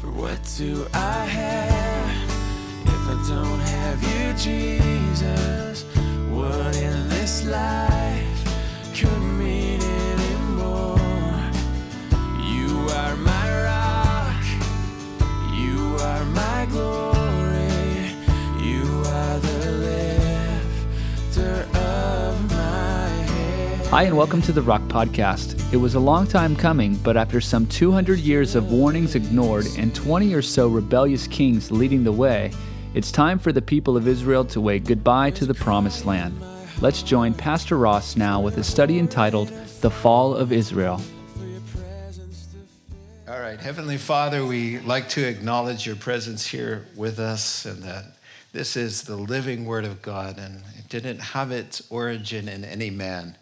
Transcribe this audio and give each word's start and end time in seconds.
For 0.00 0.12
what 0.12 0.38
do 0.56 0.86
I 0.94 1.24
have 1.24 2.30
if 2.86 3.02
I 3.08 3.16
don't 3.28 3.58
have 3.58 4.00
you, 4.00 4.32
Jesus? 4.34 5.82
What 6.30 6.76
in 6.76 7.08
this 7.08 7.44
life 7.44 8.94
could 8.94 9.20
mean 9.20 9.57
Hi, 23.90 24.02
and 24.02 24.18
welcome 24.18 24.42
to 24.42 24.52
the 24.52 24.60
Rock 24.60 24.82
Podcast. 24.82 25.72
It 25.72 25.78
was 25.78 25.94
a 25.94 25.98
long 25.98 26.26
time 26.26 26.54
coming, 26.54 26.96
but 26.96 27.16
after 27.16 27.40
some 27.40 27.66
200 27.66 28.18
years 28.18 28.54
of 28.54 28.70
warnings 28.70 29.14
ignored 29.14 29.66
and 29.78 29.94
20 29.94 30.34
or 30.34 30.42
so 30.42 30.68
rebellious 30.68 31.26
kings 31.26 31.70
leading 31.70 32.04
the 32.04 32.12
way, 32.12 32.52
it's 32.92 33.10
time 33.10 33.38
for 33.38 33.50
the 33.50 33.62
people 33.62 33.96
of 33.96 34.06
Israel 34.06 34.44
to 34.44 34.60
wave 34.60 34.84
goodbye 34.84 35.30
to 35.30 35.46
the 35.46 35.54
Promised 35.54 36.04
Land. 36.04 36.38
Let's 36.82 37.02
join 37.02 37.32
Pastor 37.32 37.78
Ross 37.78 38.14
now 38.14 38.42
with 38.42 38.58
a 38.58 38.62
study 38.62 38.98
entitled 38.98 39.48
The 39.80 39.90
Fall 39.90 40.34
of 40.34 40.52
Israel. 40.52 41.00
All 43.26 43.40
right, 43.40 43.58
Heavenly 43.58 43.96
Father, 43.96 44.44
we 44.44 44.80
like 44.80 45.08
to 45.10 45.26
acknowledge 45.26 45.86
your 45.86 45.96
presence 45.96 46.46
here 46.46 46.86
with 46.94 47.18
us 47.18 47.64
and 47.64 47.82
that 47.84 48.04
this 48.52 48.76
is 48.76 49.04
the 49.04 49.16
living 49.16 49.64
Word 49.64 49.86
of 49.86 50.02
God 50.02 50.36
and 50.36 50.62
it 50.76 50.90
didn't 50.90 51.20
have 51.20 51.50
its 51.50 51.90
origin 51.90 52.50
in 52.50 52.66
any 52.66 52.90
man, 52.90 53.37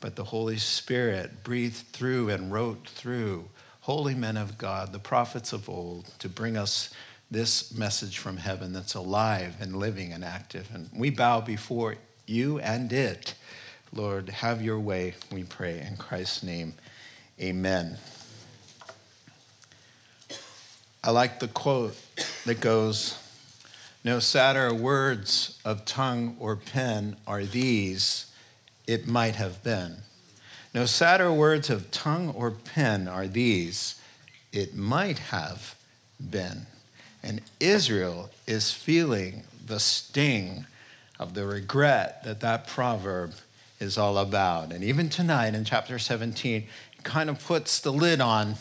but 0.00 0.16
the 0.16 0.24
Holy 0.24 0.58
Spirit 0.58 1.42
breathed 1.42 1.86
through 1.92 2.28
and 2.30 2.52
wrote 2.52 2.86
through 2.88 3.48
holy 3.88 4.14
men 4.14 4.36
of 4.36 4.58
God, 4.58 4.92
the 4.92 4.98
prophets 4.98 5.52
of 5.54 5.66
old, 5.66 6.10
to 6.18 6.28
bring 6.28 6.58
us 6.58 6.92
this 7.30 7.74
message 7.74 8.18
from 8.18 8.36
heaven 8.36 8.72
that's 8.74 8.94
alive 8.94 9.56
and 9.60 9.76
living 9.76 10.12
and 10.12 10.22
active. 10.22 10.68
And 10.74 10.90
we 10.94 11.08
bow 11.08 11.40
before 11.40 11.96
you 12.26 12.58
and 12.58 12.92
it. 12.92 13.34
Lord, 13.90 14.28
have 14.28 14.60
your 14.60 14.78
way, 14.78 15.14
we 15.32 15.44
pray. 15.44 15.80
In 15.80 15.96
Christ's 15.96 16.42
name, 16.42 16.74
amen. 17.40 17.96
I 21.02 21.10
like 21.10 21.40
the 21.40 21.48
quote 21.48 21.96
that 22.44 22.60
goes 22.60 23.18
No 24.04 24.18
sadder 24.18 24.74
words 24.74 25.58
of 25.64 25.86
tongue 25.86 26.36
or 26.38 26.56
pen 26.56 27.16
are 27.26 27.44
these, 27.44 28.27
it 28.88 29.06
might 29.06 29.36
have 29.36 29.62
been. 29.62 29.98
No 30.74 30.86
sadder 30.86 31.32
words 31.32 31.70
of 31.70 31.90
tongue 31.90 32.30
or 32.30 32.50
pen 32.50 33.06
are 33.06 33.28
these, 33.28 34.00
it 34.52 34.74
might 34.74 35.18
have 35.18 35.76
been. 36.18 36.66
And 37.22 37.42
Israel 37.60 38.30
is 38.46 38.72
feeling 38.72 39.44
the 39.64 39.78
sting 39.78 40.66
of 41.18 41.34
the 41.34 41.46
regret 41.46 42.24
that 42.24 42.40
that 42.40 42.66
proverb 42.66 43.34
is 43.78 43.98
all 43.98 44.18
about. 44.18 44.72
And 44.72 44.82
even 44.82 45.10
tonight 45.10 45.54
in 45.54 45.64
chapter 45.64 45.98
17, 45.98 46.66
it 46.98 47.04
kind 47.04 47.28
of 47.28 47.44
puts 47.44 47.80
the 47.80 47.92
lid 47.92 48.20
on 48.20 48.54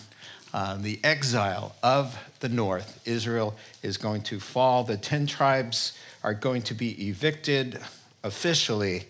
uh, 0.54 0.78
the 0.78 1.00
exile 1.04 1.76
of 1.82 2.18
the 2.40 2.50
north. 2.50 3.02
Israel 3.06 3.56
is 3.82 3.98
going 3.98 4.24
to 4.24 4.40
fall. 4.40 4.84
The 4.84 4.98
10 4.98 5.28
tribes 5.28 5.98
are 6.24 6.34
going 6.34 6.64
to 6.64 6.74
be 6.74 7.08
evicted 7.08 7.80
officially 8.24 9.06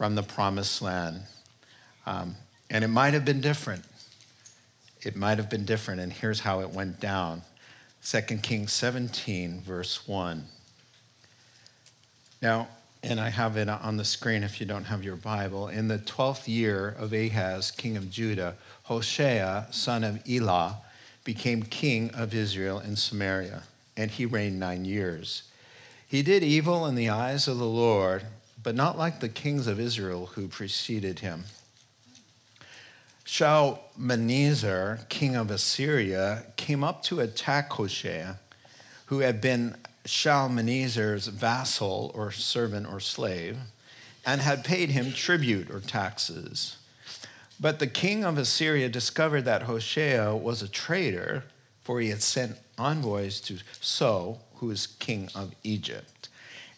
from 0.00 0.14
the 0.14 0.22
promised 0.22 0.80
land. 0.80 1.20
Um, 2.06 2.34
and 2.70 2.82
it 2.82 2.88
might 2.88 3.12
have 3.12 3.26
been 3.26 3.42
different. 3.42 3.84
It 5.02 5.14
might 5.14 5.36
have 5.36 5.50
been 5.50 5.66
different. 5.66 6.00
And 6.00 6.10
here's 6.10 6.40
how 6.40 6.62
it 6.62 6.70
went 6.70 7.00
down 7.00 7.42
2 8.02 8.20
Kings 8.38 8.72
17, 8.72 9.60
verse 9.60 10.08
1. 10.08 10.46
Now, 12.40 12.68
and 13.02 13.20
I 13.20 13.28
have 13.28 13.58
it 13.58 13.68
on 13.68 13.98
the 13.98 14.06
screen 14.06 14.42
if 14.42 14.58
you 14.58 14.64
don't 14.64 14.84
have 14.84 15.04
your 15.04 15.16
Bible. 15.16 15.68
In 15.68 15.88
the 15.88 15.98
12th 15.98 16.48
year 16.48 16.96
of 16.98 17.12
Ahaz, 17.12 17.70
king 17.70 17.98
of 17.98 18.10
Judah, 18.10 18.56
Hoshea, 18.84 19.66
son 19.70 20.02
of 20.02 20.26
Elah, 20.26 20.78
became 21.24 21.62
king 21.62 22.10
of 22.14 22.32
Israel 22.32 22.78
in 22.78 22.96
Samaria, 22.96 23.64
and 23.98 24.10
he 24.10 24.24
reigned 24.24 24.58
nine 24.58 24.86
years. 24.86 25.42
He 26.08 26.22
did 26.22 26.42
evil 26.42 26.86
in 26.86 26.94
the 26.94 27.10
eyes 27.10 27.46
of 27.46 27.58
the 27.58 27.66
Lord, 27.66 28.24
but 28.62 28.74
not 28.74 28.98
like 28.98 29.20
the 29.20 29.28
kings 29.28 29.66
of 29.66 29.80
Israel 29.80 30.26
who 30.34 30.48
preceded 30.48 31.20
him. 31.20 31.44
Shalmaneser, 33.24 35.06
king 35.08 35.36
of 35.36 35.50
Assyria, 35.50 36.46
came 36.56 36.82
up 36.82 37.02
to 37.04 37.20
attack 37.20 37.70
Hoshea, 37.72 38.36
who 39.06 39.20
had 39.20 39.40
been 39.40 39.76
Shalmaneser's 40.04 41.28
vassal 41.28 42.10
or 42.14 42.32
servant 42.32 42.86
or 42.86 43.00
slave, 43.00 43.58
and 44.26 44.40
had 44.40 44.64
paid 44.64 44.90
him 44.90 45.12
tribute 45.12 45.70
or 45.70 45.80
taxes. 45.80 46.76
But 47.58 47.78
the 47.78 47.86
king 47.86 48.24
of 48.24 48.38
Assyria 48.38 48.88
discovered 48.88 49.42
that 49.42 49.62
Hoshea 49.62 50.34
was 50.34 50.62
a 50.62 50.68
traitor, 50.68 51.44
for 51.82 52.00
he 52.00 52.08
had 52.08 52.22
sent 52.22 52.58
envoys 52.78 53.40
to 53.42 53.58
So, 53.80 54.40
who 54.56 54.70
is 54.70 54.86
king 54.86 55.28
of 55.34 55.54
Egypt. 55.62 56.19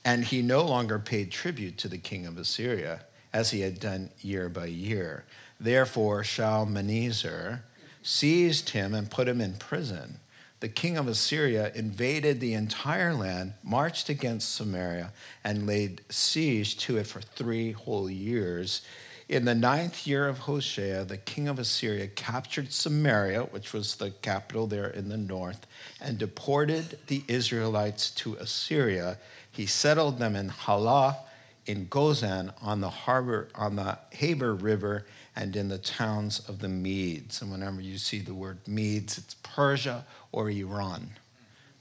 And 0.05 0.25
he 0.25 0.43
no 0.43 0.65
longer 0.65 0.99
paid 0.99 1.31
tribute 1.31 1.79
to 1.79 1.89
the 1.89 1.99
king 1.99 2.27
of 2.27 2.37
Assyria, 2.37 3.05
as 3.33 3.51
he 3.51 3.61
had 3.61 3.81
done 3.81 4.11
year 4.21 4.49
by 4.49 4.67
year. 4.67 5.25
Therefore, 5.59 6.25
Shalmaneser 6.25 7.65
seized 8.03 8.71
him 8.71 8.95
and 8.95 9.11
put 9.11 9.29
him 9.29 9.41
in 9.41 9.55
prison. 9.55 10.19
The 10.61 10.69
king 10.69 10.97
of 10.97 11.09
Assyria 11.09 11.73
invaded 11.75 12.39
the 12.39 12.55
entire 12.55 13.15
land, 13.15 13.55
marched 13.63 14.09
against 14.09 14.55
Samaria, 14.55 15.13
and 15.43 15.67
laid 15.67 16.03
siege 16.09 16.77
to 16.79 16.99
it 16.99 17.07
for 17.07 17.21
three 17.21 17.73
whole 17.73 18.09
years. 18.09 18.83
In 19.29 19.45
the 19.45 19.55
ninth 19.55 20.07
year 20.07 20.29
of 20.29 20.41
Hoshea, 20.41 21.05
the 21.05 21.17
king 21.17 21.49
of 21.49 21.59
Assyria 21.59 22.07
captured 22.07 22.73
Samaria, 22.73 23.45
which 23.45 23.73
was 23.73 23.97
the 23.97 24.11
capital 24.11 24.67
there 24.67 24.89
in 24.89 25.09
the 25.09 25.17
north, 25.17 25.67
and 26.01 26.19
deported 26.19 26.99
the 27.07 27.25
Israelites 27.29 28.11
to 28.13 28.35
Assyria. 28.35 29.19
He 29.53 29.67
settled 29.67 30.19
them 30.19 30.35
in 30.35 30.49
Halah, 30.49 31.19
in 31.67 31.87
Gozan, 31.87 32.53
on 32.61 32.81
the 32.81 32.91
harbor, 32.91 33.49
on 33.55 33.77
the 33.77 33.99
Habor 34.13 34.61
River, 34.61 35.07
and 35.37 35.55
in 35.55 35.69
the 35.69 35.79
towns 35.79 36.41
of 36.49 36.59
the 36.59 36.69
Medes. 36.69 37.41
And 37.41 37.53
whenever 37.53 37.81
you 37.81 37.99
see 37.99 38.19
the 38.19 38.35
word 38.35 38.59
Medes, 38.67 39.19
it's 39.19 39.35
Persia 39.43 40.05
or 40.33 40.51
Iran, 40.51 41.11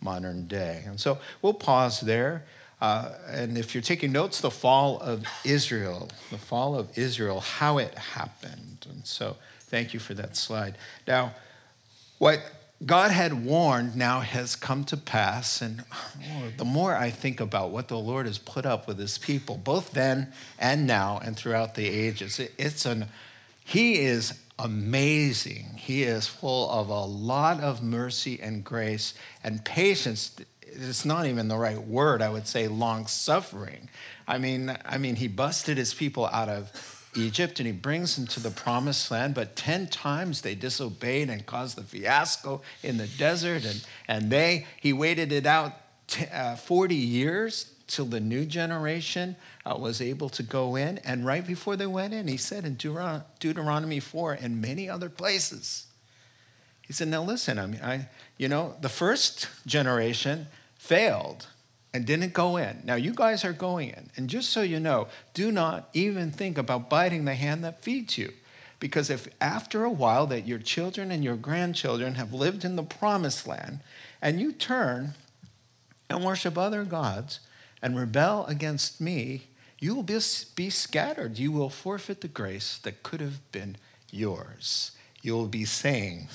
modern 0.02 0.48
day. 0.48 0.84
And 0.86 1.00
so 1.00 1.18
we'll 1.42 1.54
pause 1.54 2.02
there. 2.02 2.44
Uh, 2.82 3.14
and 3.28 3.58
if 3.58 3.74
you're 3.74 3.82
taking 3.82 4.12
notes, 4.12 4.42
the 4.42 4.52
fall 4.52 5.00
of 5.00 5.24
Israel, 5.46 6.10
the 6.30 6.38
fall 6.38 6.78
of 6.78 6.98
Israel, 6.98 7.40
how 7.40 7.78
it 7.78 7.96
happened. 7.96 8.88
And 8.90 9.06
so 9.06 9.38
thank 9.62 9.94
you 9.94 10.00
for 10.00 10.14
that 10.16 10.36
slide. 10.36 10.78
Now, 11.08 11.34
what 12.18 12.42
God 12.86 13.12
had 13.12 13.46
warned 13.46 13.96
now 13.96 14.22
has 14.22 14.56
come 14.56 14.84
to 14.86 14.98
pass. 14.98 15.62
And 15.62 15.84
oh, 15.92 16.52
the 16.58 16.66
more 16.66 16.96
I 16.96 17.12
think 17.12 17.40
about 17.40 17.70
what 17.70 17.88
the 17.88 17.98
Lord 17.98 18.26
has 18.26 18.38
put 18.38 18.66
up 18.66 18.88
with 18.88 18.98
his 18.98 19.18
people, 19.18 19.58
both 19.58 19.92
then 19.92 20.34
and 20.58 20.88
now 20.88 21.20
and 21.24 21.38
throughout 21.38 21.76
the 21.76 21.88
ages, 21.88 22.40
it's 22.58 22.86
an, 22.86 23.06
he 23.64 24.00
is 24.00 24.40
amazing. 24.58 25.76
He 25.76 26.04
is 26.04 26.28
full 26.28 26.70
of 26.70 26.90
a 26.90 27.06
lot 27.06 27.60
of 27.60 27.84
mercy 27.84 28.40
and 28.42 28.64
grace 28.64 29.14
and 29.44 29.64
patience. 29.64 30.36
It's 30.62 31.06
not 31.06 31.28
even 31.28 31.50
the 31.50 31.58
right 31.58 31.82
word, 31.82 32.22
I 32.22 32.30
would 32.30 32.48
say 32.48 32.68
long 32.68 33.06
suffering. 33.06 33.90
I 34.28 34.38
mean, 34.38 34.76
I 34.86 34.98
mean, 34.98 35.18
he 35.18 35.28
busted 35.28 35.78
his 35.78 35.94
people 35.94 36.26
out 36.28 36.50
of 36.50 36.72
Egypt 37.16 37.60
and 37.60 37.68
he 37.68 37.74
brings 37.74 38.16
them 38.16 38.28
to 38.28 38.40
the 38.40 38.52
promised 38.52 39.12
land, 39.12 39.34
but 39.34 39.56
10 39.56 39.88
times 39.88 40.42
they 40.42 40.56
disobeyed 40.56 41.30
and 41.30 41.46
caused 41.46 41.78
the 41.78 41.84
fiasco 41.84 42.62
in 42.84 42.98
the 42.98 43.08
desert. 43.08 43.66
And, 43.66 43.86
and 44.08 44.32
they, 44.32 44.66
he 44.80 44.94
waited 44.94 45.32
it 45.32 45.46
out 45.46 45.74
t- 46.08 46.26
uh, 46.34 46.56
40 46.56 46.96
years 46.96 47.74
till 47.88 48.06
the 48.06 48.20
new 48.22 48.46
generation 48.46 49.36
uh, 49.66 49.76
was 49.78 50.02
able 50.02 50.30
to 50.30 50.44
go 50.44 50.76
in. 50.76 50.98
And 51.00 51.26
right 51.26 51.46
before 51.46 51.76
they 51.76 51.88
went 51.88 52.14
in, 52.14 52.28
he 52.28 52.38
said 52.38 52.66
in 52.66 52.78
Deuteron- 52.78 53.24
Deuteronomy 53.40 54.00
4 54.00 54.34
and 54.34 54.62
many 54.62 54.90
other 54.90 55.10
places, 55.10 55.88
he 56.82 56.94
said, 56.94 57.10
Now 57.10 57.24
listen, 57.24 57.60
I 57.60 57.66
mean, 57.66 57.82
I, 57.82 58.08
you 58.38 58.48
know, 58.48 58.76
the 58.82 58.90
first 58.90 59.48
generation 59.66 60.48
failed 60.76 61.48
and 61.94 62.06
didn't 62.06 62.34
go 62.34 62.58
in. 62.58 62.82
Now 62.86 62.96
you 62.96 63.14
guys 63.14 63.44
are 63.44 63.54
going 63.54 63.90
in. 63.90 64.10
And 64.16 64.30
just 64.30 64.50
so 64.50 64.62
you 64.62 64.80
know, 64.80 65.08
do 65.34 65.52
not 65.52 65.90
even 65.94 66.32
think 66.32 66.58
about 66.58 66.90
biting 66.90 67.26
the 67.26 67.36
hand 67.36 67.64
that 67.64 67.84
feeds 67.84 68.18
you. 68.18 68.34
Because 68.80 69.10
if 69.10 69.28
after 69.40 69.84
a 69.84 69.92
while 69.92 70.26
that 70.28 70.48
your 70.48 70.58
children 70.58 71.12
and 71.12 71.24
your 71.24 71.36
grandchildren 71.36 72.16
have 72.16 72.34
lived 72.34 72.66
in 72.66 72.76
the 72.76 72.84
promised 72.84 73.48
land 73.48 73.80
and 74.22 74.40
you 74.40 74.52
turn 74.52 75.14
and 76.10 76.26
worship 76.26 76.58
other 76.58 76.84
gods 76.84 77.40
and 77.82 77.98
rebel 77.98 78.46
against 78.48 79.00
me, 79.00 79.48
you 79.80 79.96
will 79.96 80.04
be, 80.04 80.20
be 80.56 80.70
scattered. 80.70 81.38
You 81.38 81.52
will 81.52 81.70
forfeit 81.70 82.22
the 82.22 82.28
grace 82.28 82.78
that 82.80 83.04
could 83.04 83.22
have 83.22 83.52
been 83.52 83.78
yours. 84.12 84.92
You 85.22 85.34
will 85.34 85.48
be 85.48 85.66
saying, 85.66 86.30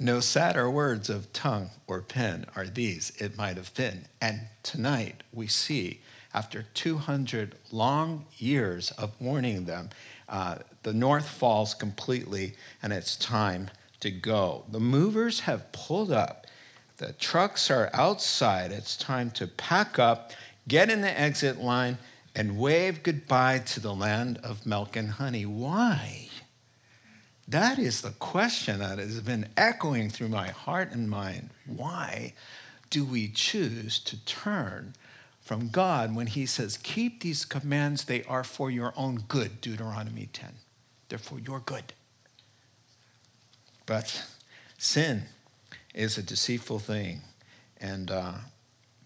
No 0.00 0.20
sadder 0.20 0.70
words 0.70 1.10
of 1.10 1.32
tongue 1.32 1.70
or 1.88 2.02
pen 2.02 2.46
are 2.54 2.66
these, 2.66 3.10
it 3.18 3.36
might 3.36 3.56
have 3.56 3.74
been. 3.74 4.06
And 4.20 4.42
tonight 4.62 5.24
we 5.32 5.48
see, 5.48 6.02
after 6.32 6.66
200 6.74 7.56
long 7.72 8.26
years 8.36 8.92
of 8.92 9.20
warning 9.20 9.64
them, 9.64 9.90
uh, 10.28 10.58
the 10.84 10.92
north 10.92 11.28
falls 11.28 11.74
completely 11.74 12.54
and 12.80 12.92
it's 12.92 13.16
time 13.16 13.70
to 13.98 14.12
go. 14.12 14.66
The 14.70 14.78
movers 14.78 15.40
have 15.40 15.72
pulled 15.72 16.12
up. 16.12 16.46
The 16.98 17.12
trucks 17.14 17.68
are 17.68 17.90
outside. 17.92 18.70
It's 18.70 18.96
time 18.96 19.32
to 19.32 19.48
pack 19.48 19.98
up, 19.98 20.30
get 20.68 20.90
in 20.90 21.00
the 21.00 21.20
exit 21.20 21.60
line, 21.60 21.98
and 22.36 22.56
wave 22.56 23.02
goodbye 23.02 23.58
to 23.58 23.80
the 23.80 23.94
land 23.94 24.38
of 24.44 24.64
milk 24.64 24.94
and 24.94 25.10
honey. 25.10 25.44
Why? 25.44 26.28
That 27.48 27.78
is 27.78 28.02
the 28.02 28.10
question 28.10 28.80
that 28.80 28.98
has 28.98 29.20
been 29.20 29.48
echoing 29.56 30.10
through 30.10 30.28
my 30.28 30.48
heart 30.48 30.92
and 30.92 31.08
mind. 31.08 31.48
Why 31.66 32.34
do 32.90 33.06
we 33.06 33.28
choose 33.28 33.98
to 34.00 34.22
turn 34.26 34.94
from 35.40 35.68
God 35.68 36.14
when 36.14 36.26
He 36.26 36.44
says, 36.44 36.76
Keep 36.76 37.22
these 37.22 37.46
commands, 37.46 38.04
they 38.04 38.22
are 38.24 38.44
for 38.44 38.70
your 38.70 38.92
own 38.96 39.24
good, 39.28 39.62
Deuteronomy 39.62 40.28
10. 40.30 40.50
They're 41.08 41.18
for 41.18 41.38
your 41.38 41.60
good. 41.60 41.94
But 43.86 44.26
sin 44.76 45.22
is 45.94 46.18
a 46.18 46.22
deceitful 46.22 46.80
thing, 46.80 47.22
and 47.80 48.10
uh, 48.10 48.32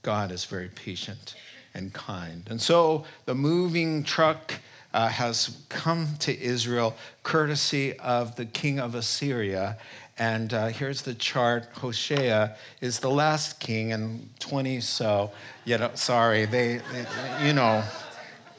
God 0.03 0.33
is 0.33 0.45
very 0.47 0.69
patient 0.69 1.37
and 1.73 1.93
kind. 1.93 2.49
And 2.51 2.61
so 2.61 3.05
the 3.25 3.37
moving 3.37 4.03
truck 4.03 4.55
uh, 4.95 5.09
has 5.09 5.57
come 5.69 6.17
to 6.21 6.39
Israel 6.41 6.97
courtesy 7.23 7.99
of 7.99 8.37
the 8.37 8.45
king 8.45 8.79
of 8.79 8.95
Assyria. 8.95 9.79
And 10.19 10.53
uh, 10.53 10.69
here's 10.69 11.03
the 11.03 11.15
chart. 11.15 11.69
Hoshea 11.75 12.55
is 12.81 13.01
the 13.01 13.11
last 13.11 13.59
king, 13.61 13.93
and 13.93 14.29
20 14.41 14.81
so. 14.81 15.33
Yet, 15.65 15.81
uh, 15.81 15.95
sorry, 15.95 16.45
they, 16.45 16.81
they, 16.93 17.47
you 17.47 17.53
know, 17.55 17.83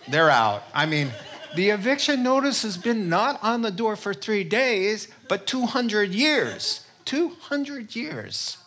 they're 0.09 0.31
out. 0.31 0.63
I 0.74 0.85
mean, 0.85 1.12
the 1.56 1.69
eviction 1.69 2.24
notice 2.24 2.63
has 2.63 2.77
been 2.77 3.07
not 3.09 3.41
on 3.44 3.62
the 3.62 3.71
door 3.71 3.95
for 3.95 4.13
three 4.13 4.44
days, 4.44 5.07
but 5.29 5.45
200 5.45 6.12
years. 6.12 6.86
200 7.06 7.95
years. 7.95 8.57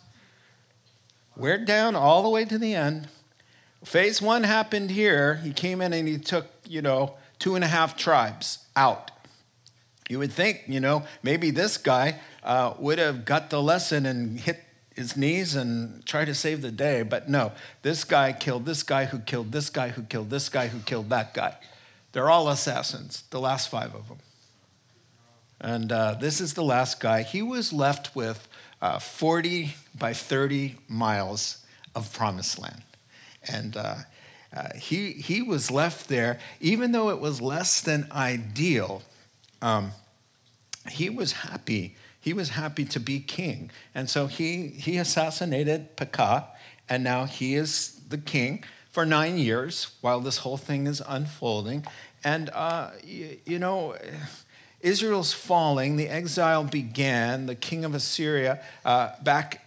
We're 1.37 1.59
down 1.59 1.97
all 1.97 2.23
the 2.23 2.29
way 2.29 2.45
to 2.45 2.59
the 2.59 2.75
end. 2.75 3.09
Phase 3.85 4.23
one 4.23 4.45
happened 4.45 4.91
here. 4.91 5.37
He 5.37 5.53
came 5.53 5.81
in 5.81 5.93
and 5.93 6.09
he 6.09 6.19
took, 6.19 6.47
you 6.67 6.81
know, 6.81 7.15
two 7.39 7.55
and 7.55 7.65
a 7.65 7.69
half 7.69 7.97
tribes 7.97 8.67
out. 8.75 9.11
You 10.09 10.19
would 10.21 10.33
think, 10.33 10.65
you 10.67 10.81
know, 10.81 11.05
maybe 11.23 11.51
this 11.51 11.77
guy 11.77 12.21
uh, 12.43 12.75
would 12.79 12.99
have 12.99 13.25
got 13.25 13.51
the 13.51 13.61
lesson 13.61 14.07
and 14.07 14.39
hit 14.39 14.63
his 14.95 15.17
knees 15.17 15.55
and 15.55 16.05
try 16.07 16.25
to 16.25 16.35
save 16.35 16.63
the 16.63 16.71
day, 16.71 17.03
but 17.03 17.29
no, 17.29 17.53
this 17.83 18.03
guy 18.03 18.33
killed 18.33 18.65
this 18.65 18.83
guy 18.83 19.05
who 19.05 19.19
killed 19.19 19.53
this 19.53 19.69
guy 19.69 19.89
who 19.89 20.03
killed 20.03 20.31
this 20.31 20.49
guy 20.49 20.69
who 20.69 20.79
killed 20.81 21.11
that 21.11 21.35
guy. 21.35 21.55
They're 22.13 22.31
all 22.31 22.49
assassins, 22.49 23.25
the 23.31 23.41
last 23.41 23.69
five 23.69 23.95
of 23.95 24.09
them. 24.09 24.19
And 25.61 25.93
uh, 25.93 26.15
this 26.15 26.41
is 26.41 26.55
the 26.55 26.65
last 26.65 26.99
guy. 26.99 27.23
He 27.23 27.43
was 27.43 27.73
left 27.75 28.17
with 28.17 28.49
uh, 28.81 28.99
40 28.99 29.75
by 29.99 30.15
30 30.15 30.77
miles 30.89 31.65
of 31.95 32.13
promised 32.13 32.59
land. 32.59 32.83
And 33.47 33.77
uh, 33.77 33.97
uh, 34.57 34.75
he, 34.75 35.13
he 35.13 35.43
was 35.43 35.71
left 35.71 36.09
there, 36.09 36.39
even 36.61 36.93
though 36.93 37.11
it 37.11 37.21
was 37.21 37.41
less 37.43 37.81
than 37.83 38.09
ideal, 38.11 39.03
um, 39.61 39.93
he 40.89 41.11
was 41.11 41.33
happy. 41.33 41.95
He 42.19 42.33
was 42.33 42.51
happy 42.51 42.85
to 42.87 42.99
be 42.99 43.21
king. 43.21 43.71
And 43.95 44.09
so 44.09 44.29
he, 44.29 44.69
he 44.69 44.97
assassinated 44.97 45.97
Pekah, 45.97 46.47
and 46.89 47.05
now 47.05 47.27
he 47.27 47.55
is 47.55 48.01
the 48.09 48.19
king 48.19 48.65
for 48.91 49.05
nine 49.05 49.37
years 49.37 49.95
while 50.01 50.21
this 50.21 50.39
whole 50.39 50.57
thing 50.57 50.87
is 50.87 51.03
unfolding. 51.07 51.85
And, 52.25 52.49
uh, 52.55 52.93
you, 53.05 53.39
you 53.45 53.59
know, 53.59 53.97
Israel's 54.81 55.35
falling, 55.35 55.97
the 55.97 56.09
exile 56.09 56.65
began, 56.65 57.45
the 57.47 57.55
king 57.55 57.85
of 57.85 57.95
Assyria, 57.95 58.63
uh, 58.85 59.11
back 59.23 59.66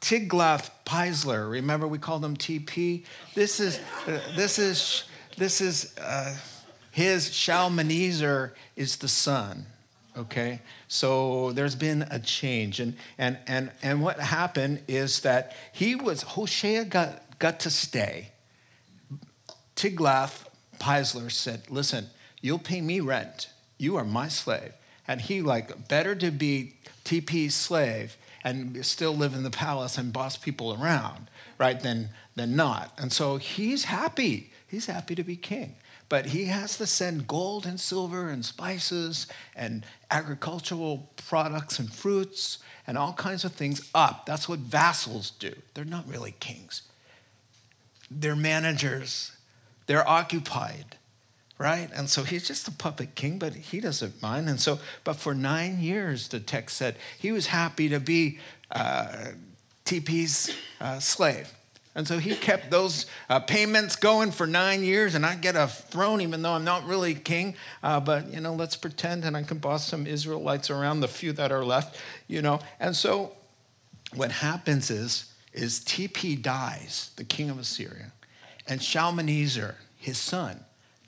Tiglath-Pileser. 0.00 1.48
Remember, 1.48 1.88
we 1.88 1.98
called 1.98 2.24
him 2.24 2.36
TP. 2.36 3.04
This 3.34 3.58
is 3.58 3.80
uh, 4.06 4.20
this 4.36 4.58
is 4.58 5.04
this 5.36 5.60
is 5.60 5.96
uh, 5.98 6.36
his 6.92 7.34
Shalmaneser 7.34 8.54
is 8.76 8.96
the 8.96 9.08
son. 9.08 9.66
Okay, 10.16 10.60
so 10.88 11.52
there's 11.52 11.74
been 11.74 12.06
a 12.10 12.18
change, 12.18 12.80
and 12.80 12.96
and 13.18 13.38
and 13.46 13.70
and 13.82 14.02
what 14.02 14.18
happened 14.18 14.82
is 14.88 15.20
that 15.20 15.54
he 15.72 15.94
was 15.94 16.22
Hoshea 16.22 16.84
got 16.84 17.38
got 17.38 17.60
to 17.60 17.70
stay. 17.70 18.30
Tiglath-Pileser 19.74 21.28
said, 21.28 21.70
"Listen, 21.70 22.06
you'll 22.40 22.58
pay 22.58 22.80
me 22.80 23.00
rent. 23.00 23.48
You 23.78 23.96
are 23.96 24.04
my 24.04 24.28
slave." 24.28 24.72
And 25.08 25.20
he 25.20 25.42
like 25.42 25.88
better 25.88 26.14
to 26.14 26.30
be 26.30 26.74
TP's 27.04 27.54
slave 27.54 28.16
and 28.46 28.86
still 28.86 29.12
live 29.12 29.34
in 29.34 29.42
the 29.42 29.50
palace 29.50 29.98
and 29.98 30.12
boss 30.12 30.36
people 30.36 30.72
around, 30.80 31.28
right, 31.58 31.80
than, 31.80 32.10
than 32.36 32.54
not. 32.54 32.92
And 32.96 33.12
so 33.12 33.38
he's 33.38 33.86
happy. 33.86 34.52
He's 34.68 34.86
happy 34.86 35.16
to 35.16 35.24
be 35.24 35.34
king. 35.34 35.74
But 36.08 36.26
he 36.26 36.44
has 36.44 36.78
to 36.78 36.86
send 36.86 37.26
gold 37.26 37.66
and 37.66 37.80
silver 37.80 38.28
and 38.28 38.44
spices 38.44 39.26
and 39.56 39.84
agricultural 40.12 41.10
products 41.26 41.80
and 41.80 41.92
fruits 41.92 42.58
and 42.86 42.96
all 42.96 43.14
kinds 43.14 43.44
of 43.44 43.50
things 43.50 43.90
up. 43.92 44.26
That's 44.26 44.48
what 44.48 44.60
vassals 44.60 45.32
do. 45.32 45.52
They're 45.74 45.84
not 45.84 46.06
really 46.06 46.36
kings, 46.38 46.82
they're 48.08 48.36
managers, 48.36 49.32
they're 49.86 50.08
occupied 50.08 50.95
right? 51.58 51.88
And 51.94 52.08
so 52.08 52.22
he's 52.22 52.46
just 52.46 52.68
a 52.68 52.72
puppet 52.72 53.14
king, 53.14 53.38
but 53.38 53.54
he 53.54 53.80
doesn't 53.80 54.20
mind. 54.22 54.48
And 54.48 54.60
so, 54.60 54.78
but 55.04 55.16
for 55.16 55.34
nine 55.34 55.80
years, 55.80 56.28
the 56.28 56.40
text 56.40 56.76
said 56.76 56.96
he 57.18 57.32
was 57.32 57.46
happy 57.46 57.88
to 57.88 58.00
be 58.00 58.38
uh, 58.70 59.28
TP's 59.84 60.54
uh, 60.80 60.98
slave. 60.98 61.52
And 61.94 62.06
so 62.06 62.18
he 62.18 62.34
kept 62.34 62.70
those 62.70 63.06
uh, 63.30 63.40
payments 63.40 63.96
going 63.96 64.30
for 64.30 64.46
nine 64.46 64.84
years, 64.84 65.14
and 65.14 65.24
I 65.24 65.34
get 65.34 65.56
a 65.56 65.66
throne, 65.66 66.20
even 66.20 66.42
though 66.42 66.52
I'm 66.52 66.64
not 66.64 66.84
really 66.84 67.14
king. 67.14 67.54
Uh, 67.82 68.00
but 68.00 68.34
you 68.34 68.40
know, 68.42 68.52
let's 68.52 68.76
pretend, 68.76 69.24
and 69.24 69.34
I 69.34 69.42
can 69.42 69.56
boss 69.56 69.88
some 69.88 70.06
Israelites 70.06 70.68
around, 70.68 71.00
the 71.00 71.08
few 71.08 71.32
that 71.32 71.50
are 71.50 71.64
left. 71.64 71.98
You 72.28 72.42
know, 72.42 72.60
and 72.78 72.94
so 72.94 73.32
what 74.14 74.30
happens 74.30 74.90
is, 74.90 75.32
is 75.54 75.80
TP 75.80 76.40
dies, 76.40 77.12
the 77.16 77.24
king 77.24 77.48
of 77.48 77.58
Assyria, 77.58 78.12
and 78.68 78.82
Shalmaneser, 78.82 79.76
his 79.96 80.18
son, 80.18 80.66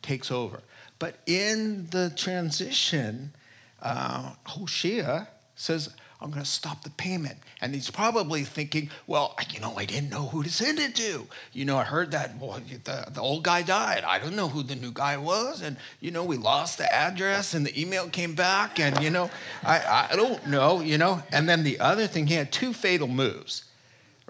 takes 0.08 0.30
over. 0.30 0.62
But 0.98 1.18
in 1.26 1.88
the 1.90 2.10
transition, 2.16 3.34
uh, 3.82 4.32
Hoshea 4.46 5.28
says, 5.54 5.90
I'm 6.20 6.30
going 6.30 6.42
to 6.42 6.50
stop 6.50 6.82
the 6.82 6.90
payment. 6.90 7.36
And 7.60 7.74
he's 7.74 7.90
probably 7.90 8.42
thinking, 8.42 8.90
well, 9.06 9.36
you 9.50 9.60
know, 9.60 9.74
I 9.76 9.84
didn't 9.84 10.10
know 10.10 10.26
who 10.26 10.42
to 10.42 10.50
send 10.50 10.80
it 10.80 10.96
to. 10.96 11.28
You 11.52 11.64
know, 11.64 11.76
I 11.76 11.84
heard 11.84 12.10
that 12.10 12.36
well, 12.40 12.60
the, 12.84 13.06
the 13.12 13.20
old 13.20 13.44
guy 13.44 13.62
died. 13.62 14.02
I 14.02 14.18
don't 14.18 14.34
know 14.34 14.48
who 14.48 14.64
the 14.64 14.74
new 14.74 14.90
guy 14.90 15.16
was. 15.16 15.62
And, 15.62 15.76
you 16.00 16.10
know, 16.10 16.24
we 16.24 16.36
lost 16.36 16.78
the 16.78 16.92
address 16.92 17.54
and 17.54 17.64
the 17.64 17.80
email 17.80 18.08
came 18.08 18.34
back. 18.34 18.80
And, 18.80 19.00
you 19.00 19.10
know, 19.10 19.30
I, 19.62 20.08
I 20.10 20.16
don't 20.16 20.44
know, 20.48 20.80
you 20.80 20.98
know. 20.98 21.22
And 21.30 21.48
then 21.48 21.62
the 21.62 21.78
other 21.78 22.08
thing, 22.08 22.26
he 22.26 22.34
had 22.34 22.50
two 22.50 22.72
fatal 22.72 23.08
moves, 23.08 23.64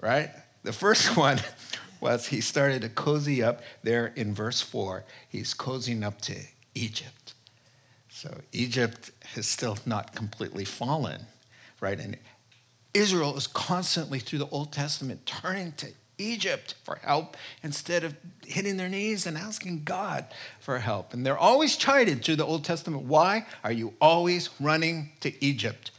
right? 0.03 0.29
The 0.63 0.73
first 0.73 1.17
one 1.25 1.39
was 1.99 2.27
he 2.27 2.41
started 2.41 2.81
to 2.81 2.89
cozy 2.89 3.43
up 3.43 3.61
there 3.83 4.07
in 4.15 4.33
verse 4.33 4.61
4. 4.61 5.05
He's 5.27 5.53
cozying 5.53 6.03
up 6.03 6.21
to 6.21 6.35
Egypt. 6.75 7.33
So 8.09 8.41
Egypt 8.51 9.11
has 9.35 9.47
still 9.47 9.77
not 9.85 10.15
completely 10.15 10.65
fallen, 10.65 11.25
right? 11.79 11.99
And 11.99 12.17
Israel 12.93 13.37
is 13.37 13.47
constantly 13.47 14.19
through 14.19 14.39
the 14.39 14.49
Old 14.49 14.71
Testament 14.71 15.25
turning 15.25 15.73
to 15.73 15.87
Egypt 16.17 16.75
for 16.83 16.99
help 17.01 17.37
instead 17.63 18.03
of 18.03 18.15
hitting 18.45 18.77
their 18.77 18.89
knees 18.89 19.25
and 19.25 19.37
asking 19.37 19.83
God 19.83 20.25
for 20.59 20.79
help. 20.79 21.13
And 21.13 21.25
they're 21.25 21.37
always 21.37 21.77
chided 21.77 22.23
through 22.23 22.35
the 22.35 22.45
Old 22.45 22.65
Testament. 22.65 23.03
Why 23.03 23.45
are 23.63 23.71
you 23.71 23.93
always 24.01 24.49
running 24.59 25.11
to 25.21 25.43
Egypt 25.43 25.91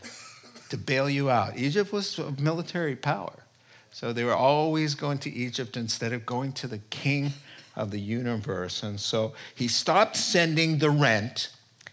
to 0.69 0.77
bail 0.77 1.09
you 1.09 1.31
out? 1.31 1.57
Egypt 1.57 1.93
was 1.93 2.19
a 2.19 2.33
military 2.33 2.97
power. 2.97 3.45
So 3.93 4.13
they 4.13 4.25
were 4.25 4.35
always 4.35 4.95
going 4.95 5.19
to 5.19 5.31
Egypt 5.31 5.77
instead 5.77 6.13
of 6.13 6.25
going 6.25 6.53
to 6.53 6.67
the 6.67 6.79
king 6.91 7.33
of 7.77 7.91
the 7.91 8.01
universe. 8.01 8.83
And 8.83 9.01
so 9.01 9.33
he 9.55 9.69
stopped 9.69 10.17
sending 10.17 10.79
the 10.79 10.91
rent. 10.91 11.51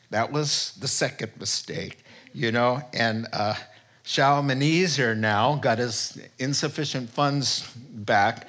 That 0.10 0.32
was 0.32 0.74
the 0.80 0.88
second 0.88 1.32
mistake, 1.39 2.04
you 2.34 2.51
know. 2.51 2.82
And 2.94 3.27
uh, 3.34 3.56
Shalmaneser 4.04 5.16
now 5.16 5.56
got 5.56 5.80
his 5.80 6.18
insufficient 6.39 7.10
funds 7.10 7.70
back, 7.75 8.48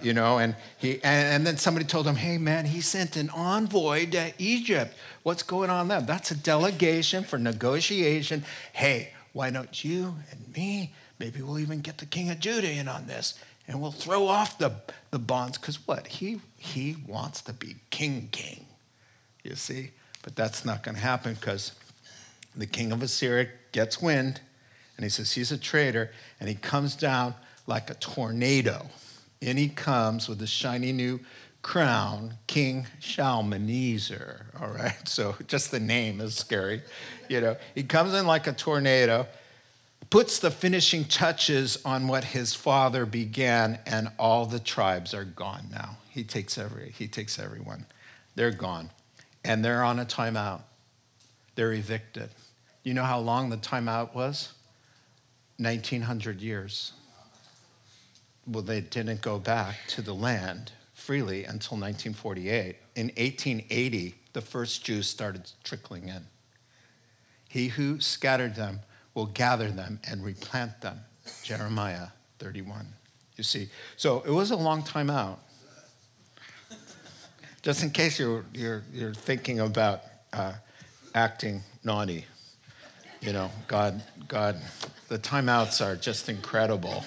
you 0.00 0.14
know. 0.14 0.38
And 0.38 0.56
he 0.78 0.94
and, 0.94 1.34
and 1.34 1.46
then 1.46 1.58
somebody 1.58 1.84
told 1.84 2.06
him, 2.06 2.16
"Hey, 2.16 2.38
man, 2.38 2.64
he 2.64 2.80
sent 2.80 3.16
an 3.16 3.28
envoy 3.30 4.08
to 4.10 4.32
Egypt. 4.38 4.94
What's 5.24 5.42
going 5.42 5.68
on 5.68 5.88
there? 5.88 6.00
That's 6.00 6.30
a 6.30 6.36
delegation 6.36 7.24
for 7.24 7.38
negotiation. 7.38 8.44
Hey." 8.72 9.12
Why 9.34 9.50
don't 9.50 9.84
you 9.84 10.16
and 10.32 10.56
me? 10.56 10.92
Maybe 11.18 11.42
we'll 11.42 11.58
even 11.58 11.80
get 11.80 11.98
the 11.98 12.06
king 12.06 12.30
of 12.30 12.38
Judah 12.38 12.70
in 12.70 12.88
on 12.88 13.06
this 13.06 13.38
and 13.66 13.80
we'll 13.80 13.92
throw 13.92 14.26
off 14.26 14.58
the, 14.58 14.72
the 15.10 15.18
bonds. 15.18 15.58
Because 15.58 15.86
what? 15.86 16.06
He, 16.06 16.40
he 16.56 16.96
wants 17.06 17.42
to 17.42 17.52
be 17.52 17.76
king, 17.90 18.28
king. 18.30 18.66
You 19.42 19.54
see? 19.54 19.90
But 20.22 20.36
that's 20.36 20.64
not 20.64 20.82
going 20.82 20.94
to 20.94 21.00
happen 21.00 21.34
because 21.34 21.72
the 22.56 22.66
king 22.66 22.92
of 22.92 23.02
Assyria 23.02 23.48
gets 23.72 24.00
wind 24.00 24.40
and 24.96 25.04
he 25.04 25.10
says 25.10 25.32
he's 25.32 25.52
a 25.52 25.58
traitor 25.58 26.10
and 26.40 26.48
he 26.48 26.54
comes 26.54 26.96
down 26.96 27.34
like 27.66 27.90
a 27.90 27.94
tornado. 27.94 28.88
In 29.40 29.56
he 29.56 29.68
comes 29.68 30.28
with 30.28 30.42
a 30.42 30.46
shiny 30.46 30.92
new 30.92 31.20
crown, 31.62 32.34
King 32.46 32.86
Shalmaneser. 32.98 34.46
All 34.60 34.68
right, 34.68 34.96
so 35.08 35.36
just 35.46 35.70
the 35.70 35.80
name 35.80 36.20
is 36.20 36.34
scary. 36.34 36.82
You 37.28 37.40
know, 37.40 37.56
he 37.74 37.84
comes 37.84 38.14
in 38.14 38.26
like 38.26 38.46
a 38.46 38.52
tornado, 38.52 39.26
puts 40.10 40.38
the 40.38 40.50
finishing 40.50 41.04
touches 41.04 41.78
on 41.84 42.08
what 42.08 42.24
his 42.24 42.54
father 42.54 43.04
began, 43.04 43.78
and 43.86 44.10
all 44.18 44.46
the 44.46 44.58
tribes 44.58 45.12
are 45.12 45.24
gone 45.24 45.66
now. 45.70 45.98
He 46.08 46.24
takes 46.24 46.56
every, 46.56 46.92
he 46.96 47.08
takes 47.08 47.38
everyone. 47.38 47.86
They're 48.34 48.50
gone, 48.50 48.90
and 49.44 49.64
they're 49.64 49.84
on 49.84 49.98
a 49.98 50.04
timeout. 50.04 50.62
They're 51.54 51.72
evicted. 51.72 52.30
You 52.82 52.94
know 52.94 53.04
how 53.04 53.18
long 53.18 53.50
the 53.50 53.56
timeout 53.56 54.14
was? 54.14 54.52
1900 55.58 56.40
years. 56.40 56.92
Well, 58.46 58.62
they 58.62 58.80
didn't 58.80 59.20
go 59.20 59.38
back 59.38 59.76
to 59.88 60.02
the 60.02 60.14
land 60.14 60.72
freely 60.94 61.44
until 61.44 61.76
1948. 61.76 62.76
In 62.94 63.06
1880, 63.08 64.14
the 64.32 64.40
first 64.40 64.84
Jews 64.84 65.08
started 65.08 65.50
trickling 65.64 66.08
in. 66.08 66.26
He 67.48 67.68
who 67.68 68.00
scattered 68.00 68.54
them 68.54 68.80
will 69.18 69.26
gather 69.26 69.68
them 69.68 69.98
and 70.08 70.24
replant 70.24 70.80
them. 70.80 71.00
Jeremiah 71.42 72.06
31. 72.38 72.86
You 73.36 73.42
see, 73.42 73.68
so 73.96 74.22
it 74.24 74.30
was 74.30 74.52
a 74.52 74.56
long 74.56 74.84
time 74.84 75.10
out. 75.10 75.40
Just 77.62 77.82
in 77.82 77.90
case 77.90 78.20
you're, 78.20 78.44
you're, 78.54 78.84
you're 78.92 79.14
thinking 79.14 79.58
about 79.58 80.02
uh, 80.32 80.52
acting 81.16 81.62
naughty, 81.82 82.26
you 83.20 83.32
know, 83.32 83.50
God, 83.66 84.00
God, 84.28 84.56
the 85.08 85.18
timeouts 85.18 85.84
are 85.84 85.96
just 85.96 86.28
incredible. 86.28 87.02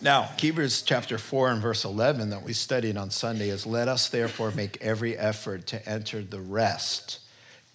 Now, 0.00 0.30
Hebrews 0.38 0.82
chapter 0.82 1.18
4 1.18 1.50
and 1.50 1.60
verse 1.60 1.84
11 1.84 2.30
that 2.30 2.44
we 2.44 2.52
studied 2.52 2.96
on 2.96 3.10
Sunday 3.10 3.48
is 3.48 3.66
let 3.66 3.88
us 3.88 4.08
therefore 4.08 4.52
make 4.52 4.80
every 4.80 5.18
effort 5.18 5.66
to 5.68 5.88
enter 5.88 6.22
the 6.22 6.40
rest, 6.40 7.18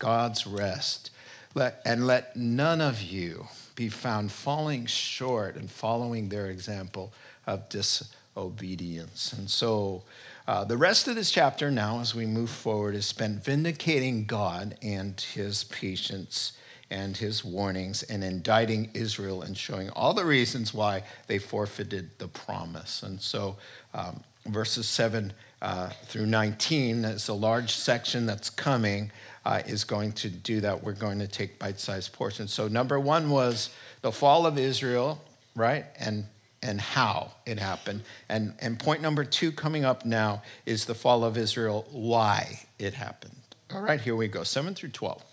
God's 0.01 0.47
rest. 0.47 1.11
Let, 1.53 1.79
and 1.85 2.07
let 2.07 2.35
none 2.35 2.81
of 2.81 3.03
you 3.03 3.45
be 3.75 3.87
found 3.87 4.31
falling 4.31 4.87
short 4.87 5.55
and 5.55 5.69
following 5.69 6.29
their 6.29 6.47
example 6.47 7.13
of 7.45 7.69
disobedience. 7.69 9.31
And 9.31 9.47
so, 9.47 10.01
uh, 10.47 10.63
the 10.63 10.75
rest 10.75 11.07
of 11.07 11.13
this 11.13 11.29
chapter 11.29 11.69
now, 11.69 11.99
as 11.99 12.15
we 12.15 12.25
move 12.25 12.49
forward, 12.49 12.95
is 12.95 13.05
spent 13.05 13.45
vindicating 13.45 14.25
God 14.25 14.75
and 14.81 15.21
his 15.21 15.65
patience 15.65 16.53
and 16.89 17.15
his 17.15 17.45
warnings 17.45 18.01
and 18.01 18.23
indicting 18.23 18.89
Israel 18.95 19.43
and 19.43 19.55
showing 19.55 19.91
all 19.91 20.15
the 20.15 20.25
reasons 20.25 20.73
why 20.73 21.03
they 21.27 21.37
forfeited 21.37 22.17
the 22.17 22.27
promise. 22.27 23.03
And 23.03 23.21
so, 23.21 23.57
um, 23.93 24.23
verses 24.47 24.87
7 24.87 25.31
uh, 25.61 25.89
through 26.05 26.25
19 26.25 27.05
is 27.05 27.27
a 27.27 27.33
large 27.33 27.71
section 27.73 28.25
that's 28.25 28.49
coming, 28.49 29.11
uh, 29.45 29.61
is 29.65 29.83
going 29.83 30.11
to 30.13 30.29
do 30.29 30.61
that. 30.61 30.83
We're 30.83 30.93
going 30.93 31.19
to 31.19 31.27
take 31.27 31.59
bite 31.59 31.79
sized 31.79 32.13
portions. 32.13 32.53
So, 32.53 32.67
number 32.67 32.99
one 32.99 33.29
was 33.29 33.69
the 34.01 34.11
fall 34.11 34.45
of 34.45 34.57
Israel, 34.57 35.21
right? 35.55 35.85
And 35.99 36.25
and 36.63 36.79
how 36.79 37.31
it 37.45 37.59
happened. 37.59 38.03
And, 38.29 38.53
and 38.59 38.79
point 38.79 39.01
number 39.01 39.23
two 39.23 39.51
coming 39.51 39.83
up 39.83 40.05
now 40.05 40.43
is 40.65 40.85
the 40.85 40.93
fall 40.93 41.23
of 41.23 41.37
Israel, 41.37 41.87
why 41.91 42.65
it 42.77 42.93
happened. 42.93 43.35
All 43.73 43.81
right, 43.81 43.99
here 43.99 44.15
we 44.15 44.27
go 44.27 44.43
7 44.43 44.75
through 44.75 44.89
12. 44.89 45.23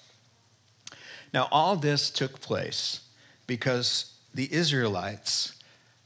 Now, 1.35 1.49
all 1.51 1.77
this 1.77 2.09
took 2.09 2.41
place 2.41 3.01
because 3.47 4.15
the 4.33 4.53
Israelites 4.53 5.55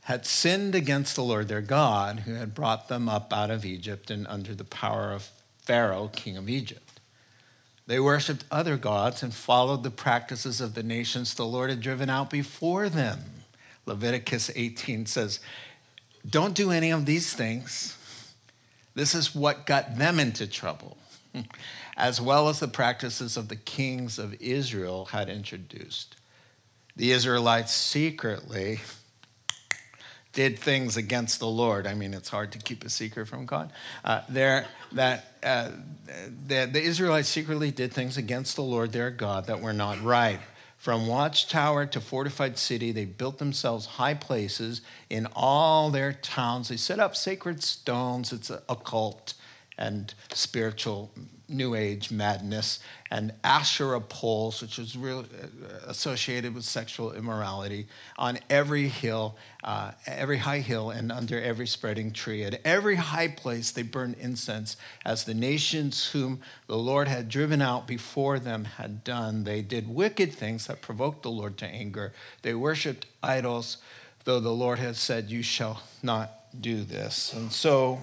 had 0.04 0.26
sinned 0.26 0.74
against 0.74 1.14
the 1.14 1.22
Lord 1.22 1.46
their 1.46 1.60
God, 1.60 2.20
who 2.20 2.34
had 2.34 2.54
brought 2.54 2.88
them 2.88 3.08
up 3.08 3.32
out 3.32 3.50
of 3.50 3.64
Egypt 3.64 4.10
and 4.10 4.26
under 4.26 4.54
the 4.54 4.64
power 4.64 5.12
of 5.12 5.30
Pharaoh, 5.58 6.10
king 6.12 6.36
of 6.36 6.48
Egypt. 6.48 6.91
They 7.86 7.98
worshiped 7.98 8.44
other 8.50 8.76
gods 8.76 9.22
and 9.22 9.34
followed 9.34 9.82
the 9.82 9.90
practices 9.90 10.60
of 10.60 10.74
the 10.74 10.82
nations 10.82 11.34
the 11.34 11.46
Lord 11.46 11.70
had 11.70 11.80
driven 11.80 12.08
out 12.08 12.30
before 12.30 12.88
them. 12.88 13.18
Leviticus 13.86 14.50
18 14.54 15.06
says, 15.06 15.40
Don't 16.28 16.54
do 16.54 16.70
any 16.70 16.90
of 16.90 17.06
these 17.06 17.32
things. 17.34 17.98
This 18.94 19.14
is 19.14 19.34
what 19.34 19.66
got 19.66 19.96
them 19.96 20.20
into 20.20 20.46
trouble 20.46 20.96
as 21.96 22.20
well 22.20 22.48
as 22.48 22.60
the 22.60 22.68
practices 22.68 23.36
of 23.36 23.48
the 23.48 23.56
kings 23.56 24.18
of 24.18 24.34
Israel 24.40 25.06
had 25.06 25.28
introduced. 25.28 26.16
The 26.96 27.12
Israelites 27.12 27.72
secretly 27.72 28.80
did 30.32 30.58
things 30.58 30.96
against 30.96 31.40
the 31.40 31.46
Lord. 31.46 31.86
I 31.86 31.94
mean, 31.94 32.14
it's 32.14 32.28
hard 32.28 32.52
to 32.52 32.58
keep 32.58 32.84
a 32.84 32.90
secret 32.90 33.26
from 33.26 33.46
God. 33.46 33.72
Uh, 34.04 34.22
there, 34.28 34.66
that 34.92 35.24
uh, 35.42 35.70
the, 36.46 36.68
the 36.72 36.80
Israelites 36.80 37.28
secretly 37.28 37.70
did 37.70 37.92
things 37.92 38.16
against 38.16 38.56
the 38.56 38.62
Lord 38.62 38.92
their 38.92 39.10
God 39.10 39.46
that 39.46 39.60
were 39.60 39.72
not 39.72 40.02
right. 40.02 40.40
From 40.78 41.06
watchtower 41.06 41.86
to 41.86 42.00
fortified 42.00 42.58
city, 42.58 42.90
they 42.90 43.04
built 43.04 43.38
themselves 43.38 43.86
high 43.86 44.14
places 44.14 44.80
in 45.08 45.28
all 45.36 45.90
their 45.90 46.12
towns. 46.12 46.70
They 46.70 46.76
set 46.76 46.98
up 46.98 47.14
sacred 47.14 47.62
stones. 47.62 48.32
It's 48.32 48.50
a 48.50 48.62
and 49.78 50.12
spiritual 50.32 51.12
New 51.48 51.74
Age 51.74 52.10
madness, 52.10 52.78
and 53.10 53.32
Asherah 53.44 54.00
poles, 54.00 54.62
which 54.62 54.78
was 54.78 54.96
really 54.96 55.24
uh, 55.24 55.86
associated 55.86 56.54
with 56.54 56.64
sexual 56.64 57.12
immorality, 57.12 57.86
on 58.16 58.38
every 58.48 58.88
hill, 58.88 59.36
uh, 59.62 59.92
every 60.06 60.38
high 60.38 60.60
hill, 60.60 60.90
and 60.90 61.12
under 61.12 61.40
every 61.40 61.66
spreading 61.66 62.12
tree. 62.12 62.44
At 62.44 62.60
every 62.64 62.96
high 62.96 63.28
place, 63.28 63.70
they 63.70 63.82
burned 63.82 64.16
incense, 64.18 64.76
as 65.04 65.24
the 65.24 65.34
nations 65.34 66.10
whom 66.12 66.40
the 66.66 66.78
Lord 66.78 67.08
had 67.08 67.28
driven 67.28 67.60
out 67.60 67.86
before 67.86 68.38
them 68.38 68.64
had 68.64 69.04
done. 69.04 69.44
They 69.44 69.62
did 69.62 69.88
wicked 69.88 70.32
things 70.32 70.66
that 70.66 70.80
provoked 70.80 71.22
the 71.22 71.30
Lord 71.30 71.58
to 71.58 71.66
anger. 71.66 72.12
They 72.42 72.54
worshiped 72.54 73.06
idols, 73.22 73.78
though 74.24 74.40
the 74.40 74.50
Lord 74.50 74.78
had 74.78 74.96
said, 74.96 75.30
You 75.30 75.42
shall 75.42 75.82
not 76.02 76.38
do 76.60 76.84
this. 76.84 77.32
And 77.32 77.52
so, 77.52 78.00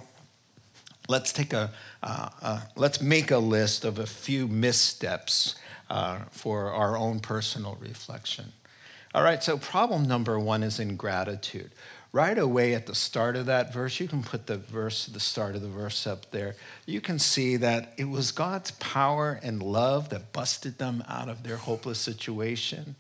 let's 1.10 1.34
take 1.34 1.52
a 1.52 1.72
uh, 2.02 2.30
uh, 2.42 2.62
let's 2.78 3.02
make 3.02 3.32
a 3.32 3.40
list 3.40 3.84
of 3.84 4.00
a 4.00 4.06
few 4.06 4.48
missteps 4.48 5.56
uh, 5.90 6.20
for 6.32 6.72
our 6.72 6.96
own 6.96 7.20
personal 7.20 7.78
reflection. 7.82 8.54
All 9.14 9.24
right, 9.24 9.44
so 9.44 9.58
problem 9.58 10.08
number 10.08 10.40
one 10.40 10.64
is 10.64 10.80
ingratitude. 10.80 11.72
Right 12.12 12.38
away 12.38 12.74
at 12.74 12.86
the 12.86 12.96
start 12.96 13.36
of 13.36 13.48
that 13.48 13.74
verse, 13.74 14.00
you 14.00 14.08
can 14.08 14.24
put 14.24 14.48
the 14.48 14.58
verse, 14.58 15.08
the 15.08 15.20
start 15.20 15.56
of 15.56 15.62
the 15.62 15.68
verse 15.68 16.08
up 16.08 16.32
there. 16.32 16.56
You 16.86 17.02
can 17.02 17.20
see 17.20 17.56
that 17.58 17.94
it 17.98 18.08
was 18.08 18.32
God's 18.32 18.72
power 18.72 19.40
and 19.44 19.62
love 19.62 20.10
that 20.10 20.32
busted 20.32 20.78
them 20.78 21.04
out 21.08 21.30
of 21.30 21.44
their 21.44 21.58
hopeless 21.58 22.00
situation. 22.00 22.96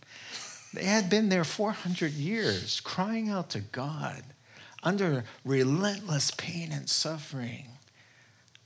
They 0.73 0.83
had 0.83 1.09
been 1.09 1.29
there 1.29 1.43
400 1.43 2.11
years 2.11 2.81
crying 2.81 3.29
out 3.29 3.49
to 3.51 3.61
God 3.61 4.23
under 4.83 5.23
relentless 5.43 6.31
pain 6.31 6.71
and 6.71 6.87
suffering. 6.87 7.78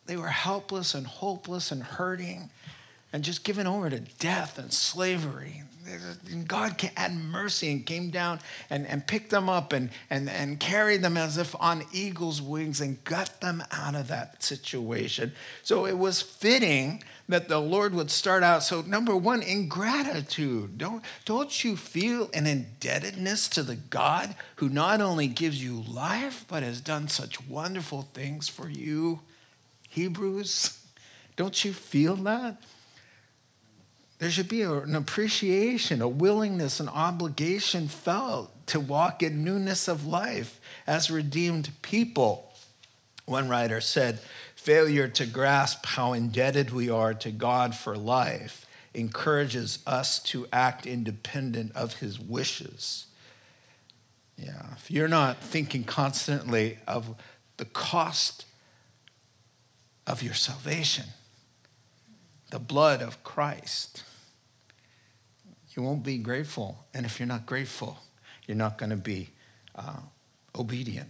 They 0.05 0.17
were 0.17 0.27
helpless 0.27 0.93
and 0.93 1.07
hopeless 1.07 1.72
and 1.72 1.83
hurting 1.83 2.50
and 3.13 3.24
just 3.24 3.43
given 3.43 3.67
over 3.67 3.89
to 3.91 4.00
death 4.00 4.57
and 4.57 4.74
slavery. 4.74 5.63
And 6.31 6.48
God 6.48 6.81
had 6.95 7.13
mercy 7.13 7.72
and 7.72 7.86
came 7.86 8.10
down 8.10 8.39
and, 8.69 8.88
and 8.88 9.05
picked 9.05 9.29
them 9.29 9.50
up 9.50 9.72
and, 9.72 9.91
and, 10.10 10.29
and 10.29 10.60
carried 10.60 11.01
them 11.03 11.15
as 11.15 11.38
if 11.38 11.55
on 11.60 11.83
eagle's 11.91 12.41
wings 12.41 12.81
and 12.81 13.03
got 13.03 13.39
them 13.41 13.63
out 13.72 13.93
of 13.93 14.07
that 14.07 14.41
situation. 14.41 15.33
So 15.62 15.86
it 15.86 15.98
was 15.98 16.22
fitting 16.22 17.03
that 17.29 17.50
the 17.50 17.60
Lord 17.60 17.93
would 17.93 18.10
start 18.10 18.43
out. 18.43 18.63
So, 18.63 18.81
number 18.81 19.15
one, 19.15 19.41
ingratitude. 19.41 20.77
Don't, 20.77 21.03
don't 21.25 21.63
you 21.63 21.77
feel 21.77 22.29
an 22.33 22.48
indebtedness 22.48 23.48
to 23.50 23.63
the 23.63 23.75
God 23.75 24.36
who 24.55 24.69
not 24.69 25.01
only 25.01 25.27
gives 25.27 25.63
you 25.63 25.81
life, 25.81 26.45
but 26.48 26.63
has 26.63 26.81
done 26.81 27.07
such 27.10 27.45
wonderful 27.48 28.03
things 28.13 28.50
for 28.50 28.69
you? 28.69 29.19
Hebrews? 29.93 30.79
Don't 31.35 31.63
you 31.63 31.71
feel 31.71 32.15
that? 32.15 32.57
There 34.17 34.31
should 34.31 34.47
be 34.47 34.63
an 34.63 34.95
appreciation, 34.95 36.01
a 36.01 36.07
willingness, 36.07 36.79
an 36.79 36.89
obligation 36.89 37.88
felt 37.88 38.51
to 38.67 38.79
walk 38.79 39.21
in 39.21 39.43
newness 39.43 39.88
of 39.88 40.05
life 40.05 40.59
as 40.88 41.12
redeemed 41.12 41.69
people. 41.83 42.53
One 43.25 43.50
writer 43.50 43.81
said, 43.81 44.19
Failure 44.55 45.07
to 45.09 45.27
grasp 45.27 45.85
how 45.85 46.13
indebted 46.13 46.71
we 46.71 46.89
are 46.89 47.13
to 47.13 47.29
God 47.29 47.75
for 47.75 47.95
life 47.95 48.65
encourages 48.95 49.79
us 49.85 50.19
to 50.23 50.47
act 50.51 50.88
independent 50.88 51.71
of 51.75 51.95
his 51.95 52.19
wishes. 52.19 53.07
Yeah, 54.38 54.73
if 54.75 54.89
you're 54.89 55.07
not 55.07 55.38
thinking 55.38 55.83
constantly 55.83 56.79
of 56.88 57.13
the 57.57 57.65
cost 57.65 58.45
of 60.05 60.22
your 60.22 60.33
salvation, 60.33 61.05
the 62.51 62.60
blood 62.60 63.01
of 63.01 63.24
Christ, 63.24 64.03
you 65.75 65.83
won't 65.83 66.03
be 66.03 66.17
grateful. 66.17 66.86
And 66.93 67.05
if 67.05 67.19
you're 67.19 67.27
not 67.27 67.45
grateful, 67.45 67.98
you're 68.48 68.57
not 68.57 68.77
going 68.77 68.91
to 68.91 68.95
be 68.95 69.29
uh, 69.75 70.01
obedient. 70.57 71.10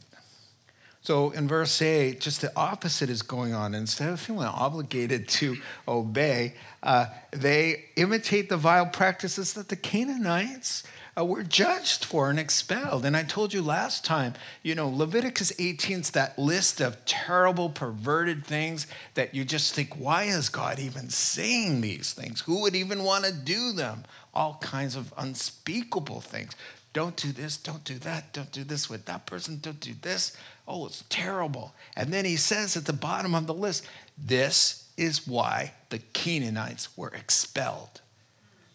So 1.04 1.32
in 1.32 1.50
verse 1.50 1.82
8, 1.82 2.22
just 2.22 2.40
the 2.40 2.52
opposite 2.56 3.10
is 3.10 3.22
going 3.22 3.54
on. 3.54 3.76
Instead 3.76 4.10
of 4.10 4.22
feeling 4.22 4.48
obligated 4.48 5.28
to 5.28 5.58
obey, 5.86 6.56
uh, 6.82 7.08
they 7.32 7.86
imitate 7.98 8.48
the 8.48 8.56
vile 8.56 8.86
practices 8.86 9.52
that 9.54 9.68
the 9.68 9.76
Canaanites 9.76 10.84
uh, 11.18 11.26
were 11.26 11.44
judged 11.44 12.06
for 12.06 12.30
and 12.30 12.40
expelled. 12.40 13.04
And 13.04 13.18
I 13.18 13.24
told 13.24 13.54
you 13.54 13.62
last 13.62 14.06
time, 14.06 14.34
you 14.64 14.76
know, 14.76 14.88
Leviticus 14.88 15.52
18 15.60 16.00
is 16.00 16.12
that 16.12 16.40
list 16.40 16.80
of 16.80 17.04
terrible, 17.04 17.70
perverted 17.70 18.46
things 18.46 18.88
that 19.16 19.36
you 19.36 19.44
just 19.44 19.74
think, 19.76 19.98
why 19.98 20.24
is 20.24 20.48
God 20.48 20.80
even 20.80 21.10
saying 21.10 21.82
these 21.82 22.14
things? 22.14 22.42
Who 22.42 22.62
would 22.62 22.76
even 22.76 23.04
want 23.04 23.26
to 23.26 23.34
do 23.34 23.74
them? 23.74 24.06
All 24.34 24.58
kinds 24.62 24.96
of 24.96 25.14
unspeakable 25.18 26.22
things. 26.22 26.56
Don't 26.94 27.16
do 27.16 27.32
this, 27.32 27.58
don't 27.58 27.84
do 27.84 27.98
that, 28.00 28.34
don't 28.34 28.52
do 28.52 28.64
this 28.64 28.88
with 28.90 29.06
that 29.06 29.26
person, 29.26 29.60
don't 29.60 29.80
do 29.80 29.94
this. 30.00 30.38
Oh, 30.68 30.86
it's 30.86 31.04
terrible. 31.10 31.74
And 31.96 32.14
then 32.14 32.24
he 32.24 32.38
says 32.38 32.78
at 32.78 32.86
the 32.86 32.94
bottom 32.94 33.34
of 33.34 33.48
the 33.48 33.54
list, 33.54 33.86
this 34.18 34.88
is 34.96 35.28
why 35.28 35.74
the 35.90 35.98
Canaanites 36.00 36.96
were 36.96 37.10
expelled. 37.10 38.02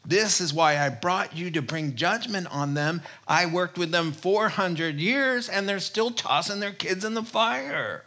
This 0.04 0.40
is 0.40 0.54
why 0.54 0.78
I 0.78 0.88
brought 0.88 1.36
you 1.36 1.50
to 1.52 1.62
bring 1.62 1.94
judgment 1.94 2.48
on 2.50 2.74
them. 2.74 3.02
I 3.28 3.46
worked 3.46 3.78
with 3.78 3.90
them 3.92 4.12
400 4.12 4.96
years 4.96 5.48
and 5.48 5.68
they're 5.68 5.78
still 5.78 6.10
tossing 6.10 6.60
their 6.60 6.72
kids 6.72 7.04
in 7.04 7.14
the 7.14 7.22
fire. 7.22 8.04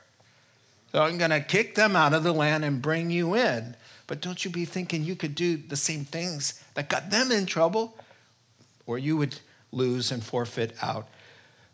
So 0.91 1.03
I'm 1.03 1.18
going 1.18 1.32
to 1.32 1.39
kick 1.39 1.75
them 1.75 1.96
out 1.96 2.13
of 2.13 2.24
the 2.24 2.34
land 2.34 2.65
and 2.65 2.82
bring 2.82 3.12
you 3.12 3.36
in. 3.36 3.75
But 4.08 4.20
don't 4.20 4.44
you 4.44 4.51
be 4.51 4.65
thinking 4.65 5.06
you 5.06 5.15
could 5.15 5.36
do 5.36 5.56
the 5.56 5.77
same 5.77 6.03
things 6.03 6.62
that 6.74 6.89
got 6.89 7.12
them 7.12 7.32
in 7.32 7.46
trouble, 7.46 7.96
or 8.86 8.98
you 8.98 9.15
would 9.15 9.39
lose 9.72 10.12
and 10.12 10.24
forfeit 10.24 10.75
out 10.82 11.08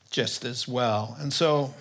just 0.09 0.45
as 0.45 0.67
well. 0.67 1.17
And 1.19 1.33
so, 1.33 1.73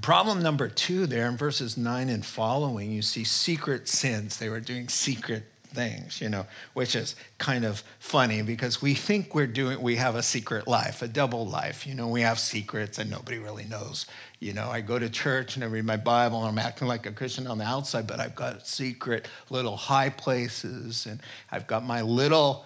problem 0.00 0.42
number 0.42 0.68
two 0.68 1.06
there 1.06 1.28
in 1.28 1.36
verses 1.36 1.76
nine 1.76 2.08
and 2.08 2.24
following, 2.24 2.90
you 2.90 3.02
see 3.02 3.24
secret 3.24 3.88
sins. 3.88 4.38
They 4.38 4.48
were 4.48 4.60
doing 4.60 4.88
secret 4.88 5.44
things, 5.74 6.20
you 6.20 6.28
know, 6.28 6.46
which 6.72 6.94
is 6.94 7.16
kind 7.38 7.64
of 7.64 7.82
funny 7.98 8.42
because 8.42 8.80
we 8.80 8.94
think 8.94 9.34
we're 9.34 9.46
doing, 9.46 9.82
we 9.82 9.96
have 9.96 10.14
a 10.14 10.22
secret 10.22 10.66
life, 10.66 11.02
a 11.02 11.08
double 11.08 11.46
life. 11.46 11.86
You 11.86 11.94
know, 11.94 12.08
we 12.08 12.22
have 12.22 12.38
secrets 12.38 12.98
and 12.98 13.10
nobody 13.10 13.38
really 13.38 13.64
knows. 13.64 14.06
You 14.38 14.52
know, 14.52 14.70
I 14.70 14.80
go 14.80 14.98
to 14.98 15.10
church 15.10 15.56
and 15.56 15.64
I 15.64 15.66
read 15.66 15.84
my 15.84 15.96
Bible 15.96 16.38
and 16.44 16.48
I'm 16.48 16.64
acting 16.64 16.88
like 16.88 17.06
a 17.06 17.12
Christian 17.12 17.46
on 17.46 17.58
the 17.58 17.64
outside, 17.64 18.06
but 18.06 18.20
I've 18.20 18.34
got 18.34 18.66
secret 18.66 19.28
little 19.50 19.76
high 19.76 20.10
places 20.10 21.06
and 21.06 21.20
I've 21.50 21.66
got 21.66 21.84
my 21.84 22.02
little, 22.02 22.64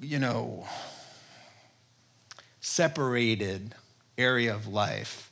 you 0.00 0.18
know, 0.18 0.66
separated 2.64 3.74
area 4.16 4.54
of 4.54 4.66
life 4.66 5.30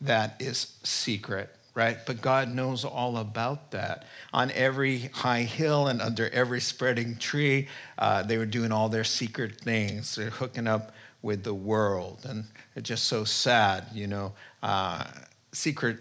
that 0.00 0.36
is 0.38 0.78
secret, 0.84 1.52
right? 1.74 1.98
But 2.06 2.22
God 2.22 2.54
knows 2.54 2.84
all 2.84 3.16
about 3.16 3.72
that. 3.72 4.06
On 4.32 4.52
every 4.52 5.00
high 5.12 5.42
hill 5.42 5.88
and 5.88 6.00
under 6.00 6.28
every 6.30 6.60
spreading 6.60 7.16
tree, 7.16 7.66
uh, 7.98 8.22
they 8.22 8.38
were 8.38 8.46
doing 8.46 8.70
all 8.70 8.88
their 8.88 9.02
secret 9.02 9.60
things. 9.60 10.14
They're 10.14 10.30
hooking 10.30 10.68
up 10.68 10.92
with 11.22 11.42
the 11.42 11.54
world. 11.54 12.20
And 12.24 12.44
it's 12.76 12.88
just 12.88 13.06
so 13.06 13.24
sad, 13.24 13.86
you 13.92 14.06
know, 14.06 14.32
uh, 14.62 15.04
secret 15.50 15.98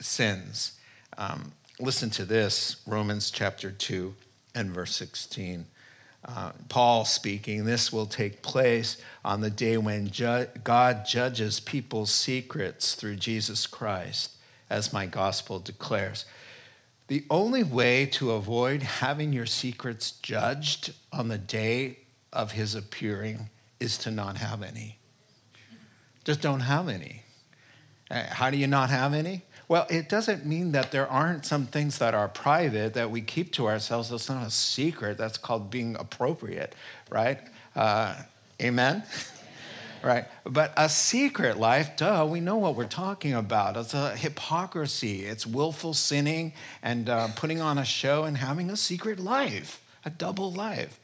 sins. 0.00 0.72
Um, 1.18 1.52
listen 1.78 2.10
to 2.10 2.24
this 2.24 2.82
Romans 2.84 3.30
chapter 3.30 3.70
2 3.70 4.12
and 4.56 4.70
verse 4.70 4.94
16. 4.96 5.66
Uh, 6.24 6.52
Paul 6.68 7.04
speaking, 7.04 7.64
this 7.64 7.92
will 7.92 8.06
take 8.06 8.42
place 8.42 8.98
on 9.24 9.40
the 9.40 9.50
day 9.50 9.78
when 9.78 10.10
ju- 10.10 10.46
God 10.62 11.06
judges 11.06 11.60
people's 11.60 12.10
secrets 12.10 12.94
through 12.94 13.16
Jesus 13.16 13.66
Christ, 13.66 14.32
as 14.68 14.92
my 14.92 15.06
gospel 15.06 15.58
declares. 15.58 16.26
The 17.08 17.24
only 17.30 17.64
way 17.64 18.06
to 18.06 18.32
avoid 18.32 18.82
having 18.82 19.32
your 19.32 19.46
secrets 19.46 20.12
judged 20.12 20.92
on 21.12 21.28
the 21.28 21.38
day 21.38 21.98
of 22.32 22.52
his 22.52 22.74
appearing 22.74 23.48
is 23.80 23.96
to 23.98 24.10
not 24.10 24.36
have 24.36 24.62
any. 24.62 24.98
Just 26.22 26.42
don't 26.42 26.60
have 26.60 26.88
any. 26.88 27.22
Uh, 28.10 28.24
how 28.28 28.50
do 28.50 28.58
you 28.58 28.66
not 28.66 28.90
have 28.90 29.14
any? 29.14 29.42
Well, 29.70 29.86
it 29.88 30.08
doesn't 30.08 30.44
mean 30.44 30.72
that 30.72 30.90
there 30.90 31.06
aren't 31.06 31.46
some 31.46 31.66
things 31.66 31.98
that 31.98 32.12
are 32.12 32.26
private 32.26 32.94
that 32.94 33.12
we 33.12 33.20
keep 33.20 33.52
to 33.52 33.68
ourselves. 33.68 34.10
That's 34.10 34.28
not 34.28 34.44
a 34.44 34.50
secret. 34.50 35.16
That's 35.16 35.38
called 35.38 35.70
being 35.70 35.94
appropriate, 35.94 36.74
right? 37.08 37.38
Uh, 37.76 38.16
amen? 38.60 39.04
right? 40.02 40.24
But 40.42 40.72
a 40.76 40.88
secret 40.88 41.56
life, 41.56 41.96
duh, 41.96 42.26
we 42.28 42.40
know 42.40 42.56
what 42.56 42.74
we're 42.74 42.86
talking 42.86 43.32
about. 43.32 43.76
It's 43.76 43.94
a 43.94 44.16
hypocrisy, 44.16 45.24
it's 45.26 45.46
willful 45.46 45.94
sinning 45.94 46.52
and 46.82 47.08
uh, 47.08 47.28
putting 47.36 47.60
on 47.60 47.78
a 47.78 47.84
show 47.84 48.24
and 48.24 48.38
having 48.38 48.70
a 48.70 48.76
secret 48.76 49.20
life, 49.20 49.80
a 50.04 50.10
double 50.10 50.50
life. 50.50 50.98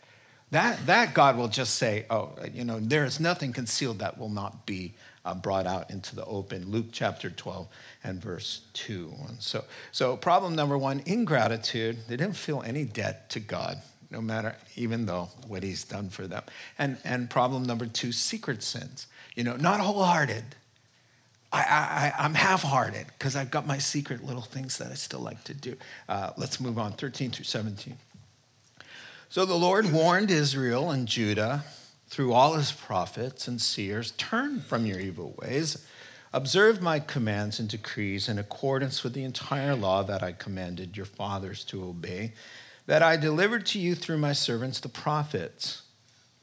That, 0.50 0.86
that 0.86 1.14
God 1.14 1.36
will 1.36 1.46
just 1.46 1.76
say, 1.76 2.04
oh, 2.10 2.30
you 2.52 2.64
know, 2.64 2.80
there 2.80 3.04
is 3.04 3.20
nothing 3.20 3.52
concealed 3.52 4.00
that 4.00 4.18
will 4.18 4.28
not 4.28 4.66
be 4.66 4.94
uh, 5.26 5.34
brought 5.34 5.66
out 5.66 5.90
into 5.90 6.14
the 6.14 6.24
open. 6.24 6.70
Luke 6.70 6.86
chapter 6.92 7.28
12 7.28 7.66
and 8.04 8.22
verse 8.22 8.62
2. 8.74 9.12
And 9.28 9.42
so, 9.42 9.64
so, 9.92 10.16
problem 10.16 10.54
number 10.54 10.78
one 10.78 11.02
ingratitude. 11.04 11.98
They 12.08 12.16
didn't 12.16 12.36
feel 12.36 12.62
any 12.64 12.84
debt 12.84 13.28
to 13.30 13.40
God, 13.40 13.82
no 14.10 14.20
matter, 14.20 14.56
even 14.76 15.06
though 15.06 15.30
what 15.46 15.62
He's 15.62 15.84
done 15.84 16.08
for 16.08 16.26
them. 16.26 16.44
And, 16.78 16.98
and 17.04 17.28
problem 17.28 17.64
number 17.64 17.86
two 17.86 18.12
secret 18.12 18.62
sins. 18.62 19.08
You 19.34 19.44
know, 19.44 19.56
not 19.56 19.80
wholehearted. 19.80 20.44
I, 21.52 22.12
I, 22.18 22.24
I'm 22.24 22.34
half 22.34 22.62
hearted 22.62 23.06
because 23.18 23.36
I've 23.36 23.50
got 23.50 23.66
my 23.66 23.78
secret 23.78 24.24
little 24.24 24.42
things 24.42 24.78
that 24.78 24.90
I 24.90 24.94
still 24.94 25.20
like 25.20 25.42
to 25.44 25.54
do. 25.54 25.76
Uh, 26.08 26.30
let's 26.36 26.60
move 26.60 26.78
on 26.78 26.92
13 26.92 27.30
through 27.30 27.44
17. 27.44 27.96
So 29.28 29.44
the 29.44 29.54
Lord 29.54 29.92
warned 29.92 30.30
Israel 30.30 30.90
and 30.90 31.06
Judah 31.08 31.64
through 32.08 32.32
all 32.32 32.54
his 32.54 32.72
prophets 32.72 33.48
and 33.48 33.60
seers 33.60 34.12
turn 34.12 34.60
from 34.60 34.86
your 34.86 35.00
evil 35.00 35.34
ways, 35.42 35.84
observe 36.32 36.80
my 36.80 37.00
commands 37.00 37.58
and 37.58 37.68
decrees 37.68 38.28
in 38.28 38.38
accordance 38.38 39.02
with 39.02 39.12
the 39.12 39.24
entire 39.24 39.74
law 39.74 40.02
that 40.02 40.22
I 40.22 40.32
commanded 40.32 40.96
your 40.96 41.06
fathers 41.06 41.64
to 41.64 41.84
obey, 41.84 42.32
that 42.86 43.02
I 43.02 43.16
delivered 43.16 43.66
to 43.66 43.78
you 43.78 43.94
through 43.94 44.18
my 44.18 44.32
servants 44.32 44.78
the 44.78 44.88
prophets. 44.88 45.82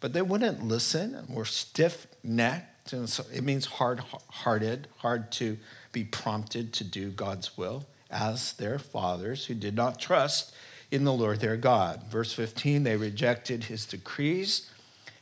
But 0.02 0.12
they 0.12 0.22
wouldn't 0.22 0.68
listen 0.68 1.16
and 1.16 1.30
were 1.30 1.46
stiff 1.46 2.08
necked. 2.24 2.92
And 2.92 3.10
so 3.10 3.24
it 3.34 3.44
means 3.44 3.66
hard 3.66 4.02
hearted, 4.30 4.90
hard 4.98 5.32
to 5.34 5.58
be 5.94 6.04
prompted 6.04 6.74
to 6.74 6.84
do 6.84 7.10
God's 7.10 7.58
will, 7.58 7.86
as 8.12 8.52
their 8.54 8.78
fathers 8.78 9.46
who 9.46 9.54
did 9.54 9.76
not 9.76 10.00
trust 10.00 10.54
in 10.92 11.06
the 11.06 11.14
Lord 11.14 11.40
their 11.40 11.56
God. 11.56 12.04
Verse 12.12 12.34
15, 12.34 12.84
they 12.84 12.98
rejected 12.98 13.66
his 13.66 13.86
decrees 13.86 14.70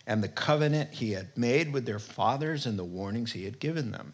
and 0.06 0.24
the 0.24 0.28
covenant 0.28 0.96
he 0.96 1.12
had 1.12 1.38
made 1.38 1.74
with 1.74 1.86
their 1.86 2.00
fathers 2.00 2.66
and 2.66 2.78
the 2.78 2.84
warnings 2.84 3.34
he 3.34 3.46
had 3.46 3.60
given 3.60 3.92
them. 3.92 4.14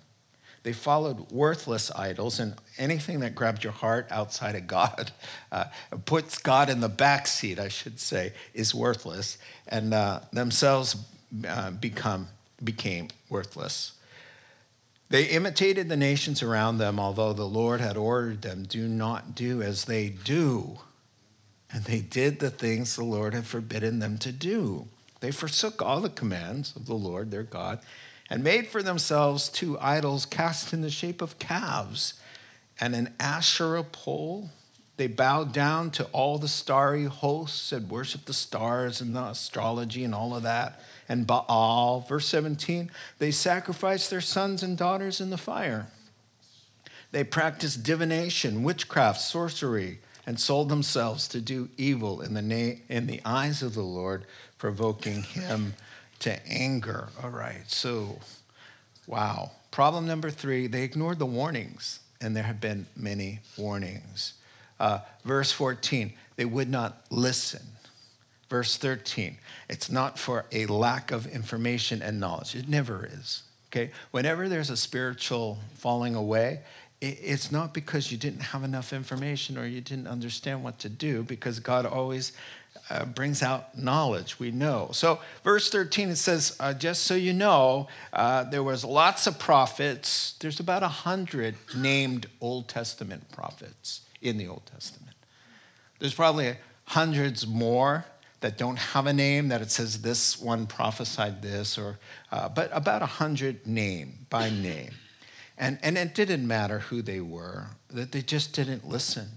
They 0.64 0.74
followed 0.74 1.32
worthless 1.32 1.92
idols 1.92 2.40
and 2.40 2.56
anything 2.78 3.22
that 3.22 3.36
grabbed 3.36 3.64
your 3.64 3.72
heart 3.72 4.06
outside 4.12 4.54
of 4.54 4.68
God, 4.68 5.12
uh, 5.52 5.66
puts 6.06 6.40
God 6.40 6.70
in 6.70 6.82
the 6.82 6.90
back 6.90 7.26
seat, 7.28 7.58
I 7.58 7.70
should 7.70 8.02
say, 8.02 8.34
is 8.54 8.76
worthless, 8.76 9.38
and 9.68 9.94
uh, 9.94 10.20
themselves 10.34 10.98
uh, 11.48 11.72
become 11.72 12.28
became 12.62 13.08
worthless. 13.30 13.94
They 15.10 15.24
imitated 15.26 15.88
the 15.88 15.96
nations 15.96 16.44
around 16.44 16.80
them, 16.80 17.00
although 17.00 17.32
the 17.32 17.48
Lord 17.48 17.80
had 17.80 17.96
ordered 17.96 18.42
them, 18.42 18.64
"Do 18.64 18.88
not 18.90 19.36
do 19.36 19.62
as 19.62 19.86
they 19.86 20.10
do," 20.10 20.80
and 21.72 21.86
they 21.86 22.02
did 22.02 22.40
the 22.40 22.50
things 22.50 22.96
the 22.96 23.06
Lord 23.06 23.34
had 23.34 23.46
forbidden 23.46 24.00
them 24.00 24.18
to 24.18 24.34
do. 24.34 24.88
They 25.20 25.32
forsook 25.32 25.82
all 25.82 26.02
the 26.02 26.10
commands 26.10 26.76
of 26.76 26.86
the 26.86 26.94
Lord 26.94 27.32
their 27.32 27.44
God 27.44 27.80
and 28.30 28.44
made 28.44 28.68
for 28.68 28.84
themselves 28.84 29.50
two 29.50 29.80
idols 29.80 30.26
cast 30.26 30.74
in 30.74 30.82
the 30.82 30.90
shape 30.90 31.22
of 31.22 31.40
calves 31.40 32.16
and 32.80 32.94
an 32.94 33.14
Asherah 33.20 33.84
pole. 33.84 34.50
They 34.98 35.08
bowed 35.08 35.54
down 35.54 35.92
to 35.92 36.06
all 36.06 36.38
the 36.38 36.48
starry 36.48 37.06
hosts 37.06 37.72
and 37.72 37.90
worshiped 37.90 38.26
the 38.26 38.34
stars 38.34 39.00
and 39.00 39.16
the 39.16 39.24
astrology 39.24 40.04
and 40.04 40.14
all 40.14 40.36
of 40.36 40.44
that. 40.44 40.82
And 41.08 41.26
Baal, 41.26 42.02
verse 42.02 42.28
17, 42.28 42.92
they 43.20 43.32
sacrificed 43.32 44.10
their 44.10 44.22
sons 44.22 44.64
and 44.64 44.78
daughters 44.78 45.22
in 45.22 45.30
the 45.30 45.38
fire. 45.38 45.88
They 47.12 47.24
practiced 47.24 47.84
divination, 47.84 48.64
witchcraft, 48.64 49.22
sorcery, 49.22 50.00
and 50.26 50.40
sold 50.40 50.68
themselves 50.68 51.28
to 51.30 51.40
do 51.40 51.70
evil 51.78 52.22
in 52.22 52.34
the, 52.34 52.42
na- 52.42 52.80
in 52.90 53.08
the 53.08 53.22
eyes 53.24 53.64
of 53.64 53.76
the 53.76 53.82
Lord, 53.82 54.26
provoking 54.58 55.24
him 55.24 55.74
to 56.20 56.46
anger. 56.48 57.10
All 57.24 57.30
right, 57.30 57.64
so 57.68 58.20
wow. 59.06 59.52
Problem 59.72 60.08
number 60.08 60.30
three 60.30 60.68
they 60.68 60.84
ignored 60.84 61.20
the 61.20 61.26
warnings, 61.26 62.00
and 62.22 62.36
there 62.36 62.44
have 62.44 62.60
been 62.60 62.88
many 62.96 63.40
warnings. 63.58 64.34
Uh, 64.80 65.00
verse 65.24 65.52
14, 65.52 66.14
they 66.36 66.46
would 66.46 66.70
not 66.70 67.02
listen. 67.10 67.62
Verse 68.50 68.78
13, 68.78 69.38
it's 69.70 69.92
not 69.92 70.18
for 70.18 70.46
a 70.52 70.66
lack 70.68 71.12
of 71.12 71.28
information 71.28 72.02
and 72.02 72.20
knowledge. 72.20 72.56
It 72.56 72.70
never 72.70 73.06
is. 73.06 73.44
Okay? 73.70 73.92
Whenever 74.12 74.48
there's 74.48 74.70
a 74.70 74.78
spiritual 74.78 75.60
falling 75.74 76.16
away, 76.16 76.62
it's 77.02 77.52
not 77.52 77.74
because 77.74 78.12
you 78.12 78.18
didn't 78.18 78.40
have 78.40 78.64
enough 78.64 78.92
information 78.92 79.58
or 79.58 79.68
you 79.68 79.82
didn't 79.82 80.08
understand 80.08 80.64
what 80.64 80.80
to 80.80 80.90
do, 80.90 81.24
because 81.24 81.60
God 81.60 81.86
always 81.86 82.32
uh, 82.90 83.06
brings 83.06 83.44
out 83.44 83.78
knowledge. 83.78 84.40
We 84.40 84.52
know. 84.52 84.90
So, 84.94 85.20
verse 85.44 85.70
13, 85.70 86.10
it 86.10 86.16
says, 86.16 86.56
uh, 86.60 86.74
just 86.74 87.04
so 87.04 87.16
you 87.16 87.34
know, 87.34 87.88
uh, 88.14 88.44
there 88.44 88.64
was 88.64 88.84
lots 88.84 89.28
of 89.28 89.40
prophets. 89.40 90.36
There's 90.40 90.60
about 90.60 90.84
a 90.84 90.88
hundred 90.88 91.56
named 91.76 92.28
Old 92.40 92.68
Testament 92.68 93.32
prophets 93.32 94.02
in 94.22 94.38
the 94.38 94.48
Old 94.48 94.66
Testament. 94.66 95.16
There's 96.00 96.14
probably 96.14 96.56
hundreds 96.86 97.46
more 97.46 98.06
that 98.40 98.58
don't 98.58 98.78
have 98.78 99.08
a 99.08 99.14
name 99.14 99.50
that 99.50 99.62
it 99.62 99.72
says 99.72 100.02
this 100.02 100.40
one 100.40 100.68
prophesied 100.68 101.42
this 101.42 101.78
or 101.78 101.98
uh, 102.32 102.48
but 102.48 102.70
about 102.72 103.02
a 103.02 103.08
hundred 103.08 103.66
name 103.66 104.26
by 104.30 104.50
name 104.50 104.92
and, 105.58 105.80
and 105.82 105.98
it 105.98 106.14
didn't 106.14 106.48
matter 106.48 106.80
who 106.80 107.02
they 107.02 107.20
were 107.20 107.68
that 107.90 108.12
they 108.12 108.22
just 108.22 108.54
didn't 108.54 108.88
listen 108.88 109.28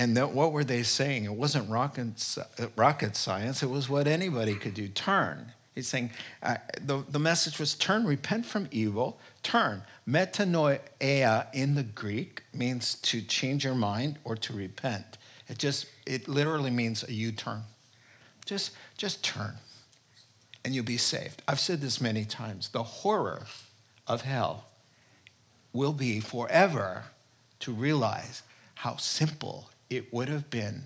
and 0.00 0.16
that, 0.16 0.32
what 0.32 0.52
were 0.52 0.64
they 0.64 0.82
saying 0.82 1.24
it 1.24 1.34
wasn't 1.34 1.68
rocket, 1.68 2.08
rocket 2.76 3.16
science 3.16 3.62
it 3.62 3.70
was 3.70 3.88
what 3.88 4.06
anybody 4.06 4.54
could 4.54 4.74
do 4.74 4.88
turn 4.88 5.52
he's 5.74 5.88
saying 5.88 6.10
uh, 6.42 6.56
the, 6.80 7.04
the 7.08 7.18
message 7.18 7.58
was 7.58 7.74
turn 7.74 8.04
repent 8.04 8.46
from 8.46 8.68
evil 8.70 9.18
turn 9.42 9.82
metanoia 10.08 11.46
in 11.52 11.74
the 11.74 11.82
greek 11.82 12.42
means 12.52 12.94
to 12.96 13.20
change 13.20 13.64
your 13.64 13.74
mind 13.74 14.18
or 14.24 14.36
to 14.36 14.52
repent 14.52 15.18
it 15.50 15.58
just, 15.58 15.86
it 16.06 16.28
literally 16.28 16.70
means 16.70 17.02
a 17.02 17.12
U 17.12 17.32
turn. 17.32 17.64
Just, 18.46 18.70
just 18.96 19.24
turn 19.24 19.56
and 20.64 20.74
you'll 20.74 20.84
be 20.84 20.96
saved. 20.96 21.42
I've 21.48 21.58
said 21.58 21.80
this 21.80 22.00
many 22.00 22.24
times. 22.24 22.68
The 22.68 22.84
horror 22.84 23.46
of 24.06 24.22
hell 24.22 24.66
will 25.72 25.92
be 25.92 26.20
forever 26.20 27.06
to 27.60 27.72
realize 27.72 28.42
how 28.76 28.96
simple 28.96 29.70
it 29.90 30.12
would 30.12 30.28
have 30.28 30.48
been 30.48 30.84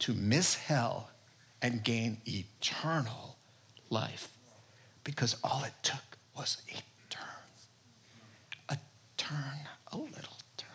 to 0.00 0.12
miss 0.12 0.56
hell 0.56 1.10
and 1.62 1.84
gain 1.84 2.18
eternal 2.26 3.36
life 3.88 4.36
because 5.04 5.36
all 5.42 5.62
it 5.64 5.72
took 5.82 6.18
was 6.36 6.60
a 6.68 6.82
turn. 7.08 7.22
A 8.68 8.78
turn, 9.16 9.68
a 9.92 9.96
little 9.96 10.38
turn. 10.56 10.68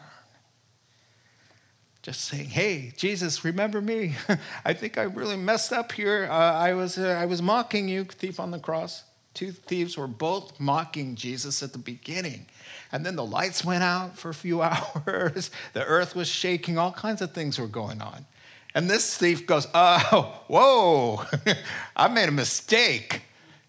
just 2.01 2.21
saying, 2.21 2.49
"Hey, 2.49 2.93
Jesus, 2.95 3.43
remember 3.43 3.81
me? 3.81 4.15
I 4.65 4.73
think 4.73 4.97
I 4.97 5.03
really 5.03 5.37
messed 5.37 5.73
up 5.73 5.91
here. 5.91 6.27
Uh, 6.29 6.53
I 6.53 6.73
was 6.73 6.97
uh, 6.97 7.17
I 7.19 7.25
was 7.25 7.41
mocking 7.41 7.89
you, 7.89 8.05
thief 8.05 8.39
on 8.39 8.51
the 8.51 8.59
cross. 8.59 9.03
Two 9.35 9.51
thieves 9.51 9.97
were 9.97 10.07
both 10.07 10.59
mocking 10.59 11.15
Jesus 11.15 11.61
at 11.61 11.73
the 11.73 11.77
beginning, 11.77 12.47
and 12.91 13.05
then 13.05 13.15
the 13.15 13.25
lights 13.25 13.63
went 13.63 13.83
out 13.83 14.17
for 14.17 14.29
a 14.29 14.33
few 14.33 14.61
hours. 14.63 15.51
the 15.73 15.85
earth 15.85 16.15
was 16.15 16.27
shaking. 16.27 16.77
All 16.77 16.93
kinds 16.93 17.21
of 17.21 17.33
things 17.33 17.59
were 17.59 17.67
going 17.67 18.01
on, 18.01 18.25
and 18.73 18.89
this 18.89 19.15
thief 19.15 19.45
goes, 19.45 19.67
"Oh, 19.73 20.41
whoa! 20.47 21.25
I 21.95 22.07
made 22.07 22.29
a 22.29 22.31
mistake." 22.31 23.21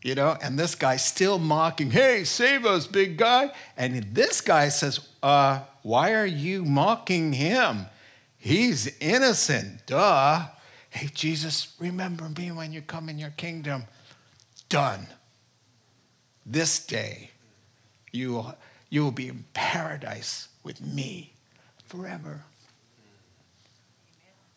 You 0.03 0.15
know, 0.15 0.37
and 0.41 0.57
this 0.57 0.77
guy 0.77 0.99
still 0.99 1.37
mocking, 1.41 1.91
hey, 1.91 2.23
save 2.23 2.65
us, 2.65 2.87
big 2.87 3.17
guy. 3.17 3.51
And 3.77 4.15
this 4.15 4.41
guy 4.41 4.69
says, 4.69 5.01
uh, 5.21 5.63
why 5.83 6.15
are 6.15 6.27
you 6.27 6.65
mocking 6.65 7.33
him? 7.33 7.87
He's 8.39 8.97
innocent, 9.01 9.85
duh. 9.87 10.47
Hey, 10.91 11.09
Jesus, 11.13 11.75
remember 11.81 12.29
me 12.29 12.53
when 12.53 12.73
you 12.73 12.83
come 12.83 13.09
in 13.09 13.19
your 13.19 13.31
kingdom. 13.31 13.87
Done. 14.69 15.09
This 16.47 16.79
day, 16.79 17.31
you 18.13 18.35
will, 18.35 18.55
you 18.89 19.03
will 19.03 19.11
be 19.11 19.27
in 19.27 19.45
paradise 19.53 20.49
with 20.63 20.81
me 20.81 21.33
forever. 21.85 22.45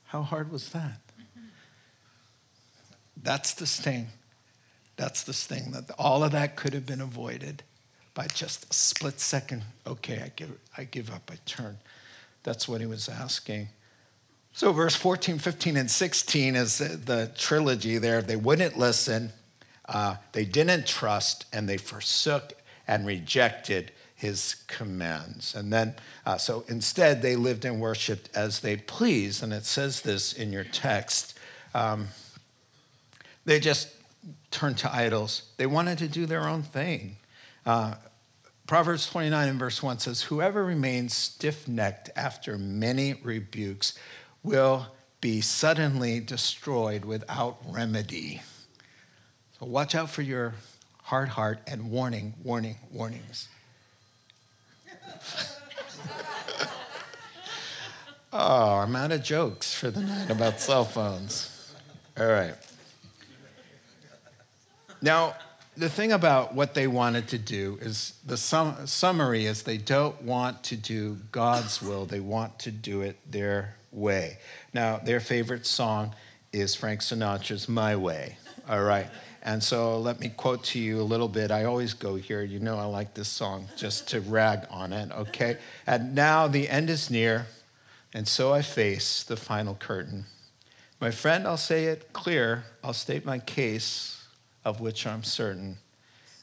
How 0.06 0.22
hard 0.22 0.52
was 0.52 0.70
that? 0.70 1.00
That's 3.22 3.54
the 3.54 3.66
sting. 3.66 4.08
That's 4.98 5.24
the 5.24 5.34
sting. 5.34 5.72
That 5.72 5.90
all 5.98 6.24
of 6.24 6.32
that 6.32 6.56
could 6.56 6.74
have 6.74 6.86
been 6.86 7.02
avoided 7.02 7.64
by 8.14 8.28
just 8.28 8.70
a 8.70 8.74
split 8.74 9.20
second. 9.20 9.64
Okay, 9.86 10.22
I 10.24 10.32
give, 10.36 10.52
I 10.78 10.84
give 10.84 11.12
up. 11.12 11.30
I 11.32 11.38
turn. 11.46 11.80
That's 12.44 12.68
what 12.68 12.82
he 12.82 12.88
was 12.88 13.10
asking. 13.10 13.70
So, 14.54 14.74
verse 14.74 14.96
14, 14.96 15.38
15, 15.38 15.78
and 15.78 15.92
16 15.92 16.56
is 16.56 16.80
the 16.80 17.32
trilogy 17.38 17.98
there. 17.98 18.22
They 18.22 18.36
wouldn't 18.36 18.78
listen, 18.78 19.32
uh, 19.90 20.16
they 20.32 20.46
didn't 20.46 20.86
trust, 20.86 21.46
and 21.52 21.68
they 21.68 21.78
forsook 21.78 22.54
and 22.88 23.06
rejected 23.06 23.92
his 24.16 24.56
commands. 24.68 25.56
And 25.56 25.72
then, 25.74 25.96
uh, 26.26 26.38
so 26.38 26.64
instead, 26.68 27.22
they 27.22 27.36
lived 27.36 27.66
and 27.66 27.80
worshiped 27.80 28.30
as 28.36 28.60
they 28.60 28.76
pleased. 28.76 29.42
And 29.42 29.52
it 29.52 29.66
says 29.66 30.02
this 30.02 30.34
in 30.34 30.52
your 30.52 30.64
text. 30.64 31.38
Um, 31.74 32.10
they 33.46 33.60
just 33.60 33.90
turned 34.52 34.78
to 34.80 34.94
idols, 34.94 35.44
they 35.58 35.66
wanted 35.66 35.98
to 36.00 36.08
do 36.08 36.26
their 36.26 36.48
own 36.48 36.64
thing. 36.64 37.18
Uh, 37.66 37.96
Proverbs 38.68 39.10
29 39.10 39.48
and 39.48 39.60
verse 39.60 39.82
1 39.82 40.00
says, 40.00 40.24
Whoever 40.24 40.64
remains 40.64 41.16
stiff 41.16 41.68
necked 41.68 42.10
after 42.16 42.58
many 42.58 43.14
rebukes 43.14 43.98
will 44.44 44.88
be 45.22 45.42
suddenly 45.42 46.20
destroyed 46.20 47.06
without 47.06 47.58
remedy. 47.68 48.42
So 49.60 49.66
watch 49.66 49.94
out 49.94 50.10
for 50.10 50.22
your 50.22 50.54
hard 51.04 51.28
heart 51.30 51.60
and 51.68 51.92
warning, 51.92 52.34
warning, 52.44 52.78
warnings. 52.94 53.50
oh, 58.32 58.78
I'm 58.78 58.96
out 58.96 59.12
of 59.12 59.22
jokes 59.22 59.74
for 59.74 59.92
the 59.92 60.00
night 60.00 60.30
about 60.30 60.62
cell 60.62 60.86
phones. 60.86 61.74
All 62.18 62.28
right. 62.28 62.54
Now, 65.02 65.36
the 65.76 65.90
thing 65.90 66.14
about 66.14 66.56
what 66.56 66.74
they 66.74 66.88
wanted 66.88 67.28
to 67.30 67.38
do 67.38 67.80
is 67.82 68.14
the 68.26 68.38
sum- 68.38 68.88
summary 68.88 69.46
is 69.46 69.64
they 69.64 69.78
don't 69.78 70.22
want 70.22 70.64
to 70.66 70.78
do 70.78 71.18
God's 71.34 71.82
will, 71.82 72.06
they 72.06 72.22
want 72.22 72.60
to 72.60 72.72
do 72.72 73.02
it 73.02 73.18
their 73.30 73.76
way. 73.92 74.38
Now, 74.74 75.00
their 75.00 75.20
favorite 75.20 75.66
song 75.66 76.16
is 76.54 76.76
Frank 76.76 77.02
Sinatra's 77.02 77.68
My 77.68 77.98
Way. 77.98 78.38
All 78.70 78.84
right. 78.84 79.08
And 79.50 79.64
so 79.64 79.98
let 79.98 80.20
me 80.20 80.30
quote 80.30 80.64
to 80.66 80.80
you 80.80 81.02
a 81.02 81.10
little 81.12 81.28
bit. 81.28 81.50
I 81.50 81.64
always 81.64 81.96
go 81.96 82.18
here. 82.18 82.44
You 82.44 82.60
know 82.60 82.78
I 82.78 82.86
like 82.86 83.16
this 83.16 83.30
song 83.30 83.68
just 83.76 84.08
to 84.10 84.22
rag 84.22 84.68
on 84.70 84.94
it, 84.94 85.12
okay? 85.12 85.58
And 85.88 86.14
now 86.14 86.48
the 86.48 86.70
end 86.70 86.88
is 86.88 87.10
near, 87.10 87.48
and 88.14 88.28
so 88.28 88.54
I 88.54 88.62
face 88.62 89.24
the 89.24 89.36
final 89.36 89.74
curtain. 89.74 90.26
My 91.02 91.10
friend, 91.10 91.48
I'll 91.48 91.58
say 91.58 91.86
it 91.86 92.14
clear. 92.14 92.66
I'll 92.84 92.94
state 92.94 93.26
my 93.26 93.40
case, 93.40 94.24
of 94.64 94.82
which 94.82 95.08
I'm 95.08 95.24
certain. 95.24 95.78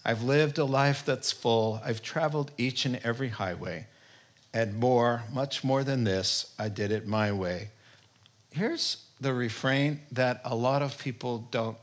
I've 0.04 0.24
lived 0.24 0.58
a 0.58 0.64
life 0.64 1.04
that's 1.04 1.30
full. 1.30 1.80
I've 1.84 2.02
traveled 2.02 2.50
each 2.58 2.84
and 2.86 2.96
every 3.04 3.28
highway 3.28 3.86
and 4.52 4.80
more, 4.80 5.22
much 5.32 5.62
more 5.62 5.84
than 5.84 6.02
this, 6.02 6.52
I 6.58 6.70
did 6.70 6.90
it 6.90 7.06
my 7.06 7.30
way. 7.30 7.70
Here's 8.50 9.04
the 9.20 9.32
refrain 9.32 10.00
that 10.10 10.40
a 10.44 10.56
lot 10.56 10.82
of 10.82 10.98
people 10.98 11.46
don't 11.52 11.76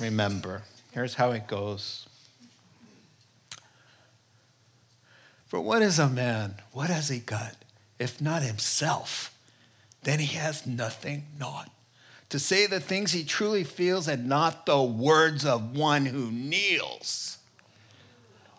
remember. 0.00 0.62
Here's 0.92 1.14
how 1.14 1.30
it 1.30 1.46
goes 1.46 2.08
For 5.48 5.60
what 5.60 5.80
is 5.80 5.98
a 5.98 6.08
man? 6.08 6.56
What 6.72 6.90
has 6.90 7.08
he 7.08 7.20
got? 7.20 7.56
If 7.98 8.20
not 8.20 8.42
himself, 8.42 9.34
then 10.02 10.18
he 10.18 10.36
has 10.36 10.66
nothing, 10.66 11.24
not. 11.38 11.70
To 12.28 12.38
say 12.38 12.66
the 12.66 12.80
things 12.80 13.12
he 13.12 13.24
truly 13.24 13.64
feels 13.64 14.06
and 14.06 14.28
not 14.28 14.66
the 14.66 14.82
words 14.82 15.46
of 15.46 15.74
one 15.74 16.04
who 16.04 16.30
kneels. 16.30 17.38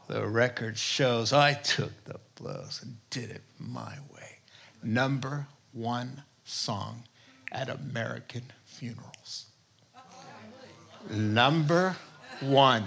The 0.07 0.25
record 0.25 0.79
shows 0.79 1.31
I 1.31 1.53
took 1.53 2.05
the 2.05 2.19
blows 2.33 2.79
and 2.81 2.97
did 3.11 3.29
it 3.29 3.43
my 3.59 3.93
way. 4.11 4.39
Number 4.81 5.45
one 5.71 6.23
song 6.43 7.03
at 7.51 7.69
American 7.69 8.45
funerals. 8.65 9.48
Number 11.09 11.95
one. 12.41 12.85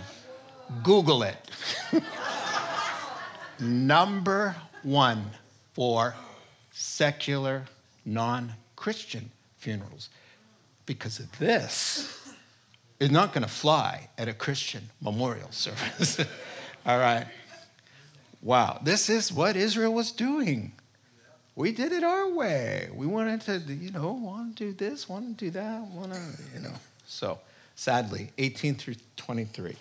Google 0.83 1.23
it. 1.23 1.37
Number 3.61 4.57
one 4.83 5.31
for 5.73 6.15
secular 6.73 7.65
non 8.05 8.55
Christian 8.77 9.31
funerals 9.57 10.09
because 10.87 11.19
this 11.39 12.35
is 12.99 13.11
not 13.11 13.33
going 13.33 13.43
to 13.43 13.51
fly 13.51 14.09
at 14.19 14.29
a 14.29 14.33
Christian 14.33 14.91
memorial 15.01 15.51
service. 15.51 16.19
All 16.87 16.99
right. 16.99 17.27
Wow. 18.41 18.81
This 18.83 19.09
is 19.09 19.33
what 19.33 19.57
Israel 19.57 19.93
was 19.93 20.11
doing. 20.11 20.73
We 21.55 21.71
did 21.71 21.93
it 21.93 22.03
our 22.03 22.29
way. 22.29 22.89
We 22.93 23.07
wanted 23.07 23.43
to, 23.43 23.59
you 23.59 23.91
know, 23.91 24.13
want 24.13 24.57
to 24.57 24.65
do 24.65 24.73
this, 24.73 25.09
want 25.09 25.39
to 25.39 25.45
do 25.45 25.51
that, 25.51 25.83
want 25.83 26.13
to, 26.13 26.21
you 26.55 26.61
know. 26.61 26.75
So, 27.07 27.39
sadly, 27.75 28.31
18 28.39 28.75
through 28.75 28.97
23. 29.17 29.77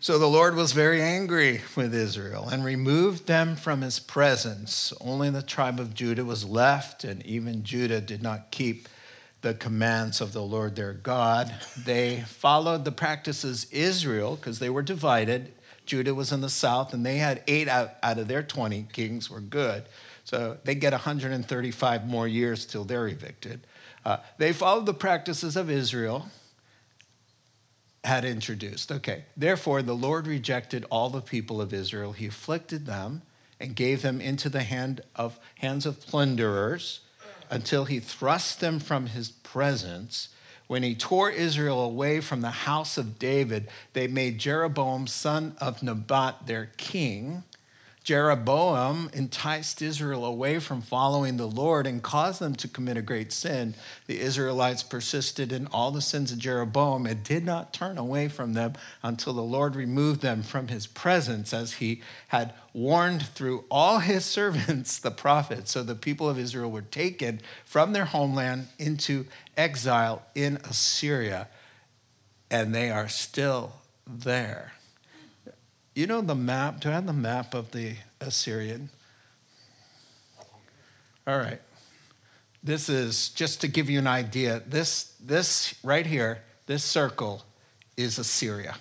So 0.00 0.18
the 0.18 0.26
Lord 0.26 0.54
was 0.54 0.72
very 0.72 1.00
angry 1.00 1.62
with 1.74 1.94
Israel 1.94 2.48
and 2.50 2.62
removed 2.62 3.26
them 3.26 3.56
from 3.56 3.80
his 3.80 3.98
presence. 3.98 4.92
Only 5.00 5.30
the 5.30 5.40
tribe 5.40 5.80
of 5.80 5.94
Judah 5.94 6.26
was 6.26 6.44
left, 6.44 7.04
and 7.04 7.24
even 7.24 7.64
Judah 7.64 8.02
did 8.02 8.22
not 8.22 8.50
keep 8.50 8.86
the 9.40 9.54
commands 9.54 10.20
of 10.20 10.34
the 10.34 10.42
Lord 10.42 10.76
their 10.76 10.92
God. 10.92 11.54
They 11.86 12.20
followed 12.26 12.84
the 12.84 12.92
practices 12.92 13.66
Israel 13.70 14.36
because 14.36 14.58
they 14.58 14.68
were 14.68 14.82
divided. 14.82 15.54
Judah 15.86 16.14
was 16.14 16.32
in 16.32 16.42
the 16.42 16.50
south, 16.50 16.92
and 16.92 17.04
they 17.04 17.16
had 17.16 17.42
eight 17.46 17.68
out, 17.68 17.92
out 18.02 18.18
of 18.18 18.28
their 18.28 18.42
20 18.42 18.88
kings 18.92 19.30
were 19.30 19.40
good. 19.40 19.84
So 20.24 20.58
they 20.64 20.74
get 20.74 20.92
135 20.92 22.06
more 22.06 22.28
years 22.28 22.66
till 22.66 22.84
they're 22.84 23.08
evicted. 23.08 23.66
Uh, 24.04 24.18
they 24.38 24.52
followed 24.52 24.86
the 24.86 24.94
practices 24.94 25.56
of 25.56 25.70
Israel 25.70 26.28
had 28.04 28.24
introduced. 28.24 28.92
Okay, 28.92 29.24
therefore, 29.36 29.82
the 29.82 29.96
Lord 29.96 30.26
rejected 30.26 30.84
all 30.90 31.08
the 31.08 31.22
people 31.22 31.60
of 31.60 31.72
Israel. 31.72 32.12
He 32.12 32.26
afflicted 32.26 32.86
them 32.86 33.22
and 33.58 33.74
gave 33.74 34.02
them 34.02 34.20
into 34.20 34.48
the 34.48 34.62
hand 34.62 35.00
of, 35.16 35.38
hands 35.56 35.86
of 35.86 36.00
plunderers 36.00 37.00
until 37.50 37.86
he 37.86 38.00
thrust 38.00 38.60
them 38.60 38.78
from 38.78 39.06
his 39.06 39.30
presence. 39.30 40.28
When 40.66 40.82
he 40.82 40.94
tore 40.94 41.30
Israel 41.30 41.80
away 41.80 42.20
from 42.20 42.40
the 42.40 42.50
house 42.50 42.98
of 42.98 43.18
David, 43.18 43.68
they 43.92 44.06
made 44.06 44.38
Jeroboam, 44.38 45.06
son 45.06 45.56
of 45.60 45.82
Nebat, 45.82 46.46
their 46.46 46.70
king 46.76 47.44
Jeroboam 48.04 49.08
enticed 49.14 49.80
Israel 49.80 50.26
away 50.26 50.58
from 50.58 50.82
following 50.82 51.38
the 51.38 51.48
Lord 51.48 51.86
and 51.86 52.02
caused 52.02 52.38
them 52.38 52.54
to 52.56 52.68
commit 52.68 52.98
a 52.98 53.02
great 53.02 53.32
sin. 53.32 53.74
The 54.06 54.20
Israelites 54.20 54.82
persisted 54.82 55.50
in 55.52 55.66
all 55.68 55.90
the 55.90 56.02
sins 56.02 56.30
of 56.30 56.38
Jeroboam 56.38 57.06
and 57.06 57.24
did 57.24 57.46
not 57.46 57.72
turn 57.72 57.96
away 57.96 58.28
from 58.28 58.52
them 58.52 58.74
until 59.02 59.32
the 59.32 59.40
Lord 59.40 59.74
removed 59.74 60.20
them 60.20 60.42
from 60.42 60.68
his 60.68 60.86
presence, 60.86 61.54
as 61.54 61.74
he 61.74 62.02
had 62.28 62.52
warned 62.74 63.26
through 63.26 63.64
all 63.70 64.00
his 64.00 64.24
servants, 64.26 64.98
the 64.98 65.10
prophets. 65.10 65.72
So 65.72 65.82
the 65.82 65.94
people 65.94 66.28
of 66.28 66.38
Israel 66.38 66.70
were 66.70 66.82
taken 66.82 67.40
from 67.64 67.94
their 67.94 68.04
homeland 68.04 68.68
into 68.78 69.24
exile 69.56 70.20
in 70.34 70.58
Assyria, 70.58 71.48
and 72.50 72.74
they 72.74 72.90
are 72.90 73.08
still 73.08 73.72
there. 74.06 74.73
You 75.94 76.08
know 76.08 76.20
the 76.20 76.34
map? 76.34 76.80
Do 76.80 76.88
I 76.88 76.92
have 76.92 77.06
the 77.06 77.12
map 77.12 77.54
of 77.54 77.70
the 77.70 77.94
Assyrian? 78.20 78.90
All 81.26 81.38
right. 81.38 81.60
This 82.64 82.88
is 82.88 83.28
just 83.28 83.60
to 83.60 83.68
give 83.68 83.88
you 83.88 84.00
an 84.00 84.06
idea. 84.06 84.62
This, 84.66 85.14
this 85.20 85.74
right 85.84 86.04
here, 86.04 86.42
this 86.66 86.82
circle 86.82 87.44
is 87.96 88.18
Assyria, 88.18 88.74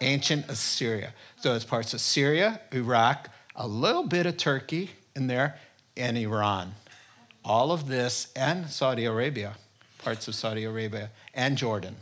ancient 0.00 0.48
Assyria. 0.48 1.14
So 1.40 1.54
it's 1.54 1.64
parts 1.64 1.94
of 1.94 2.00
Syria, 2.00 2.60
Iraq, 2.72 3.30
a 3.56 3.66
little 3.66 4.04
bit 4.04 4.26
of 4.26 4.36
Turkey 4.36 4.90
in 5.16 5.26
there, 5.26 5.58
and 5.96 6.16
Iran. 6.16 6.74
All 7.44 7.72
of 7.72 7.88
this, 7.88 8.30
and 8.36 8.68
Saudi 8.70 9.04
Arabia, 9.04 9.54
parts 9.98 10.28
of 10.28 10.36
Saudi 10.36 10.62
Arabia, 10.62 11.10
and 11.34 11.58
Jordan. 11.58 11.96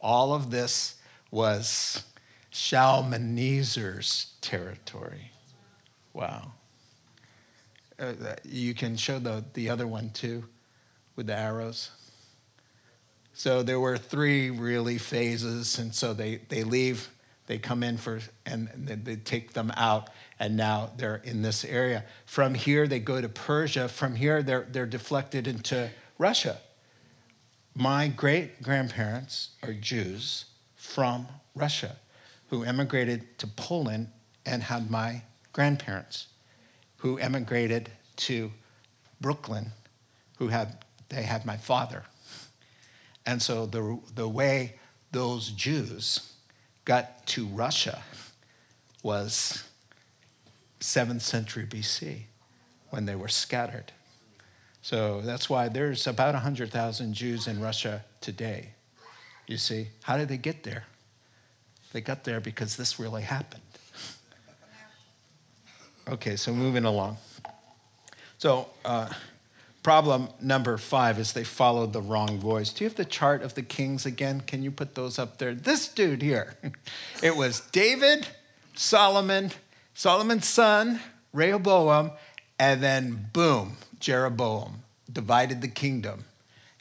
All 0.00 0.32
of 0.32 0.50
this 0.50 0.96
was 1.30 2.04
Shalmaneser's 2.50 4.34
territory. 4.40 5.30
Wow. 6.12 6.52
Uh, 7.98 8.12
you 8.44 8.74
can 8.74 8.96
show 8.96 9.18
the, 9.18 9.44
the 9.54 9.70
other 9.70 9.86
one 9.86 10.10
too 10.10 10.44
with 11.16 11.26
the 11.26 11.36
arrows. 11.36 11.90
So 13.32 13.62
there 13.62 13.78
were 13.78 13.96
three 13.96 14.50
really 14.50 14.98
phases, 14.98 15.78
and 15.78 15.94
so 15.94 16.12
they, 16.12 16.40
they 16.48 16.64
leave, 16.64 17.10
they 17.46 17.58
come 17.58 17.82
in 17.82 17.96
for, 17.96 18.20
and 18.44 18.68
they, 18.74 18.96
they 18.96 19.16
take 19.16 19.52
them 19.52 19.72
out, 19.76 20.10
and 20.38 20.56
now 20.56 20.90
they're 20.96 21.22
in 21.24 21.42
this 21.42 21.64
area. 21.64 22.04
From 22.26 22.54
here, 22.54 22.86
they 22.86 22.98
go 22.98 23.20
to 23.20 23.28
Persia. 23.28 23.88
From 23.88 24.16
here, 24.16 24.42
they're, 24.42 24.66
they're 24.70 24.86
deflected 24.86 25.46
into 25.46 25.90
Russia. 26.18 26.58
My 27.74 28.08
great 28.08 28.62
grandparents 28.62 29.50
are 29.62 29.72
Jews 29.72 30.46
from 30.74 31.28
Russia 31.54 31.96
who 32.50 32.64
emigrated 32.64 33.38
to 33.38 33.46
Poland 33.46 34.08
and 34.44 34.64
had 34.64 34.90
my 34.90 35.22
grandparents 35.52 36.26
who 36.98 37.16
emigrated 37.18 37.90
to 38.16 38.52
Brooklyn, 39.20 39.72
who 40.38 40.48
had 40.48 40.84
they 41.08 41.22
had 41.22 41.44
my 41.44 41.56
father. 41.56 42.04
And 43.26 43.40
so 43.42 43.66
the, 43.66 44.00
the 44.14 44.28
way 44.28 44.74
those 45.12 45.50
Jews 45.50 46.34
got 46.84 47.26
to 47.28 47.46
Russia 47.46 48.02
was 49.02 49.64
7th 50.80 51.20
century 51.20 51.66
BC 51.66 52.22
when 52.90 53.06
they 53.06 53.14
were 53.14 53.28
scattered. 53.28 53.92
So 54.82 55.20
that's 55.20 55.50
why 55.50 55.68
there's 55.68 56.06
about 56.06 56.34
100,000 56.34 57.12
Jews 57.12 57.46
in 57.46 57.60
Russia 57.60 58.04
today. 58.20 58.70
You 59.46 59.58
see, 59.58 59.88
how 60.02 60.16
did 60.16 60.28
they 60.28 60.38
get 60.38 60.62
there? 60.62 60.84
They 61.92 62.00
got 62.00 62.24
there 62.24 62.40
because 62.40 62.76
this 62.76 62.98
really 62.98 63.22
happened. 63.22 63.62
Okay, 66.08 66.36
so 66.36 66.52
moving 66.52 66.84
along. 66.84 67.18
So, 68.38 68.68
uh, 68.84 69.10
problem 69.82 70.28
number 70.40 70.76
five 70.76 71.18
is 71.18 71.32
they 71.32 71.44
followed 71.44 71.92
the 71.92 72.00
wrong 72.00 72.38
voice. 72.38 72.72
Do 72.72 72.84
you 72.84 72.88
have 72.88 72.96
the 72.96 73.04
chart 73.04 73.42
of 73.42 73.54
the 73.54 73.62
kings 73.62 74.06
again? 74.06 74.40
Can 74.40 74.62
you 74.62 74.70
put 74.70 74.94
those 74.94 75.18
up 75.18 75.38
there? 75.38 75.54
This 75.54 75.88
dude 75.88 76.22
here. 76.22 76.56
It 77.22 77.36
was 77.36 77.60
David, 77.72 78.28
Solomon, 78.74 79.50
Solomon's 79.94 80.48
son, 80.48 81.00
Rehoboam, 81.32 82.12
and 82.58 82.82
then 82.82 83.28
boom, 83.32 83.76
Jeroboam 84.00 84.82
divided 85.12 85.60
the 85.60 85.68
kingdom. 85.68 86.24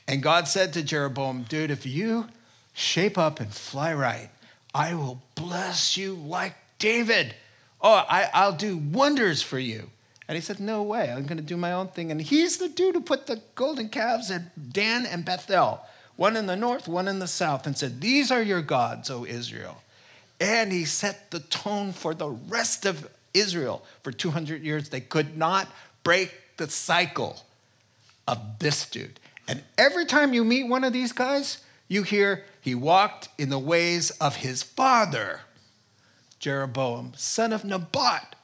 And 0.08 0.24
God 0.24 0.48
said 0.48 0.74
to 0.74 0.82
Jeroboam, 0.82 1.43
dude, 1.43 1.72
if 1.72 1.86
you 1.86 2.28
shape 2.74 3.17
up 3.17 3.39
and 3.39 3.54
fly 3.54 3.93
right, 3.93 4.30
I 4.73 4.93
will 4.93 5.21
bless 5.36 5.97
you 5.97 6.13
like 6.13 6.55
David. 6.77 7.36
Oh, 7.82 8.05
I, 8.08 8.29
I'll 8.34 8.53
do 8.53 8.77
wonders 8.77 9.41
for 9.41 9.60
you. 9.60 9.89
And 10.27 10.36
he 10.36 10.41
said, 10.41 10.60
No 10.60 10.84
way, 10.84 11.12
I'm 11.12 11.25
going 11.25 11.38
to 11.38 11.43
do 11.43 11.58
my 11.58 11.73
own 11.73 11.88
thing. 11.88 12.12
And 12.12 12.21
he's 12.21 12.58
the 12.58 12.69
dude 12.69 12.95
who 12.95 13.01
put 13.01 13.25
the 13.25 13.41
golden 13.55 13.89
calves 13.89 14.29
at 14.29 14.71
Dan 14.71 15.05
and 15.05 15.25
Bethel, 15.25 15.82
one 16.15 16.36
in 16.36 16.45
the 16.45 16.55
north, 16.55 16.88
one 16.88 17.08
in 17.08 17.19
the 17.19 17.27
south, 17.27 17.65
and 17.65 17.77
said, 17.77 17.99
These 17.99 18.32
are 18.32 18.41
your 18.41 18.62
gods, 18.62 19.10
O 19.10 19.25
Israel. 19.25 19.82
And 20.39 20.71
he 20.71 20.86
set 20.86 21.32
the 21.32 21.39
tone 21.39 21.91
for 21.91 22.13
the 22.13 22.29
rest 22.29 22.86
of 22.86 23.10
Israel. 23.34 23.84
For 24.03 24.12
200 24.12 24.62
years, 24.62 24.89
they 24.89 25.01
could 25.01 25.36
not 25.36 25.67
break 26.03 26.32
the 26.58 26.69
cycle 26.69 27.43
of 28.27 28.60
this 28.60 28.88
dude. 28.88 29.19
And 29.47 29.63
every 29.77 30.05
time 30.05 30.34
you 30.34 30.43
meet 30.43 30.67
one 30.67 30.84
of 30.84 30.93
these 30.93 31.12
guys, 31.12 31.58
you 31.88 32.03
hear 32.03 32.45
he 32.69 32.75
walked 32.75 33.29
in 33.39 33.49
the 33.49 33.58
ways 33.58 34.12
of 34.21 34.36
his 34.36 34.62
father, 34.62 35.41
Jeroboam, 36.38 37.13
son 37.15 37.51
of 37.51 37.65
Nebat, 37.65 38.36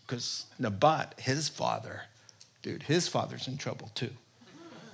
because 0.00 0.46
Nebat, 0.58 1.14
his 1.18 1.50
father, 1.50 2.04
dude, 2.62 2.84
his 2.84 3.08
father's 3.08 3.46
in 3.46 3.58
trouble 3.58 3.90
too, 3.94 4.12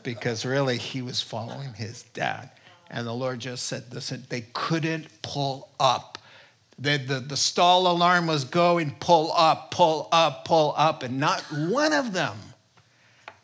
because 0.03 0.45
really 0.45 0.77
he 0.77 1.03
was 1.03 1.23
following 1.23 1.75
his 1.75 2.03
dad. 2.15 2.51
And 2.91 3.07
the 3.07 3.13
Lord 3.13 3.39
just 3.39 3.67
said, 3.67 3.85
listen, 3.95 4.25
they 4.29 4.47
couldn't 4.55 5.23
pull 5.23 5.69
up. 5.79 6.19
The, 6.77 6.97
the, 6.97 7.21
the 7.21 7.37
stall 7.37 7.87
alarm 7.87 8.27
was 8.27 8.43
going, 8.43 8.97
pull 8.99 9.33
up, 9.35 9.71
pull 9.71 10.09
up, 10.11 10.45
pull 10.45 10.75
up, 10.77 11.05
and 11.05 11.21
not 11.21 11.43
one 11.53 11.93
of 11.93 12.13
them, 12.13 12.37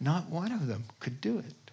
not 0.01 0.29
one 0.29 0.51
of 0.51 0.67
them 0.67 0.87
could 0.99 1.21
do 1.21 1.39
it. 1.39 1.66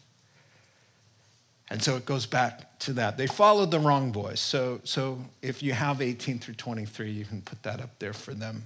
And 1.73 1.81
so 1.81 1.95
it 1.95 2.05
goes 2.05 2.27
back 2.27 2.77
to 2.81 2.93
that. 2.93 3.17
They 3.17 3.25
followed 3.25 3.71
the 3.71 3.79
wrong 3.79 4.13
voice. 4.13 4.39
So, 4.39 4.79
so 4.83 5.17
if 5.41 5.63
you 5.63 5.73
have 5.73 6.03
18 6.03 6.37
through 6.37 6.53
23, 6.53 7.09
you 7.09 7.25
can 7.25 7.41
put 7.41 7.63
that 7.63 7.81
up 7.81 7.97
there 7.97 8.13
for 8.13 8.35
them. 8.35 8.65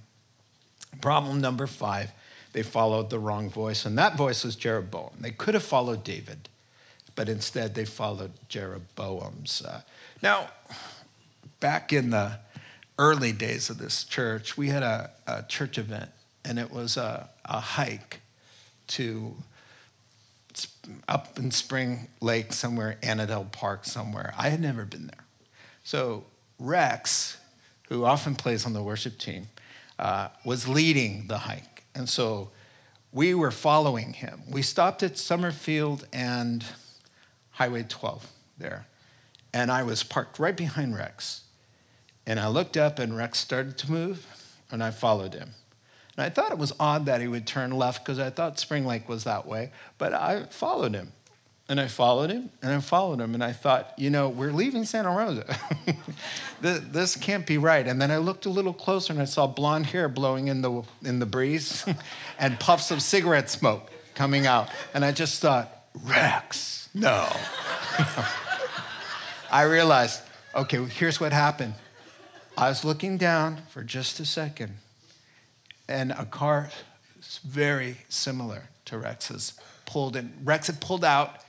Problem 1.00 1.40
number 1.40 1.68
five, 1.68 2.12
they 2.52 2.64
followed 2.64 3.10
the 3.10 3.18
wrong 3.18 3.50
voice, 3.50 3.86
and 3.86 3.98
that 3.98 4.18
voice 4.18 4.44
was 4.44 4.58
Jeroboam. 4.58 5.12
They 5.22 5.32
could 5.32 5.54
have 5.54 5.64
followed 5.64 6.04
David, 6.04 6.50
but 7.16 7.30
instead 7.30 7.76
they 7.76 7.86
followed 7.86 8.34
Jeroboam's. 8.50 9.62
Uh, 9.62 9.84
now, 10.22 10.50
back 11.62 11.94
in 11.94 12.10
the 12.10 12.40
early 13.00 13.32
days 13.32 13.70
of 13.70 13.78
this 13.78 14.04
church, 14.04 14.58
we 14.58 14.68
had 14.68 14.84
a, 14.84 15.12
a 15.26 15.44
church 15.44 15.78
event, 15.78 16.10
and 16.44 16.60
it 16.60 16.72
was 16.72 16.98
a, 16.98 17.30
a 17.46 17.62
hike 17.62 18.20
to 18.88 19.38
up 21.08 21.38
in 21.38 21.52
Spring 21.52 22.08
Lake 22.22 22.54
somewhere, 22.54 22.98
Annadel 23.02 23.52
Park 23.52 23.86
somewhere. 23.86 24.34
I 24.38 24.50
had 24.50 24.62
never 24.62 24.86
been 24.86 25.08
there. 25.08 25.26
So 25.84 26.26
Rex, 26.60 27.38
who 27.90 28.06
often 28.06 28.36
plays 28.36 28.66
on 28.66 28.74
the 28.74 28.84
worship 28.84 29.18
team, 29.18 29.48
uh, 30.00 30.30
was 30.46 30.68
leading 30.68 31.28
the 31.28 31.40
hike. 31.40 31.84
And 31.94 32.08
so 32.08 32.50
we 33.12 33.34
were 33.34 33.52
following 33.52 34.14
him. 34.14 34.42
We 34.50 34.62
stopped 34.62 35.04
at 35.04 35.18
Summerfield 35.18 36.08
and 36.14 36.64
Highway 37.52 37.86
12 37.88 38.32
there. 38.58 38.88
And 39.54 39.72
I 39.72 39.84
was 39.84 40.04
parked 40.04 40.40
right 40.40 40.56
behind 40.56 40.96
Rex. 40.96 41.42
And 42.26 42.40
I 42.40 42.48
looked 42.50 42.76
up, 42.76 43.00
and 43.00 43.16
Rex 43.16 43.40
started 43.40 43.78
to 43.80 43.92
move, 43.92 44.60
and 44.70 44.84
I 44.84 44.92
followed 44.92 45.34
him. 45.34 45.52
And 46.18 46.26
I 46.26 46.30
thought 46.30 46.52
it 46.52 46.58
was 46.58 46.74
odd 46.80 47.06
that 47.06 47.22
he 47.22 47.28
would 47.28 47.46
turn 47.46 47.72
left 47.72 48.04
because 48.04 48.18
I 48.18 48.32
thought 48.32 48.58
Spring 48.58 48.86
Lake 48.86 49.08
was 49.08 49.24
that 49.26 49.46
way, 49.46 49.72
but 50.00 50.14
I 50.14 50.46
followed 50.46 50.96
him. 50.96 51.14
And 51.70 51.82
I 51.82 51.88
followed 51.88 52.32
him 52.32 52.50
and 52.62 52.72
I 52.72 52.80
followed 52.80 53.20
him. 53.20 53.34
And 53.34 53.44
I 53.44 53.52
thought, 53.52 53.94
you 53.98 54.10
know, 54.10 54.30
we're 54.30 54.54
leaving 54.54 54.86
Santa 54.86 55.10
Rosa. 55.10 55.58
this 56.62 57.18
can't 57.18 57.46
be 57.46 57.58
right. 57.58 57.86
And 57.86 58.02
then 58.02 58.10
I 58.10 58.18
looked 58.18 58.46
a 58.46 58.50
little 58.50 58.74
closer 58.74 59.12
and 59.12 59.22
I 59.22 59.26
saw 59.26 59.48
blonde 59.48 59.88
hair 59.88 60.08
blowing 60.08 60.48
in 60.48 60.62
the, 60.62 60.84
in 61.04 61.20
the 61.20 61.26
breeze 61.26 61.86
and 62.40 62.58
puffs 62.58 62.90
of 62.90 63.02
cigarette 63.02 63.50
smoke 63.50 63.92
coming 64.16 64.48
out. 64.48 64.70
And 64.94 65.04
I 65.04 65.12
just 65.12 65.42
thought, 65.42 65.70
Rex, 66.06 66.88
no. 66.94 67.28
I 69.52 69.64
realized, 69.64 70.22
okay, 70.56 70.86
here's 70.86 71.20
what 71.20 71.34
happened. 71.34 71.74
I 72.58 72.70
was 72.70 72.86
looking 72.86 73.18
down 73.18 73.58
for 73.70 73.84
just 73.84 74.22
a 74.22 74.26
second 74.26 74.78
and 75.88 76.12
a 76.12 76.26
car 76.26 76.70
very 77.44 77.98
similar 78.10 78.64
to 78.86 78.98
Rex's 78.98 79.54
pulled 79.86 80.16
in. 80.16 80.34
Rex 80.44 80.68
had 80.68 80.80
pulled 80.80 81.04
out, 81.04 81.44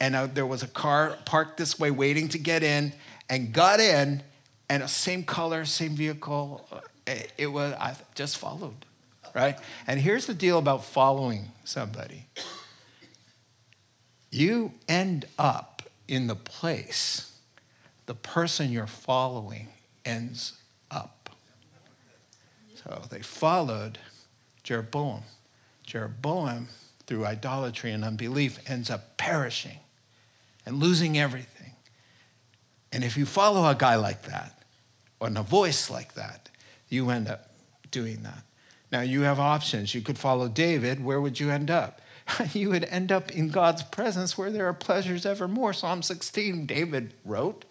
and 0.00 0.14
uh, 0.14 0.26
there 0.26 0.46
was 0.46 0.62
a 0.62 0.66
car 0.68 1.16
parked 1.24 1.56
this 1.56 1.78
way 1.78 1.90
waiting 1.90 2.28
to 2.28 2.38
get 2.38 2.62
in, 2.62 2.92
and 3.28 3.52
got 3.52 3.80
in, 3.80 4.22
and 4.68 4.88
same 4.88 5.24
color, 5.24 5.64
same 5.64 5.94
vehicle. 5.94 6.66
It, 7.06 7.32
it 7.38 7.46
was 7.48 7.74
I 7.74 7.96
just 8.14 8.38
followed, 8.38 8.84
right? 9.34 9.58
And 9.86 10.00
here's 10.00 10.26
the 10.26 10.34
deal 10.34 10.58
about 10.58 10.84
following 10.84 11.52
somebody. 11.64 12.26
You 14.30 14.72
end 14.88 15.26
up 15.38 15.82
in 16.08 16.26
the 16.26 16.34
place 16.34 17.32
the 18.06 18.14
person 18.14 18.72
you're 18.72 18.86
following 18.86 19.68
ends 20.04 20.61
so 22.84 23.02
they 23.10 23.20
followed 23.20 23.98
Jeroboam. 24.62 25.22
Jeroboam, 25.84 26.68
through 27.06 27.26
idolatry 27.26 27.92
and 27.92 28.04
unbelief, 28.04 28.58
ends 28.68 28.90
up 28.90 29.16
perishing 29.16 29.78
and 30.64 30.78
losing 30.78 31.18
everything. 31.18 31.72
And 32.92 33.02
if 33.04 33.16
you 33.16 33.26
follow 33.26 33.68
a 33.68 33.74
guy 33.74 33.96
like 33.96 34.22
that, 34.22 34.62
or 35.20 35.28
a 35.28 35.42
voice 35.42 35.88
like 35.88 36.14
that, 36.14 36.50
you 36.88 37.10
end 37.10 37.28
up 37.28 37.48
doing 37.90 38.22
that. 38.24 38.42
Now 38.90 39.00
you 39.00 39.22
have 39.22 39.38
options. 39.38 39.94
You 39.94 40.02
could 40.02 40.18
follow 40.18 40.48
David. 40.48 41.02
Where 41.02 41.20
would 41.20 41.40
you 41.40 41.50
end 41.50 41.70
up? 41.70 42.00
you 42.52 42.70
would 42.70 42.84
end 42.84 43.12
up 43.12 43.30
in 43.30 43.48
God's 43.48 43.82
presence 43.82 44.36
where 44.36 44.50
there 44.50 44.66
are 44.66 44.74
pleasures 44.74 45.24
evermore. 45.24 45.72
Psalm 45.72 46.02
16, 46.02 46.66
David 46.66 47.14
wrote, 47.24 47.64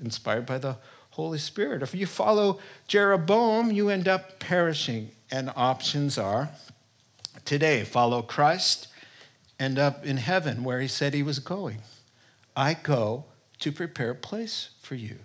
inspired 0.00 0.46
by 0.46 0.58
the 0.58 0.76
Holy 1.12 1.38
Spirit. 1.38 1.82
If 1.82 1.94
you 1.94 2.06
follow 2.06 2.58
Jeroboam, 2.88 3.70
you 3.70 3.90
end 3.90 4.08
up 4.08 4.38
perishing. 4.38 5.10
And 5.30 5.52
options 5.56 6.16
are 6.18 6.50
today, 7.44 7.84
follow 7.84 8.22
Christ, 8.22 8.88
end 9.58 9.78
up 9.78 10.04
in 10.04 10.16
heaven 10.16 10.64
where 10.64 10.80
he 10.80 10.88
said 10.88 11.14
he 11.14 11.22
was 11.22 11.38
going. 11.38 11.78
I 12.56 12.74
go 12.74 13.24
to 13.60 13.72
prepare 13.72 14.10
a 14.10 14.14
place 14.14 14.70
for 14.80 14.94
you, 14.94 15.20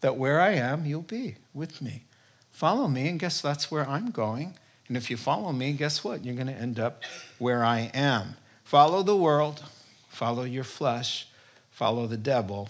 that 0.00 0.16
where 0.16 0.40
I 0.40 0.52
am, 0.52 0.84
you'll 0.86 1.02
be 1.02 1.36
with 1.52 1.82
me. 1.82 2.04
Follow 2.50 2.86
me, 2.86 3.08
and 3.08 3.18
guess 3.18 3.40
that's 3.40 3.70
where 3.70 3.88
I'm 3.88 4.10
going. 4.10 4.54
And 4.88 4.96
if 4.96 5.10
you 5.10 5.16
follow 5.16 5.52
me, 5.52 5.72
guess 5.72 6.04
what? 6.04 6.24
You're 6.24 6.34
going 6.34 6.46
to 6.46 6.52
end 6.52 6.78
up 6.78 7.02
where 7.38 7.64
I 7.64 7.90
am. 7.94 8.36
Follow 8.62 9.02
the 9.02 9.16
world, 9.16 9.62
follow 10.08 10.44
your 10.44 10.64
flesh, 10.64 11.28
follow 11.70 12.06
the 12.06 12.16
devil, 12.16 12.68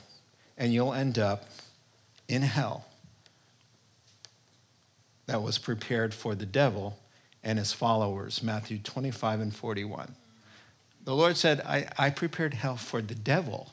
and 0.57 0.73
you'll 0.73 0.95
end 0.95 1.19
up 1.19 1.45
in 2.31 2.43
hell 2.43 2.87
that 5.27 5.43
was 5.43 5.59
prepared 5.59 6.15
for 6.15 6.35
the 6.35 6.47
devil 6.47 6.99
and 7.43 7.59
his 7.59 7.73
followers. 7.73 8.43
Matthew 8.43 8.79
25 8.79 9.41
and 9.41 9.55
41. 9.55 10.15
The 11.05 11.15
Lord 11.15 11.37
said, 11.37 11.61
I, 11.63 11.89
I 11.99 12.11
prepared 12.11 12.55
hell 12.55 12.77
for 12.77 13.03
the 13.03 13.15
devil 13.15 13.73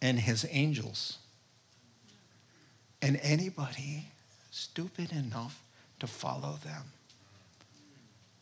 and 0.00 0.20
his 0.20 0.46
angels. 0.50 1.18
And 3.02 3.18
anybody 3.22 4.06
stupid 4.50 5.12
enough 5.12 5.62
to 5.98 6.06
follow 6.06 6.58
them. 6.64 6.84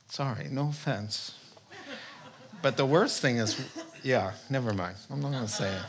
Sorry, 0.09 0.49
no 0.51 0.69
offense. 0.69 1.35
But 2.61 2.77
the 2.77 2.87
worst 2.87 3.23
thing 3.23 3.39
is, 3.39 3.59
yeah, 4.03 4.33
never 4.51 4.75
mind. 4.75 4.97
I'm 5.11 5.21
not 5.21 5.33
going 5.33 5.47
to 5.47 5.49
say 5.49 5.71
it. 5.71 5.83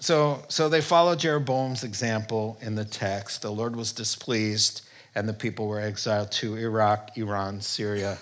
So, 0.00 0.42
so 0.48 0.70
they 0.70 0.80
followed 0.80 1.18
Jeroboam's 1.18 1.84
example 1.84 2.58
in 2.62 2.74
the 2.74 2.86
text. 2.86 3.42
The 3.42 3.52
Lord 3.52 3.76
was 3.76 3.92
displeased, 3.92 4.80
and 5.14 5.28
the 5.28 5.34
people 5.34 5.68
were 5.68 5.78
exiled 5.78 6.32
to 6.32 6.56
Iraq, 6.56 7.18
Iran, 7.18 7.60
Syria, 7.60 8.16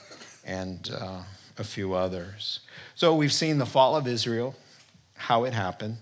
and 0.44 0.90
uh, 0.92 1.20
a 1.56 1.62
few 1.62 1.94
others. 1.94 2.60
So 2.96 3.14
we've 3.14 3.32
seen 3.32 3.58
the 3.58 3.66
fall 3.66 3.94
of 3.94 4.08
Israel, 4.08 4.56
how 5.14 5.44
it 5.44 5.52
happened. 5.52 5.98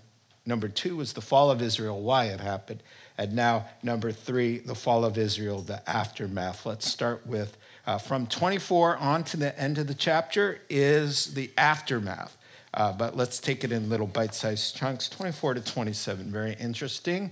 Number 0.47 0.67
two 0.67 0.95
was 0.95 1.13
the 1.13 1.21
fall 1.21 1.51
of 1.51 1.61
Israel, 1.61 2.01
why 2.01 2.25
it 2.25 2.39
happened. 2.39 2.81
And 3.15 3.33
now, 3.33 3.67
number 3.83 4.11
three, 4.11 4.57
the 4.57 4.75
fall 4.75 5.05
of 5.05 5.15
Israel, 5.15 5.61
the 5.61 5.87
aftermath. 5.87 6.65
Let's 6.65 6.87
start 6.87 7.27
with 7.27 7.55
uh, 7.85 7.97
from 7.97 8.27
24 8.27 8.97
on 8.97 9.23
to 9.25 9.37
the 9.37 9.59
end 9.59 9.77
of 9.77 9.87
the 9.87 9.93
chapter 9.93 10.59
is 10.69 11.33
the 11.33 11.51
aftermath. 11.57 12.36
Uh, 12.73 12.91
but 12.91 13.15
let's 13.15 13.39
take 13.39 13.63
it 13.63 13.71
in 13.71 13.89
little 13.89 14.07
bite 14.07 14.35
sized 14.35 14.75
chunks 14.75 15.09
24 15.09 15.55
to 15.55 15.61
27. 15.61 16.31
Very 16.31 16.53
interesting. 16.59 17.31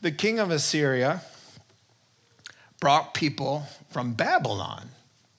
The 0.00 0.10
king 0.10 0.38
of 0.38 0.50
Assyria 0.50 1.22
brought 2.80 3.12
people 3.12 3.66
from 3.90 4.14
Babylon, 4.14 4.88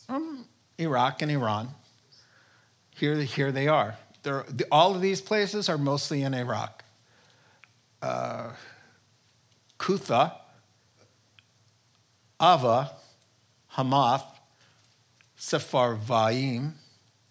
from 0.06 0.46
Iraq 0.78 1.22
and 1.22 1.32
Iran. 1.32 1.70
Here, 2.96 3.16
here 3.16 3.52
they 3.52 3.68
are. 3.68 3.98
The, 4.24 4.68
all 4.72 4.94
of 4.94 5.02
these 5.02 5.22
places 5.22 5.68
are 5.68 5.80
mostly 5.80 6.22
in 6.22 6.36
Iraq. 6.36 6.84
Uh, 8.02 8.52
Kutha, 9.80 10.34
Ava, 12.40 12.92
Hamath, 13.70 14.40
Sepharvaim, 15.38 16.74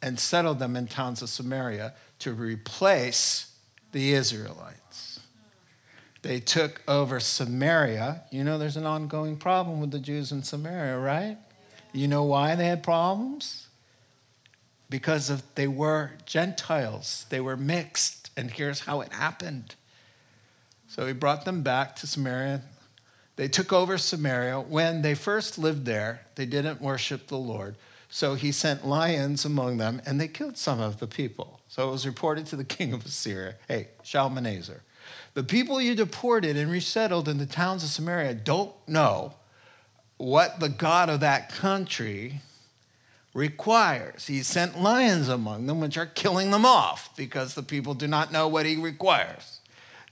and 0.02 0.18
settled 0.18 0.58
them 0.58 0.76
in 0.76 0.86
towns 0.86 1.22
of 1.22 1.28
Samaria 1.28 1.94
to 2.20 2.32
replace 2.32 3.54
the 3.92 4.12
Israelites. 4.12 5.20
They 6.22 6.40
took 6.40 6.82
over 6.86 7.18
Samaria. 7.18 8.22
You 8.30 8.44
know, 8.44 8.58
there's 8.58 8.76
an 8.76 8.86
ongoing 8.86 9.36
problem 9.36 9.80
with 9.80 9.90
the 9.90 9.98
Jews 9.98 10.32
in 10.32 10.42
Samaria, 10.42 10.98
right? 10.98 11.38
You 11.92 12.08
know 12.08 12.24
why 12.24 12.54
they 12.54 12.66
had 12.66 12.82
problems? 12.82 13.68
Because 14.88 15.30
of, 15.30 15.42
they 15.54 15.68
were 15.68 16.12
Gentiles, 16.26 17.26
they 17.30 17.40
were 17.40 17.56
mixed, 17.56 18.30
and 18.36 18.50
here's 18.50 18.80
how 18.80 19.00
it 19.00 19.12
happened. 19.12 19.74
So 20.88 21.06
he 21.06 21.12
brought 21.12 21.44
them 21.44 21.62
back 21.62 21.94
to 21.96 22.06
Samaria. 22.06 22.62
They 23.36 23.48
took 23.48 23.72
over 23.72 23.96
Samaria. 23.96 24.60
When 24.60 25.02
they 25.02 25.14
first 25.14 25.58
lived 25.58 25.86
there, 25.86 26.26
they 26.34 26.44
didn't 26.46 26.82
worship 26.82 27.28
the 27.28 27.38
Lord. 27.38 27.76
So 28.10 28.34
he 28.34 28.50
sent 28.50 28.86
lions 28.86 29.44
among 29.44 29.76
them, 29.76 30.02
and 30.04 30.20
they 30.20 30.26
killed 30.26 30.58
some 30.58 30.80
of 30.80 30.98
the 30.98 31.06
people. 31.06 31.60
So 31.68 31.88
it 31.88 31.92
was 31.92 32.06
reported 32.06 32.44
to 32.46 32.56
the 32.56 32.64
king 32.76 32.92
of 32.92 33.06
Assyria 33.06 33.54
hey, 33.68 33.88
Shalmaneser, 34.02 34.82
the 35.34 35.44
people 35.44 35.80
you 35.80 35.94
deported 35.94 36.56
and 36.56 36.70
resettled 36.70 37.28
in 37.28 37.38
the 37.38 37.46
towns 37.46 37.84
of 37.84 37.90
Samaria 37.90 38.34
don't 38.34 38.72
know 38.88 39.34
what 40.16 40.60
the 40.60 40.68
God 40.68 41.08
of 41.08 41.20
that 41.20 41.48
country 41.50 42.40
requires. 43.32 44.26
He 44.26 44.42
sent 44.42 44.82
lions 44.82 45.28
among 45.28 45.66
them, 45.66 45.80
which 45.80 45.96
are 45.96 46.06
killing 46.06 46.50
them 46.50 46.66
off 46.66 47.16
because 47.16 47.54
the 47.54 47.62
people 47.62 47.94
do 47.94 48.08
not 48.08 48.32
know 48.32 48.48
what 48.48 48.66
he 48.66 48.76
requires 48.76 49.59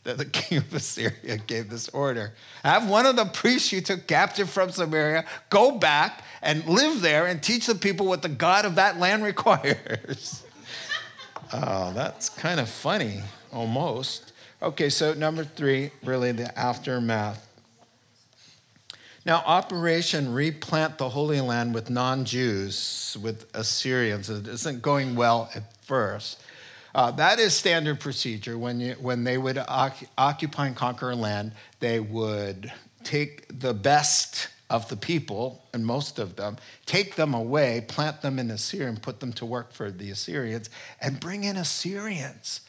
that 0.09 0.17
the 0.17 0.25
king 0.41 0.59
of 0.59 0.75
Assyria 0.75 1.37
gave 1.47 1.69
this 1.69 1.89
order. 1.91 2.33
Have 2.65 2.89
one 2.89 3.05
of 3.05 3.17
the 3.17 3.27
priests 3.27 3.73
you 3.73 3.83
took 3.83 4.07
captive 4.07 4.49
from 4.49 4.71
Samaria 4.71 5.25
go 5.51 5.73
back 5.73 6.25
and 6.43 6.67
live 6.67 7.03
there 7.03 7.27
and 7.27 7.43
teach 7.43 7.67
the 7.67 7.75
people 7.75 8.07
what 8.07 8.23
the 8.23 8.29
God 8.29 8.65
of 8.65 8.75
that 8.77 8.99
land 8.99 9.23
requires. 9.33 10.45
oh, 11.53 11.93
that's 11.93 12.31
kind 12.31 12.59
of 12.59 12.69
funny, 12.69 13.21
almost. 13.53 14.33
Okay, 14.63 14.89
so 14.89 15.13
number 15.13 15.45
three, 15.45 15.91
really 16.03 16.33
the 16.33 16.59
aftermath. 16.59 17.45
Now, 19.27 19.43
Operation 19.45 20.33
Replant 20.33 20.97
the 20.97 21.11
Holy 21.11 21.43
Land 21.43 21.75
with 21.75 21.91
non 21.91 22.25
Jews, 22.25 23.15
with 23.21 23.45
Assyrians, 23.55 24.31
it 24.31 24.49
isn't 24.49 24.81
going 24.81 25.17
well 25.17 25.51
at 25.55 25.75
first. 25.85 26.41
Uh, 26.95 27.11
that 27.13 27.39
is 27.39 27.55
standard 27.55 28.01
procedure. 28.01 28.57
When, 28.57 28.81
you, 28.81 28.95
when 28.95 29.25
they 29.25 29.39
would 29.39 29.59
occupy 29.59 30.67
and 30.67 30.77
conquer 30.77 31.11
a 31.11 31.17
land, 31.17 31.53
they 31.81 32.01
would 32.01 32.73
take 33.05 33.61
the 33.61 33.75
best 33.75 34.49
of 34.71 34.89
the 34.89 34.97
people, 34.97 35.65
and 35.73 35.87
most 35.87 36.19
of 36.19 36.37
them, 36.37 36.57
take 36.85 37.17
them 37.17 37.33
away, 37.33 37.85
plant 37.89 38.21
them 38.21 38.39
in 38.39 38.51
Assyria, 38.51 38.89
and 38.89 39.03
put 39.03 39.21
them 39.21 39.33
to 39.35 39.47
work 39.47 39.73
for 39.73 39.91
the 39.91 40.11
Assyrians, 40.11 40.69
and 41.01 41.19
bring 41.21 41.45
in 41.45 41.57
Assyrians 41.57 42.63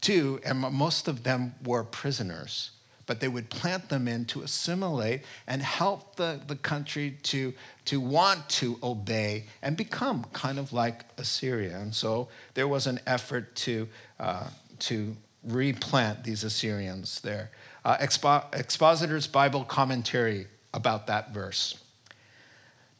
too. 0.00 0.40
And 0.44 0.60
most 0.60 1.08
of 1.08 1.22
them 1.22 1.54
were 1.64 1.84
prisoners 1.84 2.72
but 3.08 3.20
they 3.20 3.26
would 3.26 3.48
plant 3.48 3.88
them 3.88 4.06
in 4.06 4.26
to 4.26 4.42
assimilate 4.42 5.22
and 5.46 5.62
help 5.62 6.16
the, 6.16 6.38
the 6.46 6.54
country 6.54 7.16
to, 7.22 7.54
to 7.86 7.98
want 7.98 8.46
to 8.50 8.78
obey 8.82 9.46
and 9.62 9.78
become 9.78 10.26
kind 10.34 10.58
of 10.58 10.74
like 10.74 11.06
Assyria. 11.16 11.78
And 11.78 11.94
so 11.94 12.28
there 12.52 12.68
was 12.68 12.86
an 12.86 13.00
effort 13.06 13.56
to, 13.56 13.88
uh, 14.20 14.50
to 14.80 15.16
replant 15.42 16.24
these 16.24 16.44
Assyrians 16.44 17.22
there. 17.22 17.50
Uh, 17.82 17.96
Expo- 17.96 18.44
Expositor's 18.52 19.26
Bible 19.26 19.64
commentary 19.64 20.46
about 20.74 21.06
that 21.06 21.32
verse. 21.32 21.82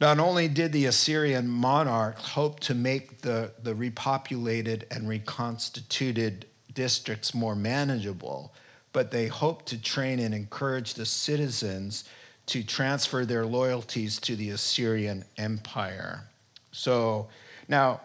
Not 0.00 0.18
only 0.18 0.48
did 0.48 0.72
the 0.72 0.86
Assyrian 0.86 1.48
monarch 1.48 2.18
hope 2.18 2.60
to 2.60 2.74
make 2.74 3.20
the, 3.20 3.52
the 3.62 3.74
repopulated 3.74 4.84
and 4.90 5.06
reconstituted 5.06 6.46
districts 6.72 7.34
more 7.34 7.54
manageable, 7.54 8.54
but 8.98 9.12
they 9.12 9.28
hope 9.28 9.64
to 9.64 9.80
train 9.80 10.18
and 10.18 10.34
encourage 10.34 10.94
the 10.94 11.06
citizens 11.06 12.02
to 12.46 12.64
transfer 12.64 13.24
their 13.24 13.46
loyalties 13.46 14.18
to 14.18 14.34
the 14.34 14.50
Assyrian 14.50 15.24
Empire. 15.36 16.24
So 16.72 17.28
now, 17.68 18.00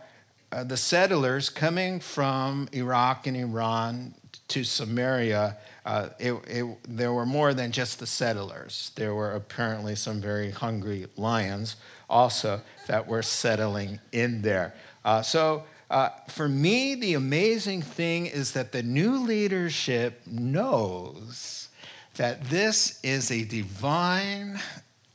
uh, 0.51 0.63
the 0.63 0.77
settlers 0.77 1.49
coming 1.49 1.99
from 1.99 2.69
Iraq 2.73 3.25
and 3.25 3.35
Iran 3.35 4.13
to 4.49 4.63
Samaria, 4.63 5.57
uh, 5.83 6.09
it, 6.19 6.33
it, 6.47 6.77
there 6.87 7.11
were 7.11 7.25
more 7.25 7.55
than 7.55 7.71
just 7.71 7.97
the 7.97 8.05
settlers. 8.05 8.91
There 8.93 9.15
were 9.15 9.31
apparently 9.31 9.95
some 9.95 10.21
very 10.21 10.51
hungry 10.51 11.07
lions 11.17 11.75
also 12.07 12.61
that 12.85 13.07
were 13.07 13.23
settling 13.23 13.99
in 14.11 14.43
there. 14.43 14.75
Uh, 15.03 15.23
so 15.23 15.63
uh, 15.93 16.09
for 16.27 16.49
me, 16.49 16.95
the 16.95 17.13
amazing 17.13 17.83
thing 17.83 18.25
is 18.25 18.53
that 18.53 18.71
the 18.71 18.81
new 18.81 19.15
leadership 19.15 20.21
knows 20.25 21.69
that 22.15 22.45
this 22.45 22.99
is 23.03 23.29
a 23.29 23.43
divine 23.43 24.59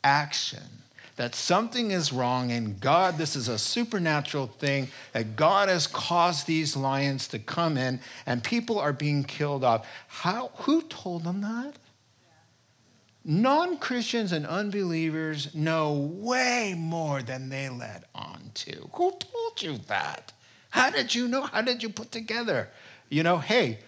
action, 0.05 0.63
that 1.17 1.35
something 1.35 1.91
is 1.91 2.13
wrong, 2.13 2.53
and 2.53 2.81
God, 2.81 3.19
this 3.19 3.35
is 3.35 3.49
a 3.49 3.59
supernatural 3.59 4.47
thing, 4.47 4.87
that 5.15 5.35
God 5.35 5.69
has 5.69 5.89
caused 5.89 6.47
these 6.47 6.77
lions 6.77 7.27
to 7.29 7.41
come 7.41 7.77
in 7.77 7.99
and 8.25 8.45
people 8.45 8.79
are 8.79 8.93
being 8.93 9.25
killed 9.25 9.65
off. 9.65 9.85
How, 10.07 10.53
who 10.59 10.83
told 10.83 11.25
them 11.25 11.41
that? 11.41 11.75
Non 13.25 13.79
Christians 13.79 14.31
and 14.31 14.47
unbelievers 14.47 15.53
know 15.57 15.93
way 15.93 16.77
more 16.79 17.21
than 17.21 17.49
they 17.49 17.69
let 17.69 18.05
on 18.15 18.53
to. 18.55 18.89
Who 18.93 19.11
told 19.11 19.61
you 19.61 19.79
that? 19.89 20.33
How 20.71 20.91
did 20.91 21.15
you 21.15 21.29
know? 21.29 21.43
How 21.43 21.63
did 21.63 21.83
you 21.83 21.89
put 21.89 22.13
together? 22.13 22.69
You 23.09 23.23
know, 23.23 23.39
hey, 23.39 23.79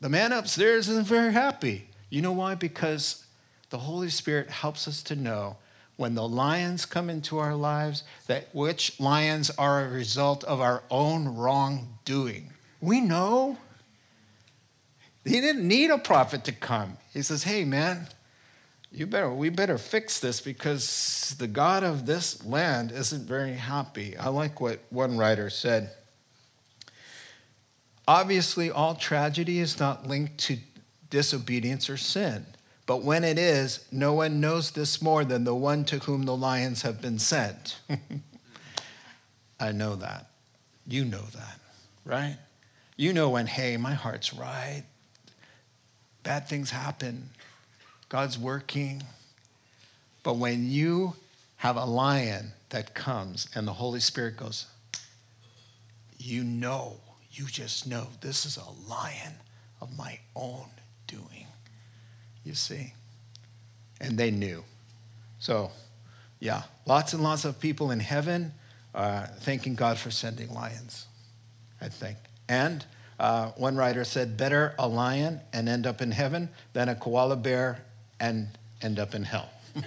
the 0.00 0.08
man 0.08 0.32
upstairs 0.32 0.88
isn't 0.88 1.06
very 1.06 1.32
happy. 1.32 1.88
You 2.10 2.22
know 2.22 2.32
why? 2.32 2.54
Because 2.54 3.26
the 3.70 3.78
Holy 3.78 4.08
Spirit 4.10 4.50
helps 4.50 4.86
us 4.86 5.02
to 5.04 5.16
know 5.16 5.56
when 5.96 6.14
the 6.14 6.28
lions 6.28 6.84
come 6.84 7.08
into 7.08 7.38
our 7.38 7.54
lives 7.54 8.04
that 8.26 8.48
which 8.54 9.00
lions 9.00 9.50
are 9.50 9.84
a 9.84 9.88
result 9.88 10.44
of 10.44 10.60
our 10.60 10.82
own 10.90 11.28
wrongdoing. 11.28 12.52
We 12.80 13.00
know. 13.00 13.58
He 15.24 15.40
didn't 15.40 15.66
need 15.66 15.90
a 15.90 15.98
prophet 15.98 16.44
to 16.44 16.52
come. 16.52 16.98
He 17.12 17.22
says, 17.22 17.42
"Hey, 17.42 17.64
man, 17.64 18.08
you 18.92 19.06
better 19.06 19.32
we 19.32 19.48
better 19.48 19.78
fix 19.78 20.20
this 20.20 20.40
because 20.40 21.34
the 21.38 21.48
God 21.48 21.82
of 21.82 22.06
this 22.06 22.44
land 22.44 22.92
isn't 22.92 23.26
very 23.26 23.54
happy." 23.54 24.16
I 24.16 24.28
like 24.28 24.60
what 24.60 24.80
one 24.90 25.16
writer 25.16 25.50
said. 25.50 25.90
Obviously, 28.08 28.70
all 28.70 28.94
tragedy 28.94 29.58
is 29.58 29.80
not 29.80 30.06
linked 30.06 30.38
to 30.38 30.58
disobedience 31.10 31.90
or 31.90 31.96
sin. 31.96 32.46
But 32.86 33.02
when 33.02 33.24
it 33.24 33.36
is, 33.36 33.84
no 33.90 34.14
one 34.14 34.40
knows 34.40 34.70
this 34.70 35.02
more 35.02 35.24
than 35.24 35.42
the 35.42 35.54
one 35.54 35.84
to 35.86 35.98
whom 35.98 36.24
the 36.24 36.36
lions 36.36 36.82
have 36.82 37.02
been 37.02 37.18
sent. 37.18 37.80
I 39.60 39.72
know 39.72 39.96
that. 39.96 40.26
You 40.86 41.04
know 41.04 41.24
that, 41.34 41.58
right? 42.04 42.36
You 42.96 43.12
know 43.12 43.30
when, 43.30 43.48
hey, 43.48 43.76
my 43.76 43.94
heart's 43.94 44.32
right. 44.32 44.84
Bad 46.22 46.48
things 46.48 46.70
happen. 46.70 47.30
God's 48.08 48.38
working. 48.38 49.02
But 50.22 50.36
when 50.36 50.70
you 50.70 51.14
have 51.56 51.76
a 51.76 51.84
lion 51.84 52.52
that 52.68 52.94
comes 52.94 53.48
and 53.54 53.66
the 53.66 53.72
Holy 53.72 54.00
Spirit 54.00 54.36
goes, 54.36 54.66
you 56.18 56.44
know 56.44 56.98
you 57.38 57.46
just 57.46 57.86
know 57.86 58.08
this 58.20 58.46
is 58.46 58.56
a 58.56 58.90
lion 58.90 59.34
of 59.80 59.96
my 59.96 60.18
own 60.34 60.68
doing. 61.06 61.46
You 62.44 62.54
see? 62.54 62.94
And 64.00 64.16
they 64.18 64.30
knew. 64.30 64.64
So, 65.38 65.70
yeah, 66.40 66.62
lots 66.86 67.12
and 67.12 67.22
lots 67.22 67.44
of 67.44 67.60
people 67.60 67.90
in 67.90 68.00
heaven 68.00 68.52
uh, 68.94 69.26
thanking 69.40 69.74
God 69.74 69.98
for 69.98 70.10
sending 70.10 70.52
lions, 70.52 71.06
I 71.80 71.88
think. 71.88 72.16
And 72.48 72.84
uh, 73.20 73.50
one 73.52 73.76
writer 73.76 74.04
said, 74.04 74.36
better 74.36 74.74
a 74.78 74.88
lion 74.88 75.40
and 75.52 75.68
end 75.68 75.86
up 75.86 76.00
in 76.00 76.12
heaven 76.12 76.48
than 76.72 76.88
a 76.88 76.94
koala 76.94 77.36
bear 77.36 77.84
and 78.18 78.48
end 78.80 78.98
up 78.98 79.14
in 79.14 79.24
hell. 79.24 79.50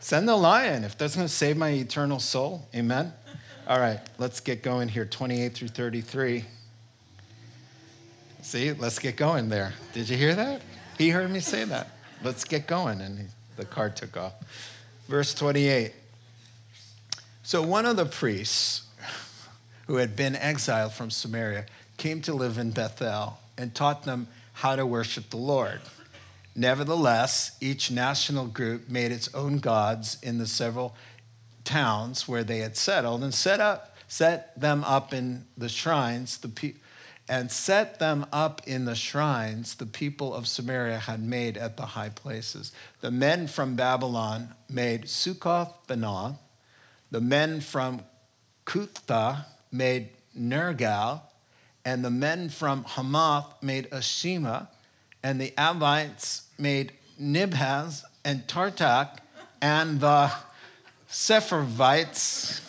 Send 0.00 0.28
the 0.28 0.36
lion 0.36 0.82
if 0.82 0.96
that's 0.96 1.14
going 1.14 1.28
to 1.28 1.32
save 1.32 1.56
my 1.56 1.68
eternal 1.70 2.18
soul. 2.18 2.66
Amen. 2.74 3.12
All 3.70 3.78
right, 3.78 4.00
let's 4.18 4.40
get 4.40 4.64
going 4.64 4.88
here 4.88 5.04
28 5.04 5.54
through 5.54 5.68
33. 5.68 6.44
See, 8.42 8.72
let's 8.72 8.98
get 8.98 9.16
going 9.16 9.48
there. 9.48 9.74
Did 9.92 10.08
you 10.08 10.16
hear 10.16 10.34
that? 10.34 10.62
He 10.98 11.10
heard 11.10 11.30
me 11.30 11.38
say 11.38 11.62
that. 11.62 11.88
Let's 12.24 12.42
get 12.42 12.66
going. 12.66 13.00
And 13.00 13.28
the 13.54 13.64
car 13.64 13.88
took 13.88 14.16
off. 14.16 14.32
Verse 15.06 15.32
28. 15.34 15.92
So 17.44 17.62
one 17.62 17.86
of 17.86 17.94
the 17.94 18.06
priests 18.06 18.88
who 19.86 19.98
had 19.98 20.16
been 20.16 20.34
exiled 20.34 20.92
from 20.92 21.12
Samaria 21.12 21.66
came 21.96 22.20
to 22.22 22.34
live 22.34 22.58
in 22.58 22.72
Bethel 22.72 23.38
and 23.56 23.72
taught 23.72 24.02
them 24.02 24.26
how 24.54 24.74
to 24.74 24.84
worship 24.84 25.30
the 25.30 25.36
Lord. 25.36 25.80
Nevertheless, 26.56 27.56
each 27.60 27.88
national 27.88 28.48
group 28.48 28.88
made 28.88 29.12
its 29.12 29.32
own 29.32 29.58
gods 29.58 30.18
in 30.24 30.38
the 30.38 30.48
several 30.48 30.96
towns 31.64 32.28
where 32.28 32.44
they 32.44 32.58
had 32.58 32.76
settled 32.76 33.22
and 33.22 33.34
set 33.34 33.60
up 33.60 33.96
set 34.08 34.58
them 34.60 34.82
up 34.84 35.14
in 35.14 35.44
the 35.56 35.68
shrines 35.68 36.38
the 36.38 36.48
pe- 36.48 36.74
and 37.30 37.52
set 37.52 38.00
them 38.00 38.26
up 38.32 38.60
in 38.66 38.86
the 38.86 38.94
shrines 38.96 39.76
the 39.76 39.86
people 39.86 40.34
of 40.34 40.48
Samaria 40.48 40.98
had 40.98 41.22
made 41.22 41.56
at 41.56 41.76
the 41.76 41.86
high 41.86 42.08
places. 42.08 42.72
The 43.02 43.12
men 43.12 43.46
from 43.46 43.76
Babylon 43.76 44.54
made 44.68 45.08
Succoth 45.08 45.86
Benoth. 45.86 46.38
The 47.12 47.20
men 47.20 47.60
from 47.60 48.02
Cutha 48.66 49.46
made 49.70 50.08
Nergal. 50.36 51.20
And 51.84 52.04
the 52.04 52.10
men 52.10 52.48
from 52.48 52.82
Hamath 52.82 53.62
made 53.62 53.88
Ashima. 53.90 54.66
And 55.22 55.40
the 55.40 55.52
Avites 55.56 56.46
made 56.58 56.94
Nibhaz 57.20 58.02
and 58.24 58.48
Tartak. 58.48 59.18
And 59.62 60.00
the 60.00 60.32
Sepharvites 61.10 62.60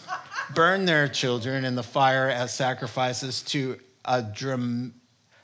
burn 0.56 0.86
their 0.86 1.08
children 1.08 1.64
in 1.64 1.76
the 1.76 1.84
fire 1.84 2.28
as 2.28 2.52
sacrifices 2.52 3.44
to 3.44 3.80
Adram, 4.04 4.94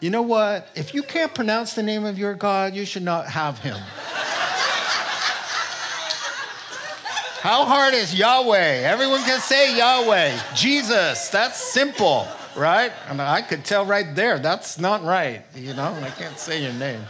You 0.00 0.10
know 0.10 0.20
what? 0.20 0.68
If 0.74 0.92
you 0.92 1.02
can't 1.02 1.34
pronounce 1.34 1.72
the 1.72 1.82
name 1.82 2.04
of 2.04 2.18
your 2.18 2.34
God, 2.34 2.74
you 2.74 2.84
should 2.84 3.04
not 3.04 3.28
have 3.28 3.60
him. 3.60 3.78
How 7.40 7.64
hard 7.64 7.94
is 7.94 8.14
Yahweh? 8.14 8.82
Everyone 8.84 9.22
can 9.22 9.40
say 9.40 9.78
Yahweh. 9.78 10.36
Jesus, 10.54 11.30
that's 11.30 11.58
simple 11.72 12.28
right? 12.56 12.92
And 13.08 13.20
I 13.20 13.42
could 13.42 13.64
tell 13.64 13.84
right 13.84 14.14
there, 14.14 14.38
that's 14.38 14.78
not 14.78 15.04
right. 15.04 15.42
You 15.54 15.74
know, 15.74 15.96
I 16.02 16.10
can't 16.10 16.38
say 16.38 16.62
your 16.62 16.72
name. 16.72 17.00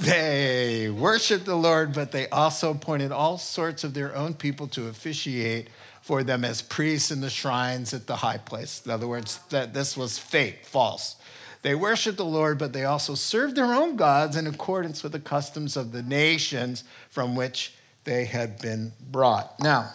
They 0.00 0.90
worshiped 0.90 1.44
the 1.44 1.56
Lord, 1.56 1.92
but 1.92 2.12
they 2.12 2.28
also 2.28 2.70
appointed 2.70 3.12
all 3.12 3.38
sorts 3.38 3.84
of 3.84 3.94
their 3.94 4.14
own 4.14 4.34
people 4.34 4.68
to 4.68 4.86
officiate 4.86 5.68
for 6.02 6.22
them 6.22 6.44
as 6.44 6.62
priests 6.62 7.10
in 7.10 7.20
the 7.20 7.30
shrines 7.30 7.92
at 7.94 8.06
the 8.06 8.16
high 8.16 8.38
place. 8.38 8.82
In 8.84 8.90
other 8.90 9.06
words, 9.06 9.38
that 9.50 9.74
this 9.74 9.96
was 9.96 10.18
fake, 10.18 10.66
false. 10.66 11.16
They 11.62 11.76
worshiped 11.76 12.16
the 12.16 12.24
Lord, 12.24 12.58
but 12.58 12.72
they 12.72 12.84
also 12.84 13.14
served 13.14 13.54
their 13.54 13.72
own 13.72 13.94
gods 13.96 14.36
in 14.36 14.48
accordance 14.48 15.02
with 15.02 15.12
the 15.12 15.20
customs 15.20 15.76
of 15.76 15.92
the 15.92 16.02
nations 16.02 16.82
from 17.08 17.36
which 17.36 17.74
they 18.04 18.24
had 18.24 18.58
been 18.60 18.92
brought. 19.00 19.58
Now, 19.60 19.92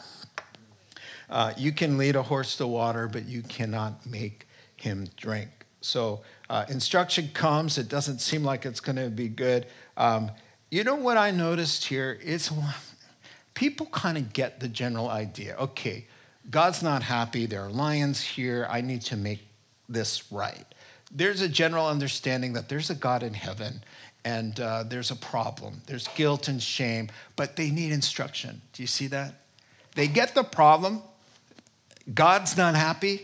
uh, 1.30 1.54
you 1.58 1.72
can 1.72 1.98
lead 1.98 2.16
a 2.16 2.24
horse 2.24 2.56
to 2.58 2.68
water, 2.68 3.08
but 3.08 3.26
you 3.26 3.42
cannot 3.42 4.06
make 4.06 4.48
him 4.76 5.08
drink. 5.18 5.50
So 5.82 6.22
uh, 6.50 6.66
instruction 6.70 7.30
comes. 7.34 7.78
It 7.78 7.90
doesn't 7.90 8.20
seem 8.20 8.44
like 8.44 8.66
it's 8.66 8.80
going 8.80 8.96
to 8.98 9.10
be 9.10 9.28
good. 9.28 9.68
Um, 9.96 10.32
you 10.70 10.84
know 10.84 10.96
what 10.96 11.18
I 11.18 11.32
noticed 11.32 11.86
here? 11.86 12.20
It's 12.22 12.52
people 13.54 13.86
kind 13.88 14.18
of 14.18 14.34
get 14.34 14.60
the 14.60 14.68
general 14.68 15.10
idea. 15.10 15.56
Okay, 15.58 16.06
God's 16.50 16.84
not 16.84 17.04
happy. 17.04 17.46
There 17.46 17.62
are 17.62 17.70
lions 17.70 18.22
here. 18.22 18.68
I 18.70 18.82
need 18.82 19.02
to 19.04 19.18
make 19.18 19.48
this 19.90 20.32
right. 20.32 20.66
There's 21.12 21.42
a 21.42 21.48
general 21.48 21.88
understanding 21.88 22.54
that 22.54 22.68
there's 22.68 22.90
a 22.90 22.96
God 22.96 23.24
in 23.24 23.34
heaven 23.34 23.82
and 24.26 24.60
uh, 24.60 24.84
there's 24.84 25.10
a 25.10 25.16
problem. 25.16 25.82
There's 25.86 26.08
guilt 26.10 26.50
and 26.50 26.62
shame, 26.62 27.08
but 27.38 27.56
they 27.56 27.72
need 27.72 27.94
instruction. 27.94 28.62
Do 28.74 28.84
you 28.84 28.88
see 28.88 29.08
that? 29.08 29.36
They 29.96 30.08
get 30.08 30.36
the 30.36 30.44
problem. 30.44 31.02
God's 32.14 32.56
not 32.56 32.76
happy 32.76 33.22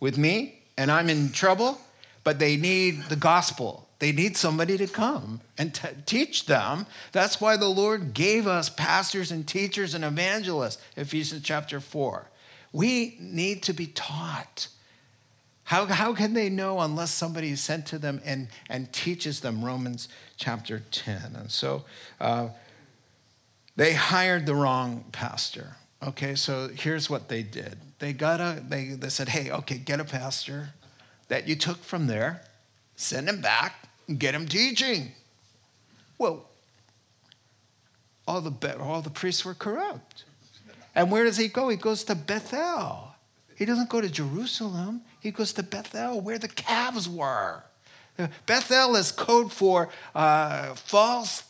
with 0.00 0.18
me 0.18 0.60
and 0.76 0.90
I'm 0.90 1.08
in 1.08 1.30
trouble, 1.30 1.80
but 2.24 2.38
they 2.38 2.56
need 2.56 3.04
the 3.04 3.16
gospel. 3.16 3.88
They 4.00 4.12
need 4.12 4.36
somebody 4.36 4.76
to 4.78 4.86
come 4.86 5.40
and 5.56 5.74
t- 5.74 5.88
teach 6.04 6.46
them. 6.46 6.86
That's 7.12 7.40
why 7.40 7.56
the 7.56 7.68
Lord 7.68 8.12
gave 8.12 8.46
us 8.46 8.68
pastors 8.68 9.30
and 9.30 9.46
teachers 9.46 9.94
and 9.94 10.04
evangelists, 10.04 10.82
Ephesians 10.96 11.42
chapter 11.42 11.80
4. 11.80 12.28
We 12.72 13.16
need 13.20 13.62
to 13.62 13.72
be 13.72 13.86
taught. 13.86 14.68
How, 15.64 15.86
how 15.86 16.12
can 16.12 16.34
they 16.34 16.50
know 16.50 16.80
unless 16.80 17.12
somebody 17.12 17.50
is 17.50 17.60
sent 17.60 17.86
to 17.86 17.98
them 17.98 18.20
and, 18.24 18.48
and 18.68 18.92
teaches 18.92 19.40
them 19.40 19.64
Romans 19.64 20.08
chapter 20.36 20.82
10? 20.90 21.36
And 21.36 21.50
so 21.50 21.84
uh, 22.20 22.48
they 23.76 23.94
hired 23.94 24.44
the 24.44 24.54
wrong 24.54 25.04
pastor. 25.12 25.76
Okay, 26.02 26.34
so 26.34 26.68
here's 26.68 27.08
what 27.08 27.28
they 27.28 27.42
did. 27.42 27.78
They 28.04 28.12
got 28.12 28.38
a, 28.38 28.62
they, 28.62 28.88
they 28.88 29.08
said, 29.08 29.30
hey, 29.30 29.50
okay, 29.50 29.78
get 29.78 29.98
a 29.98 30.04
pastor 30.04 30.74
that 31.28 31.48
you 31.48 31.56
took 31.56 31.82
from 31.82 32.06
there, 32.06 32.42
send 32.96 33.30
him 33.30 33.40
back, 33.40 33.88
and 34.06 34.20
get 34.20 34.34
him 34.34 34.46
teaching. 34.46 35.12
Well, 36.18 36.44
all 38.28 38.42
the, 38.42 38.78
all 38.78 39.00
the 39.00 39.08
priests 39.08 39.42
were 39.42 39.54
corrupt. 39.54 40.24
And 40.94 41.10
where 41.10 41.24
does 41.24 41.38
he 41.38 41.48
go? 41.48 41.70
He 41.70 41.78
goes 41.78 42.04
to 42.04 42.14
Bethel. 42.14 43.14
He 43.56 43.64
doesn't 43.64 43.88
go 43.88 44.02
to 44.02 44.10
Jerusalem. 44.10 45.00
He 45.18 45.30
goes 45.30 45.54
to 45.54 45.62
Bethel, 45.62 46.20
where 46.20 46.38
the 46.38 46.48
calves 46.48 47.08
were. 47.08 47.62
Bethel 48.44 48.96
is 48.96 49.12
code 49.12 49.50
for 49.50 49.88
uh, 50.14 50.74
false 50.74 51.44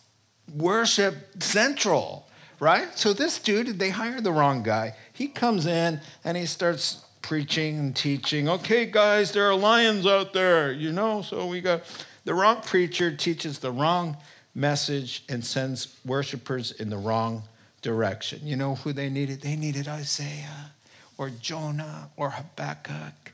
worship 0.55 1.43
central, 1.43 2.29
right? 2.61 2.97
So 2.97 3.13
this 3.13 3.41
dude, 3.41 3.81
they 3.81 3.91
hired 3.91 4.23
the 4.23 4.31
wrong 4.31 4.63
guy. 4.63 4.95
He 5.15 5.29
comes 5.29 5.65
in 5.65 6.01
and 6.25 6.37
he 6.37 6.45
starts 6.45 7.05
preaching 7.23 7.79
and 7.79 7.97
teaching. 7.97 8.49
Okay, 8.49 8.85
guys, 8.85 9.33
there 9.33 9.49
are 9.49 9.55
lions 9.55 10.07
out 10.07 10.35
there, 10.35 10.73
you 10.73 10.93
know? 10.93 11.23
So 11.23 11.47
we 11.47 11.61
got 11.61 11.83
the 12.25 12.35
wrong 12.35 12.61
preacher 12.61 13.15
teaches 13.15 13.61
the 13.61 13.71
wrong 13.71 14.17
message 14.55 15.25
and 15.29 15.45
sends 15.45 15.97
worshipers 16.05 16.73
in 16.73 16.91
the 16.91 16.99
wrong 16.99 17.45
direction. 17.81 18.41
You 18.43 18.57
know 18.57 18.75
who 18.75 18.93
they 18.93 19.09
needed? 19.09 19.41
They 19.41 19.55
needed 19.55 19.87
Isaiah 19.87 20.73
or 21.17 21.31
Jonah 21.31 22.11
or 22.17 22.31
Habakkuk 22.31 23.33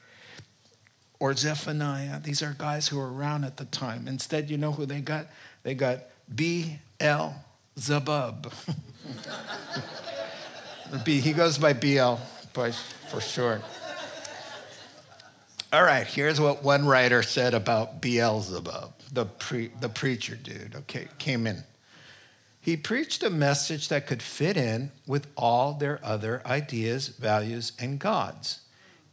or 1.18 1.34
Zephaniah. 1.34 2.20
These 2.20 2.42
are 2.42 2.54
guys 2.58 2.88
who 2.88 2.98
were 2.98 3.12
around 3.12 3.44
at 3.44 3.56
the 3.56 3.64
time. 3.64 4.06
Instead, 4.06 4.50
you 4.50 4.58
know 4.58 4.72
who 4.72 4.84
they 4.84 5.00
got? 5.00 5.28
They 5.62 5.74
got 5.74 6.00
B. 6.32 6.78
L. 7.00 7.42
Zabub. 7.78 8.52
B, 10.98 11.20
he 11.20 11.32
goes 11.32 11.58
by 11.58 11.72
BL 11.72 12.14
for 12.52 13.20
short. 13.20 13.62
All 15.72 15.84
right, 15.84 16.06
here's 16.06 16.40
what 16.40 16.64
one 16.64 16.86
writer 16.86 17.22
said 17.22 17.54
about 17.54 18.00
Beelzebub, 18.00 18.92
the, 19.12 19.24
pre, 19.24 19.68
the 19.80 19.88
preacher 19.88 20.34
dude, 20.34 20.74
okay, 20.74 21.06
came 21.18 21.46
in. 21.46 21.62
He 22.60 22.76
preached 22.76 23.22
a 23.22 23.30
message 23.30 23.88
that 23.88 24.06
could 24.06 24.20
fit 24.20 24.56
in 24.56 24.90
with 25.06 25.28
all 25.36 25.74
their 25.74 26.00
other 26.04 26.42
ideas, 26.44 27.08
values, 27.08 27.72
and 27.78 27.98
gods. 27.98 28.60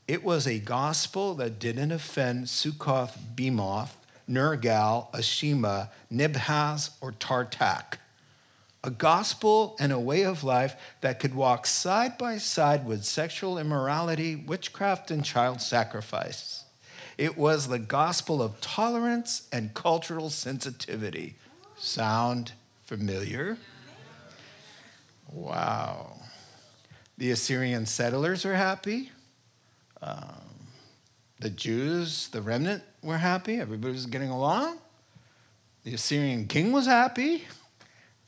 It 0.07 0.23
was 0.23 0.47
a 0.47 0.59
gospel 0.59 1.35
that 1.35 1.59
didn't 1.59 1.91
offend 1.91 2.49
Succoth, 2.49 3.17
Benoth, 3.35 3.91
Nergal, 4.29 5.11
Ashima, 5.13 5.89
Nibhaz, 6.11 6.91
or 7.01 7.11
Tartak. 7.11 7.99
A 8.87 8.89
gospel 8.89 9.75
and 9.81 9.91
a 9.91 9.99
way 9.99 10.23
of 10.23 10.45
life 10.45 10.77
that 11.01 11.19
could 11.19 11.35
walk 11.35 11.67
side 11.67 12.17
by 12.17 12.37
side 12.37 12.85
with 12.85 13.03
sexual 13.03 13.57
immorality, 13.57 14.37
witchcraft, 14.37 15.11
and 15.11 15.25
child 15.25 15.59
sacrifice. 15.59 16.63
It 17.17 17.37
was 17.37 17.67
the 17.67 17.79
gospel 17.79 18.41
of 18.41 18.61
tolerance 18.61 19.49
and 19.51 19.73
cultural 19.73 20.29
sensitivity. 20.29 21.35
Sound 21.75 22.53
familiar? 22.85 23.57
Wow. 25.29 26.21
The 27.17 27.31
Assyrian 27.31 27.87
settlers 27.87 28.45
were 28.45 28.55
happy. 28.55 29.11
Um, 30.01 30.69
the 31.41 31.49
Jews, 31.49 32.29
the 32.29 32.41
remnant, 32.41 32.83
were 33.03 33.17
happy. 33.17 33.59
Everybody 33.59 33.91
was 33.91 34.05
getting 34.05 34.29
along. 34.29 34.77
The 35.83 35.93
Assyrian 35.95 36.47
king 36.47 36.71
was 36.71 36.85
happy. 36.85 37.43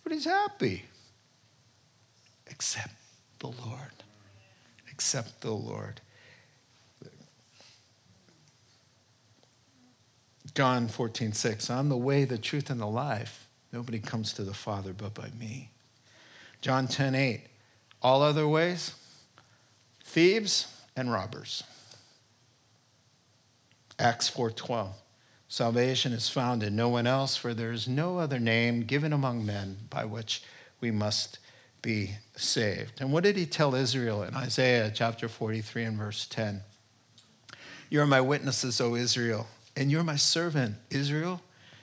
Everybody's 0.09 0.25
happy. 0.25 0.85
Except 2.47 2.95
the 3.37 3.45
Lord. 3.45 4.03
Except 4.91 5.41
the 5.41 5.51
Lord. 5.51 6.01
John 10.55 10.87
14, 10.87 11.33
6. 11.33 11.69
I'm 11.69 11.89
the 11.89 11.95
way, 11.97 12.25
the 12.25 12.39
truth, 12.39 12.71
and 12.71 12.81
the 12.81 12.87
life. 12.87 13.47
Nobody 13.71 13.99
comes 13.99 14.33
to 14.33 14.43
the 14.43 14.55
Father 14.55 14.93
but 14.93 15.13
by 15.13 15.29
me. 15.39 15.69
John 16.59 16.87
10, 16.87 17.13
8. 17.13 17.43
All 18.01 18.23
other 18.23 18.47
ways, 18.47 18.95
thieves 20.03 20.75
and 20.95 21.11
robbers. 21.11 21.61
Acts 23.99 24.27
4:12. 24.27 24.89
Salvation 25.51 26.13
is 26.13 26.29
found 26.29 26.61
in 26.61 26.75
no 26.75 26.89
one 26.89 27.07
else, 27.07 27.35
for 27.35 27.55
there 27.55 27.71
is 27.71 27.87
no 27.87 28.19
other 28.19 28.39
name 28.39 28.83
given 28.83 29.11
among 29.11 29.43
men 29.43 29.77
by 29.89 30.05
which 30.05 30.43
we 30.79 30.91
must 30.91 31.39
be 31.81 32.11
saved. 32.35 33.01
And 33.01 33.11
what 33.11 33.23
did 33.23 33.35
he 33.35 33.47
tell 33.47 33.73
Israel 33.73 34.21
in 34.21 34.35
Isaiah 34.35 34.91
chapter 34.93 35.27
43 35.27 35.83
and 35.85 35.97
verse 35.97 36.27
10? 36.27 36.61
You 37.89 37.99
are 37.99 38.05
my 38.05 38.21
witnesses, 38.21 38.79
O 38.79 38.93
Israel, 38.93 39.47
and 39.75 39.89
you're 39.89 40.03
my 40.03 40.17
servant, 40.17 40.75
Israel. 40.91 41.41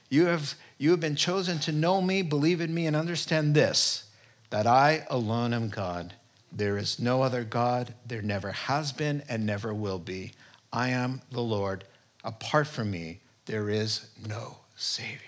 You 0.09 0.27
have, 0.27 0.55
you 0.79 0.93
have 0.93 1.01
been 1.01 1.17
chosen 1.17 1.59
to 1.61 1.73
know 1.73 2.01
me, 2.01 2.23
believe 2.23 2.61
in 2.61 2.73
me, 2.73 2.87
and 2.87 2.95
understand 2.95 3.57
this 3.57 4.05
that 4.51 4.69
I 4.69 5.05
alone 5.11 5.53
am 5.53 5.71
God. 5.71 6.15
There 6.53 6.79
is 6.79 7.01
no 7.01 7.23
other 7.23 7.43
God. 7.43 7.95
There 8.07 8.23
never 8.23 8.53
has 8.53 8.93
been 8.93 9.25
and 9.29 9.45
never 9.45 9.75
will 9.75 9.99
be. 9.99 10.35
I 10.73 10.91
am 10.91 11.23
the 11.33 11.41
Lord. 11.41 11.83
Apart 12.23 12.69
from 12.69 12.93
me, 12.93 13.19
there 13.47 13.71
is 13.71 14.09
no 14.29 14.59
Savior. 14.77 15.21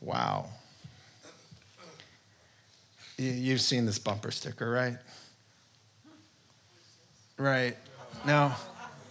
Wow. 0.00 0.50
You've 3.16 3.60
seen 3.60 3.86
this 3.86 3.98
bumper 3.98 4.30
sticker, 4.30 4.70
right? 4.70 4.96
Right. 7.36 7.76
Now, 8.26 8.56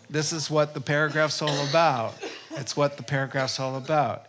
this 0.09 0.33
is 0.33 0.49
what 0.49 0.73
the 0.73 0.81
paragraph's 0.81 1.41
all 1.41 1.67
about. 1.67 2.15
It's 2.51 2.75
what 2.75 2.97
the 2.97 3.03
paragraph's 3.03 3.59
all 3.59 3.75
about. 3.75 4.25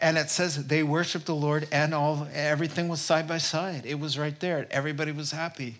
And 0.00 0.18
it 0.18 0.30
says 0.30 0.66
they 0.66 0.82
worshiped 0.82 1.26
the 1.26 1.34
Lord 1.34 1.68
and 1.70 1.94
all 1.94 2.26
everything 2.32 2.88
was 2.88 3.00
side 3.00 3.28
by 3.28 3.38
side. 3.38 3.84
It 3.84 4.00
was 4.00 4.18
right 4.18 4.38
there. 4.40 4.66
Everybody 4.70 5.12
was 5.12 5.30
happy. 5.30 5.76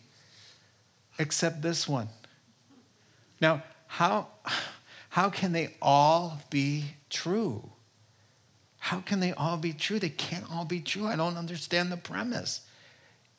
Except 1.18 1.62
this 1.62 1.88
one. 1.88 2.08
Now, 3.40 3.62
how 3.86 4.28
how 5.10 5.30
can 5.30 5.52
they 5.52 5.74
all 5.80 6.40
be 6.50 6.96
true? 7.10 7.70
How 8.78 9.00
can 9.00 9.20
they 9.20 9.32
all 9.32 9.56
be 9.56 9.72
true? 9.72 9.98
They 9.98 10.08
can't 10.08 10.50
all 10.50 10.64
be 10.64 10.80
true. 10.80 11.06
I 11.06 11.16
don't 11.16 11.36
understand 11.36 11.90
the 11.90 11.96
premise. 11.96 12.62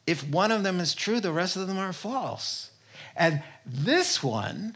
If 0.06 0.28
one 0.28 0.52
of 0.52 0.64
them 0.64 0.80
is 0.80 0.94
true, 0.94 1.20
the 1.20 1.32
rest 1.32 1.56
of 1.56 1.68
them 1.68 1.78
are 1.78 1.94
false. 1.94 2.72
And 3.16 3.44
this 3.66 4.22
one 4.24 4.76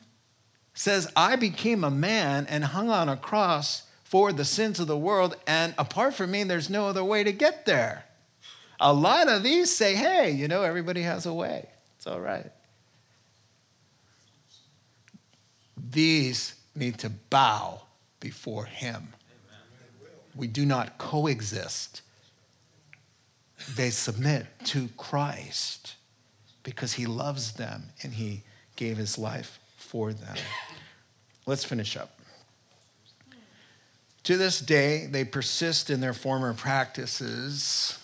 says, 0.74 1.12
I 1.16 1.36
became 1.36 1.84
a 1.84 1.92
man 1.92 2.46
and 2.48 2.64
hung 2.66 2.90
on 2.90 3.10
a 3.10 3.18
cross 3.18 3.84
for 4.04 4.32
the 4.32 4.46
sins 4.46 4.80
of 4.80 4.86
the 4.86 4.98
world, 4.98 5.36
and 5.48 5.74
apart 5.76 6.14
from 6.14 6.30
me, 6.30 6.44
there's 6.44 6.70
no 6.70 6.88
other 6.88 7.04
way 7.04 7.24
to 7.24 7.32
get 7.32 7.66
there. 7.66 8.06
A 8.80 8.94
lot 8.94 9.28
of 9.28 9.42
these 9.42 9.76
say, 9.76 9.96
hey, 9.96 10.30
you 10.30 10.48
know, 10.48 10.62
everybody 10.62 11.02
has 11.02 11.26
a 11.26 11.34
way. 11.34 11.68
It's 11.98 12.06
all 12.06 12.20
right. 12.20 12.52
These 15.76 16.54
need 16.76 16.98
to 17.00 17.10
bow 17.10 17.84
before 18.20 18.66
him. 18.66 19.10
We 20.36 20.48
do 20.48 20.66
not 20.66 20.98
coexist. 20.98 22.02
They 23.76 23.92
submit 23.92 24.48
to 24.66 24.90
Christ 24.98 25.96
because 26.64 26.94
he 26.94 27.06
loves 27.06 27.54
them 27.54 27.90
and 28.02 28.14
he 28.14 28.44
gave 28.76 28.98
his 28.98 29.18
life 29.18 29.60
for 29.78 30.12
them. 30.14 30.36
Let's 31.46 31.64
finish 31.64 31.96
up. 31.96 32.20
To 34.24 34.38
this 34.38 34.60
day, 34.60 35.06
they 35.06 35.26
persist 35.26 35.90
in 35.90 36.00
their 36.00 36.14
former 36.14 36.54
practices. 36.54 38.00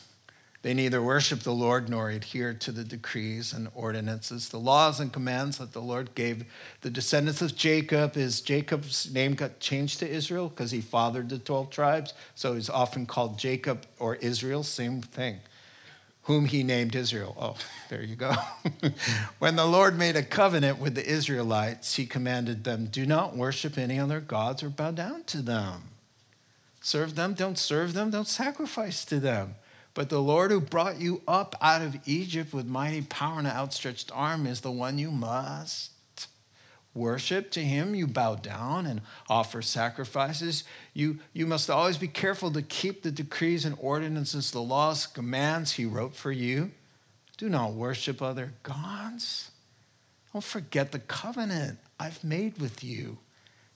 They 0.61 0.73
neither 0.73 1.01
worship 1.01 1.41
the 1.41 1.53
Lord 1.53 1.87
nor 1.87 2.09
adhere 2.09 2.53
to 2.53 2.71
the 2.73 2.83
decrees 2.83 3.53
and 3.53 3.69
ordinances, 3.73 4.49
the 4.49 4.59
laws 4.59 4.99
and 4.99 5.13
commands 5.13 5.57
that 5.57 5.71
the 5.71 5.81
Lord 5.81 6.15
gave 6.15 6.43
the 6.81 6.89
descendants 6.89 7.41
of 7.41 7.55
Jacob. 7.55 8.17
Is 8.17 8.41
Jacob's 8.41 9.11
name 9.13 9.35
got 9.35 9.61
changed 9.61 9.99
to 9.99 10.09
Israel 10.09 10.49
because 10.49 10.71
he 10.71 10.81
fathered 10.81 11.29
the 11.29 11.39
12 11.39 11.69
tribes? 11.69 12.13
So 12.35 12.55
he's 12.55 12.69
often 12.69 13.05
called 13.05 13.39
Jacob 13.39 13.85
or 13.99 14.15
Israel, 14.15 14.63
same 14.63 15.01
thing 15.01 15.39
whom 16.29 16.45
he 16.45 16.61
named 16.61 16.95
Israel. 16.95 17.35
Oh, 17.39 17.55
there 17.89 18.03
you 18.03 18.15
go. 18.15 18.31
when 19.39 19.55
the 19.55 19.65
Lord 19.65 19.97
made 19.97 20.15
a 20.15 20.21
covenant 20.21 20.77
with 20.77 20.93
the 20.93 21.03
Israelites, 21.03 21.95
he 21.95 22.05
commanded 22.05 22.65
them 22.65 22.85
do 22.85 23.07
not 23.07 23.35
worship 23.35 23.79
any 23.79 23.97
other 23.97 24.19
gods 24.19 24.61
or 24.61 24.69
bow 24.69 24.91
down 24.91 25.23
to 25.23 25.41
them. 25.41 25.85
Serve 26.81 27.15
them, 27.15 27.33
don't 27.33 27.57
serve 27.57 27.93
them, 27.93 28.11
don't 28.11 28.27
sacrifice 28.27 29.03
to 29.05 29.19
them. 29.19 29.55
But 29.93 30.09
the 30.09 30.21
Lord 30.21 30.51
who 30.51 30.61
brought 30.61 30.99
you 30.99 31.21
up 31.27 31.55
out 31.61 31.81
of 31.81 31.97
Egypt 32.07 32.53
with 32.53 32.65
mighty 32.65 33.01
power 33.01 33.39
and 33.39 33.47
an 33.47 33.53
outstretched 33.53 34.11
arm 34.13 34.45
is 34.45 34.61
the 34.61 34.71
one 34.71 34.99
you 34.99 35.11
must 35.11 35.91
worship. 36.93 37.51
To 37.51 37.61
him 37.61 37.95
you 37.95 38.07
bow 38.07 38.35
down 38.35 38.85
and 38.85 39.01
offer 39.29 39.61
sacrifices. 39.61 40.63
You, 40.93 41.19
you 41.33 41.47
must 41.47 41.69
always 41.69 41.97
be 41.97 42.07
careful 42.07 42.51
to 42.51 42.61
keep 42.61 43.01
the 43.01 43.11
decrees 43.11 43.65
and 43.65 43.75
ordinances 43.79 44.51
the 44.51 44.61
laws 44.61 45.07
commands 45.07 45.73
he 45.73 45.85
wrote 45.85 46.15
for 46.15 46.31
you. 46.31 46.71
Do 47.37 47.49
not 47.49 47.73
worship 47.73 48.21
other 48.21 48.53
gods. 48.63 49.51
Don't 50.33 50.43
forget 50.43 50.91
the 50.91 50.99
covenant 50.99 51.79
i've 51.99 52.23
made 52.23 52.59
with 52.59 52.83
you. 52.83 53.17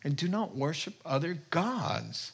And 0.03 0.16
do 0.16 0.28
not 0.28 0.55
worship 0.55 0.95
other 1.05 1.39
gods. 1.49 2.34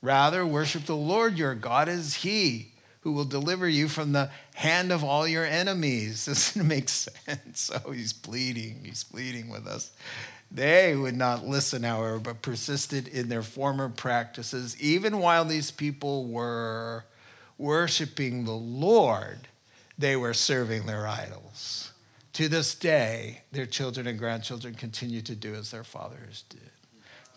Rather 0.00 0.46
worship 0.46 0.86
the 0.86 0.96
lord 0.96 1.38
your 1.38 1.54
god 1.54 1.88
as 1.88 2.14
he 2.16 2.71
who 3.02 3.12
will 3.12 3.24
deliver 3.24 3.68
you 3.68 3.88
from 3.88 4.12
the 4.12 4.30
hand 4.54 4.92
of 4.92 5.04
all 5.04 5.26
your 5.26 5.44
enemies. 5.44 6.26
Doesn't 6.26 6.66
make 6.66 6.88
sense. 6.88 7.60
So 7.60 7.80
oh, 7.86 7.90
he's 7.90 8.12
pleading, 8.12 8.80
he's 8.84 9.04
pleading 9.04 9.48
with 9.50 9.66
us. 9.66 9.90
They 10.50 10.94
would 10.94 11.16
not 11.16 11.46
listen, 11.46 11.82
however, 11.82 12.18
but 12.18 12.42
persisted 12.42 13.08
in 13.08 13.28
their 13.28 13.42
former 13.42 13.88
practices, 13.88 14.80
even 14.80 15.18
while 15.18 15.44
these 15.44 15.70
people 15.70 16.26
were 16.26 17.04
worshiping 17.56 18.44
the 18.44 18.52
Lord, 18.52 19.48
they 19.96 20.14
were 20.14 20.34
serving 20.34 20.84
their 20.84 21.06
idols. 21.06 21.92
To 22.34 22.48
this 22.48 22.74
day, 22.74 23.42
their 23.50 23.66
children 23.66 24.06
and 24.06 24.18
grandchildren 24.18 24.74
continue 24.74 25.22
to 25.22 25.34
do 25.34 25.54
as 25.54 25.70
their 25.70 25.84
fathers 25.84 26.44
did. 26.50 26.60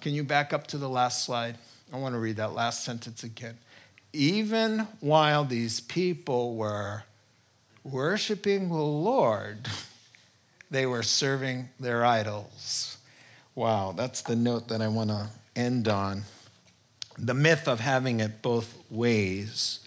Can 0.02 0.14
you 0.14 0.24
back 0.24 0.52
up 0.52 0.68
to 0.68 0.78
the 0.78 0.90
last 0.90 1.26
slide? 1.26 1.58
I 1.94 1.98
want 1.98 2.16
to 2.16 2.20
read 2.20 2.36
that 2.36 2.54
last 2.54 2.84
sentence 2.84 3.24
again 3.24 3.58
even 4.16 4.88
while 5.02 5.44
these 5.44 5.80
people 5.80 6.56
were 6.56 7.04
worshiping 7.84 8.70
the 8.70 8.76
Lord, 8.76 9.68
they 10.72 10.86
were 10.86 11.04
serving 11.04 11.70
their 11.80 12.04
idols. 12.04 12.98
Wow, 13.54 13.94
that's 13.96 14.22
the 14.22 14.36
note 14.36 14.70
that 14.70 14.82
I 14.82 14.88
want 14.88 15.10
to 15.10 15.30
end 15.56 15.88
on. 15.88 16.24
The 17.18 17.34
myth 17.34 17.68
of 17.68 17.80
having 17.80 18.20
it 18.20 18.42
both 18.42 18.78
ways. 18.90 19.80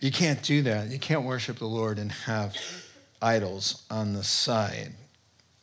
You 0.00 0.10
can't 0.10 0.42
do 0.42 0.62
that. 0.62 0.88
You 0.88 0.98
can't 0.98 1.22
worship 1.22 1.58
the 1.58 1.66
Lord 1.66 1.98
and 1.98 2.12
have 2.12 2.56
idols 3.22 3.82
on 3.90 4.12
the 4.12 4.24
side 4.24 4.92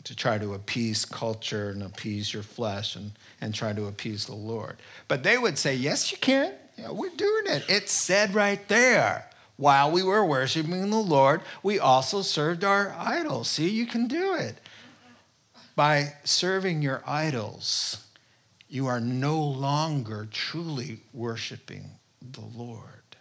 to 0.03 0.15
try 0.15 0.37
to 0.37 0.53
appease 0.53 1.05
culture 1.05 1.69
and 1.69 1.83
appease 1.83 2.33
your 2.33 2.43
flesh 2.43 2.95
and, 2.95 3.11
and 3.39 3.53
try 3.53 3.73
to 3.73 3.85
appease 3.85 4.25
the 4.25 4.35
Lord. 4.35 4.77
But 5.07 5.23
they 5.23 5.37
would 5.37 5.57
say, 5.57 5.75
yes, 5.75 6.11
you 6.11 6.17
can. 6.17 6.53
Yeah, 6.77 6.91
we're 6.91 7.09
doing 7.09 7.45
it. 7.47 7.69
It 7.69 7.89
said 7.89 8.33
right 8.33 8.67
there. 8.67 9.29
While 9.55 9.91
we 9.91 10.01
were 10.01 10.25
worshiping 10.25 10.89
the 10.89 10.97
Lord, 10.97 11.41
we 11.61 11.79
also 11.79 12.21
served 12.21 12.63
our 12.63 12.95
idols. 12.97 13.49
See, 13.49 13.69
you 13.69 13.85
can 13.85 14.07
do 14.07 14.33
it. 14.33 14.57
By 15.75 16.13
serving 16.23 16.81
your 16.81 17.03
idols, 17.05 18.05
you 18.67 18.87
are 18.87 18.99
no 18.99 19.39
longer 19.39 20.27
truly 20.29 21.01
worshiping 21.13 21.91
the 22.21 22.41
Lord 22.41 23.17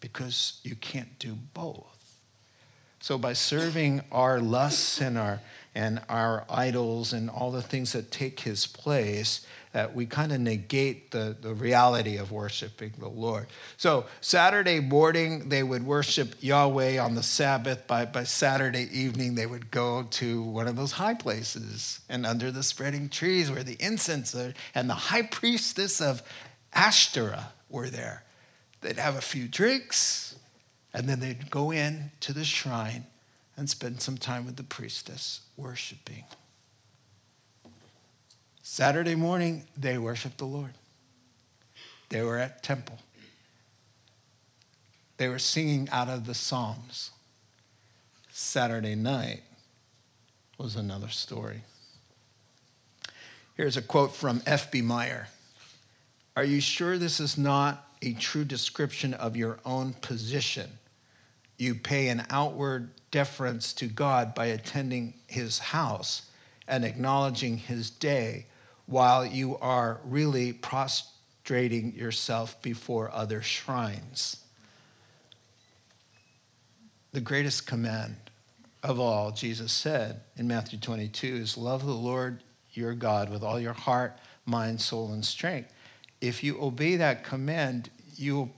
because 0.00 0.60
you 0.64 0.74
can't 0.74 1.18
do 1.18 1.36
both. 1.54 1.86
So, 3.00 3.16
by 3.16 3.32
serving 3.32 4.02
our 4.12 4.40
lusts 4.40 5.00
and 5.00 5.16
our 5.16 5.40
and 5.74 6.00
our 6.08 6.44
idols 6.50 7.12
and 7.12 7.30
all 7.30 7.50
the 7.50 7.62
things 7.62 7.92
that 7.92 8.10
take 8.10 8.40
his 8.40 8.66
place, 8.66 9.46
that 9.72 9.94
we 9.94 10.04
kind 10.04 10.32
of 10.32 10.40
negate 10.40 11.12
the, 11.12 11.36
the 11.40 11.54
reality 11.54 12.16
of 12.16 12.32
worshiping 12.32 12.92
the 12.98 13.08
Lord. 13.08 13.46
So, 13.76 14.06
Saturday 14.20 14.80
morning, 14.80 15.48
they 15.48 15.62
would 15.62 15.86
worship 15.86 16.34
Yahweh 16.40 16.98
on 16.98 17.14
the 17.14 17.22
Sabbath. 17.22 17.86
By, 17.86 18.04
by 18.04 18.24
Saturday 18.24 18.88
evening, 18.92 19.36
they 19.36 19.46
would 19.46 19.70
go 19.70 20.02
to 20.02 20.42
one 20.42 20.66
of 20.66 20.74
those 20.74 20.92
high 20.92 21.14
places 21.14 22.00
and 22.08 22.26
under 22.26 22.50
the 22.50 22.64
spreading 22.64 23.08
trees 23.08 23.50
where 23.50 23.62
the 23.62 23.76
incense 23.78 24.34
are, 24.34 24.54
and 24.74 24.90
the 24.90 24.94
high 24.94 25.22
priestess 25.22 26.00
of 26.00 26.22
Ashtoreth 26.72 27.44
were 27.68 27.90
there. 27.90 28.24
They'd 28.80 28.98
have 28.98 29.16
a 29.16 29.20
few 29.20 29.46
drinks, 29.46 30.36
and 30.92 31.08
then 31.08 31.20
they'd 31.20 31.50
go 31.50 31.70
in 31.70 32.10
to 32.20 32.32
the 32.32 32.44
shrine 32.44 33.06
and 33.56 33.70
spend 33.70 34.00
some 34.00 34.16
time 34.16 34.46
with 34.46 34.56
the 34.56 34.62
priestess 34.64 35.42
worshiping. 35.56 36.24
Saturday 38.62 39.14
morning, 39.14 39.64
they 39.76 39.98
worshiped 39.98 40.38
the 40.38 40.44
Lord. 40.46 40.74
They 42.10 42.22
were 42.22 42.38
at 42.38 42.62
temple. 42.62 42.98
They 45.16 45.28
were 45.28 45.38
singing 45.38 45.88
out 45.90 46.08
of 46.08 46.26
the 46.26 46.34
Psalms. 46.34 47.10
Saturday 48.30 48.94
night 48.94 49.42
was 50.58 50.76
another 50.76 51.08
story. 51.08 51.62
Here's 53.56 53.76
a 53.76 53.82
quote 53.82 54.14
from 54.14 54.42
F.B. 54.46 54.82
Meyer 54.82 55.28
Are 56.36 56.44
you 56.44 56.60
sure 56.60 56.96
this 56.96 57.20
is 57.20 57.36
not 57.36 57.86
a 58.02 58.14
true 58.14 58.44
description 58.44 59.14
of 59.14 59.36
your 59.36 59.58
own 59.64 59.92
position? 59.92 60.78
You 61.58 61.74
pay 61.74 62.08
an 62.08 62.24
outward 62.30 62.90
deference 63.10 63.72
to 63.74 63.86
God 63.86 64.34
by 64.34 64.46
attending 64.46 65.14
his 65.26 65.58
house 65.58 66.22
and 66.66 66.84
acknowledging 66.84 67.58
his 67.58 67.90
day 67.90 68.46
while 68.90 69.24
you 69.24 69.56
are 69.58 70.00
really 70.04 70.52
prostrating 70.52 71.94
yourself 71.94 72.60
before 72.60 73.08
other 73.14 73.40
shrines. 73.40 74.38
The 77.12 77.20
greatest 77.20 77.68
command 77.68 78.16
of 78.82 78.98
all, 78.98 79.30
Jesus 79.30 79.72
said 79.72 80.22
in 80.36 80.48
Matthew 80.48 80.80
22, 80.80 81.26
is 81.36 81.56
love 81.56 81.86
the 81.86 81.92
Lord 81.92 82.42
your 82.72 82.94
God 82.94 83.30
with 83.30 83.44
all 83.44 83.60
your 83.60 83.74
heart, 83.74 84.18
mind, 84.44 84.80
soul, 84.80 85.12
and 85.12 85.24
strength. 85.24 85.72
If 86.20 86.42
you 86.42 86.60
obey 86.60 86.96
that 86.96 87.22
command, 87.22 87.90
you, 88.16 88.50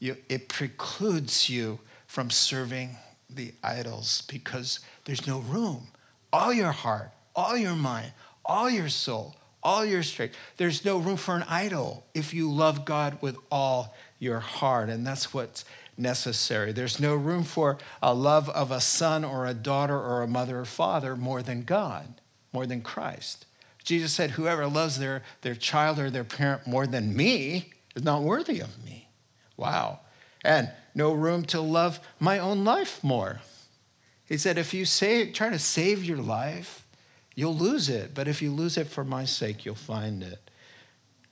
you, 0.00 0.18
it 0.28 0.50
precludes 0.50 1.48
you 1.48 1.78
from 2.06 2.28
serving 2.28 2.96
the 3.30 3.54
idols 3.64 4.22
because 4.28 4.80
there's 5.06 5.26
no 5.26 5.38
room. 5.38 5.88
All 6.30 6.52
your 6.52 6.72
heart, 6.72 7.10
all 7.34 7.56
your 7.56 7.74
mind, 7.74 8.12
all 8.44 8.68
your 8.68 8.90
soul, 8.90 9.34
all 9.62 9.84
your 9.84 10.02
strength. 10.02 10.36
There's 10.56 10.84
no 10.84 10.98
room 10.98 11.16
for 11.16 11.36
an 11.36 11.44
idol 11.44 12.06
if 12.14 12.32
you 12.32 12.50
love 12.50 12.84
God 12.84 13.18
with 13.20 13.36
all 13.50 13.94
your 14.18 14.40
heart. 14.40 14.88
And 14.88 15.06
that's 15.06 15.32
what's 15.34 15.64
necessary. 15.96 16.72
There's 16.72 17.00
no 17.00 17.14
room 17.14 17.44
for 17.44 17.78
a 18.02 18.14
love 18.14 18.48
of 18.50 18.70
a 18.70 18.80
son 18.80 19.24
or 19.24 19.46
a 19.46 19.54
daughter 19.54 19.98
or 19.98 20.22
a 20.22 20.28
mother 20.28 20.60
or 20.60 20.64
father 20.64 21.16
more 21.16 21.42
than 21.42 21.62
God, 21.62 22.20
more 22.52 22.66
than 22.66 22.82
Christ. 22.82 23.46
Jesus 23.84 24.12
said, 24.12 24.32
Whoever 24.32 24.66
loves 24.66 24.98
their, 24.98 25.22
their 25.42 25.54
child 25.54 25.98
or 25.98 26.10
their 26.10 26.24
parent 26.24 26.66
more 26.66 26.86
than 26.86 27.16
me 27.16 27.72
is 27.96 28.04
not 28.04 28.22
worthy 28.22 28.60
of 28.60 28.84
me. 28.84 29.08
Wow. 29.56 30.00
And 30.44 30.70
no 30.94 31.12
room 31.12 31.44
to 31.46 31.60
love 31.60 32.00
my 32.20 32.38
own 32.38 32.64
life 32.64 33.02
more. 33.02 33.40
He 34.28 34.36
said, 34.36 34.58
if 34.58 34.74
you 34.74 34.84
say, 34.84 35.30
try 35.30 35.48
to 35.48 35.58
save 35.58 36.04
your 36.04 36.18
life, 36.18 36.77
you'll 37.38 37.54
lose 37.54 37.88
it. 37.88 38.14
But 38.14 38.26
if 38.26 38.42
you 38.42 38.50
lose 38.50 38.76
it 38.76 38.88
for 38.88 39.04
my 39.04 39.24
sake, 39.24 39.64
you'll 39.64 39.76
find 39.76 40.24
it. 40.24 40.50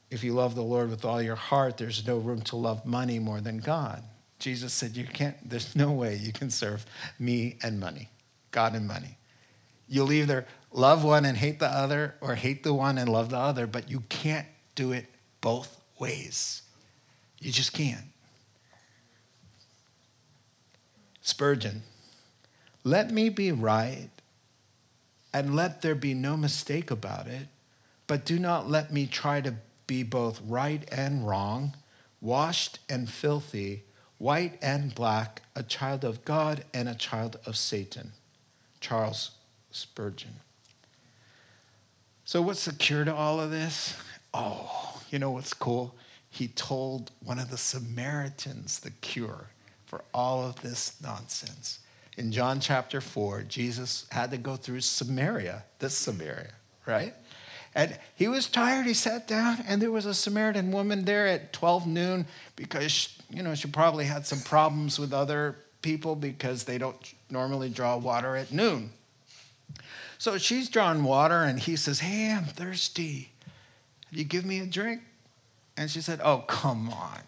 if 0.09 0.23
you 0.23 0.35
love 0.35 0.55
the 0.55 0.63
Lord 0.63 0.89
with 0.89 1.05
all 1.05 1.21
your 1.21 1.35
heart, 1.35 1.79
there's 1.79 2.07
no 2.07 2.19
room 2.19 2.43
to 2.43 2.55
love 2.55 2.87
money 2.87 3.19
more 3.19 3.41
than 3.41 3.59
God. 3.59 4.05
Jesus 4.39 4.73
said, 4.73 4.97
You 4.97 5.03
can't, 5.03 5.37
there's 5.45 5.75
no 5.75 5.91
way 5.91 6.15
you 6.15 6.33
can 6.33 6.49
serve 6.49 6.87
me 7.19 7.57
and 7.61 7.81
money, 7.81 8.09
God 8.53 8.77
and 8.77 8.87
money. 8.87 9.19
You'll 9.89 10.13
either 10.13 10.47
love 10.71 11.03
one 11.03 11.25
and 11.25 11.37
hate 11.37 11.59
the 11.59 11.67
other, 11.67 12.15
or 12.21 12.37
hate 12.37 12.63
the 12.63 12.73
one 12.73 12.99
and 12.99 13.09
love 13.09 13.31
the 13.31 13.39
other, 13.39 13.67
but 13.67 13.91
you 13.91 14.05
can't 14.09 14.47
do 14.77 14.93
it 14.93 15.07
both 15.41 15.81
ways. 15.99 16.63
You 17.41 17.51
just 17.51 17.73
can't. 17.73 18.07
Spurgeon, 21.21 21.83
let 22.85 23.11
me 23.11 23.29
be 23.29 23.51
right 23.51 24.11
and 25.37 25.55
let 25.55 25.83
there 25.83 25.95
be 25.95 26.15
no 26.15 26.35
mistake 26.35 26.91
about 26.91 27.27
it, 27.27 27.49
but 28.07 28.25
do 28.25 28.39
not 28.39 28.71
let 28.71 28.91
me 28.91 29.07
try 29.07 29.39
to 29.39 29.53
be 29.87 30.03
both 30.03 30.41
right 30.41 30.89
and 30.91 31.29
wrong, 31.29 31.77
washed 32.23 32.79
and 32.89 33.11
filthy, 33.11 33.83
white 34.17 34.59
and 34.63 34.95
black, 34.95 35.43
a 35.55 35.63
child 35.63 36.05
of 36.07 36.25
God 36.25 36.65
and 36.73 36.89
a 36.89 36.95
child 36.95 37.39
of 37.45 37.55
Satan. 37.55 38.13
Charles 38.81 39.33
Spurgeon. 39.71 40.37
So, 42.25 42.41
what's 42.41 42.65
the 42.65 42.73
cure 42.73 43.05
to 43.05 43.15
all 43.15 43.39
of 43.39 43.51
this? 43.51 43.95
Oh, 44.33 45.03
you 45.11 45.19
know 45.19 45.33
what's 45.33 45.53
cool? 45.53 45.97
He 46.31 46.49
told 46.49 47.11
one 47.23 47.39
of 47.39 47.51
the 47.51 47.59
Samaritans 47.59 48.81
the 48.81 48.91
cure 48.91 49.51
for 49.85 50.03
all 50.15 50.49
of 50.49 50.63
this 50.63 50.99
nonsense. 51.03 51.81
In 52.17 52.33
John 52.33 52.61
chapter 52.61 53.01
4, 53.01 53.43
Jesus 53.43 54.07
had 54.11 54.31
to 54.31 54.39
go 54.39 54.57
through 54.57 54.81
Samaria, 54.81 55.65
this 55.79 55.97
Samaria, 55.97 56.53
right? 56.87 57.15
And 57.75 57.99
he 58.15 58.27
was 58.27 58.49
tired. 58.49 58.87
He 58.87 58.95
sat 58.95 59.29
down, 59.29 59.63
and 59.69 59.83
there 59.83 59.91
was 59.91 60.07
a 60.07 60.15
Samaritan 60.15 60.73
woman 60.73 61.05
there 61.05 61.27
at 61.27 61.53
12 61.53 61.87
noon 61.87 62.27
because, 62.57 63.19
you 63.29 63.43
know, 63.43 63.55
she 63.55 63.69
probably 63.69 64.07
had 64.07 64.27
some 64.27 64.41
problems 64.41 64.99
with 64.99 65.13
other 65.13 65.57
people 65.83 66.17
because 66.17 66.65
they 66.65 66.79
don't 66.79 66.97
normally 67.31 67.69
draw 67.69 67.99
water 67.99 68.35
at 68.35 68.51
noon. 68.51 68.93
So 70.17 70.39
she's 70.39 70.71
drawing 70.71 71.05
water, 71.05 71.43
and 71.43 71.61
he 71.61 71.77
says, 71.77 72.01
Hey, 72.01 72.33
I'm 72.33 72.45
thirsty. 72.45 73.33
You 74.11 74.25
give 74.25 74.47
me 74.47 74.61
a 74.61 74.67
drink? 74.67 75.03
And 75.77 75.91
she 75.91 76.01
said, 76.01 76.21
Oh, 76.25 76.39
come 76.47 76.89
on. 76.89 77.21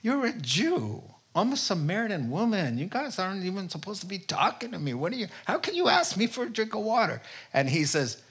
You're 0.00 0.24
a 0.24 0.32
Jew. 0.32 1.02
I'm 1.34 1.52
a 1.52 1.56
Samaritan 1.56 2.30
woman. 2.30 2.76
You 2.76 2.86
guys 2.86 3.18
aren't 3.18 3.44
even 3.44 3.68
supposed 3.68 4.00
to 4.02 4.06
be 4.06 4.18
talking 4.18 4.72
to 4.72 4.78
me. 4.78 4.92
What 4.92 5.12
are 5.12 5.16
you? 5.16 5.28
How 5.46 5.58
can 5.58 5.74
you 5.74 5.88
ask 5.88 6.16
me 6.16 6.26
for 6.26 6.44
a 6.44 6.50
drink 6.50 6.74
of 6.74 6.82
water? 6.82 7.22
And 7.54 7.70
he 7.70 7.84
says, 7.84 8.22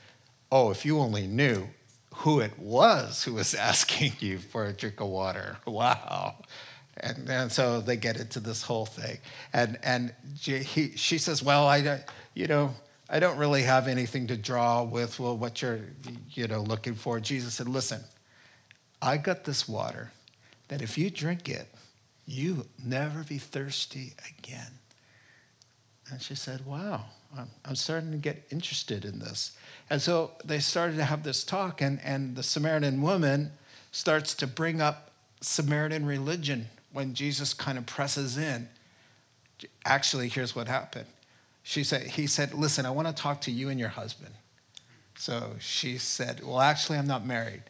Oh, 0.52 0.70
if 0.70 0.86
you 0.86 0.99
only 0.99 1.28
knew 1.28 1.68
who 2.16 2.39
it 2.39 2.58
was 2.60 3.24
who 3.24 3.34
was 3.34 3.54
asking 3.72 4.14
you 4.20 4.39
for 4.39 4.66
a 4.66 4.74
drink 4.74 4.99
of 4.99 5.08
water. 5.08 5.58
Wow. 5.66 6.36
And, 6.97 7.30
and 7.30 7.52
so 7.52 7.82
they 7.82 7.95
get 7.95 8.20
into 8.20 8.39
this 8.39 8.64
whole 8.64 8.86
thing. 8.86 9.18
And, 9.54 9.80
and 9.82 10.14
he, 10.39 10.91
she 10.95 11.18
says, 11.18 11.41
Well, 11.41 11.66
I, 11.66 12.04
you 12.36 12.47
know, 12.47 12.76
I 13.10 13.20
don't 13.20 13.38
really 13.38 13.64
have 13.64 13.88
anything 13.88 14.28
to 14.28 14.38
draw 14.38 14.84
with 14.84 15.20
well, 15.20 15.38
what 15.38 15.62
you're 15.62 15.80
you 16.32 16.47
know, 16.47 16.62
looking 16.62 16.93
for. 16.93 17.20
Jesus 17.20 17.56
said, 17.56 17.68
Listen, 17.68 18.04
I 19.02 19.18
got 19.18 19.45
this 19.45 19.68
water 19.68 20.12
that 20.68 20.82
if 20.82 20.97
you 20.97 21.10
drink 21.10 21.49
it, 21.49 21.68
you 22.26 22.68
never 22.84 23.24
be 23.24 23.38
thirsty 23.38 24.14
again. 24.38 24.80
And 26.12 26.22
she 26.22 26.36
said, 26.36 26.66
Wow, 26.66 27.06
I'm, 27.38 27.50
I'm 27.66 27.76
starting 27.76 28.12
to 28.12 28.18
get 28.18 28.44
interested 28.52 29.06
in 29.06 29.20
this. 29.20 29.58
And 29.90 30.02
so 30.02 30.32
they 30.44 30.60
started 30.60 30.98
to 30.98 31.06
have 31.06 31.24
this 31.24 31.44
talk, 31.44 31.82
and, 31.82 32.00
and 32.04 32.36
the 32.36 32.44
Samaritan 32.44 33.02
woman 33.02 33.54
starts 33.92 34.34
to 34.36 34.48
bring 34.48 34.82
up 34.82 35.12
Samaritan 35.42 36.06
religion 36.06 36.68
when 36.92 37.14
Jesus 37.14 37.54
kind 37.54 37.78
of 37.78 37.86
presses 37.86 38.38
in. 38.38 38.70
Actually, 39.86 40.28
here's 40.28 40.56
what 40.56 40.68
happened. 40.68 41.08
She 41.64 41.84
said, 41.84 42.08
he 42.08 42.28
said, 42.28 42.54
Listen, 42.54 42.86
I 42.86 42.92
want 42.92 43.08
to 43.08 43.14
talk 43.14 43.42
to 43.42 43.52
you 43.52 43.70
and 43.70 43.80
your 43.80 43.90
husband. 43.90 44.34
So 45.16 45.56
she 45.60 45.98
said, 45.98 46.44
Well, 46.44 46.60
actually, 46.60 46.98
I'm 46.98 47.08
not 47.08 47.26
married. 47.26 47.64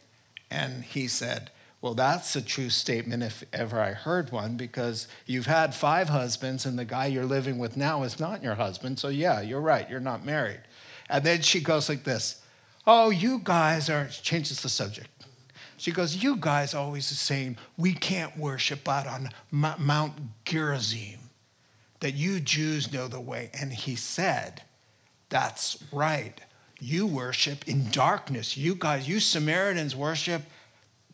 And 0.50 0.84
he 0.84 1.06
said, 1.08 1.50
Well, 1.82 1.94
that's 1.94 2.36
a 2.36 2.42
true 2.42 2.70
statement 2.70 3.24
if 3.24 3.42
ever 3.52 3.80
I 3.80 3.92
heard 3.92 4.30
one, 4.30 4.56
because 4.56 5.08
you've 5.26 5.46
had 5.46 5.74
five 5.74 6.10
husbands, 6.10 6.64
and 6.64 6.78
the 6.78 6.84
guy 6.84 7.06
you're 7.06 7.26
living 7.26 7.58
with 7.58 7.76
now 7.76 8.04
is 8.04 8.20
not 8.20 8.40
your 8.40 8.54
husband. 8.54 9.00
So, 9.00 9.08
yeah, 9.08 9.40
you're 9.40 9.60
right, 9.60 9.90
you're 9.90 9.98
not 9.98 10.24
married. 10.24 10.60
And 11.10 11.24
then 11.24 11.42
she 11.42 11.60
goes 11.60 11.88
like 11.88 12.04
this 12.04 12.40
Oh, 12.86 13.10
you 13.10 13.40
guys 13.42 13.90
are, 13.90 14.06
changes 14.06 14.62
the 14.62 14.68
subject. 14.68 15.08
She 15.76 15.90
goes, 15.90 16.22
You 16.22 16.36
guys 16.36 16.72
always 16.72 17.08
the 17.08 17.16
saying, 17.16 17.58
we 17.76 17.94
can't 17.94 18.38
worship 18.38 18.88
out 18.88 19.08
on 19.08 19.30
Mount 19.50 20.44
Gerizim, 20.44 21.18
that 21.98 22.14
you 22.14 22.38
Jews 22.38 22.92
know 22.92 23.08
the 23.08 23.20
way. 23.20 23.50
And 23.60 23.72
he 23.72 23.96
said, 23.96 24.62
That's 25.30 25.82
right. 25.90 26.40
You 26.78 27.08
worship 27.08 27.66
in 27.66 27.90
darkness. 27.90 28.56
You 28.56 28.76
guys, 28.76 29.08
you 29.08 29.18
Samaritans 29.18 29.96
worship 29.96 30.42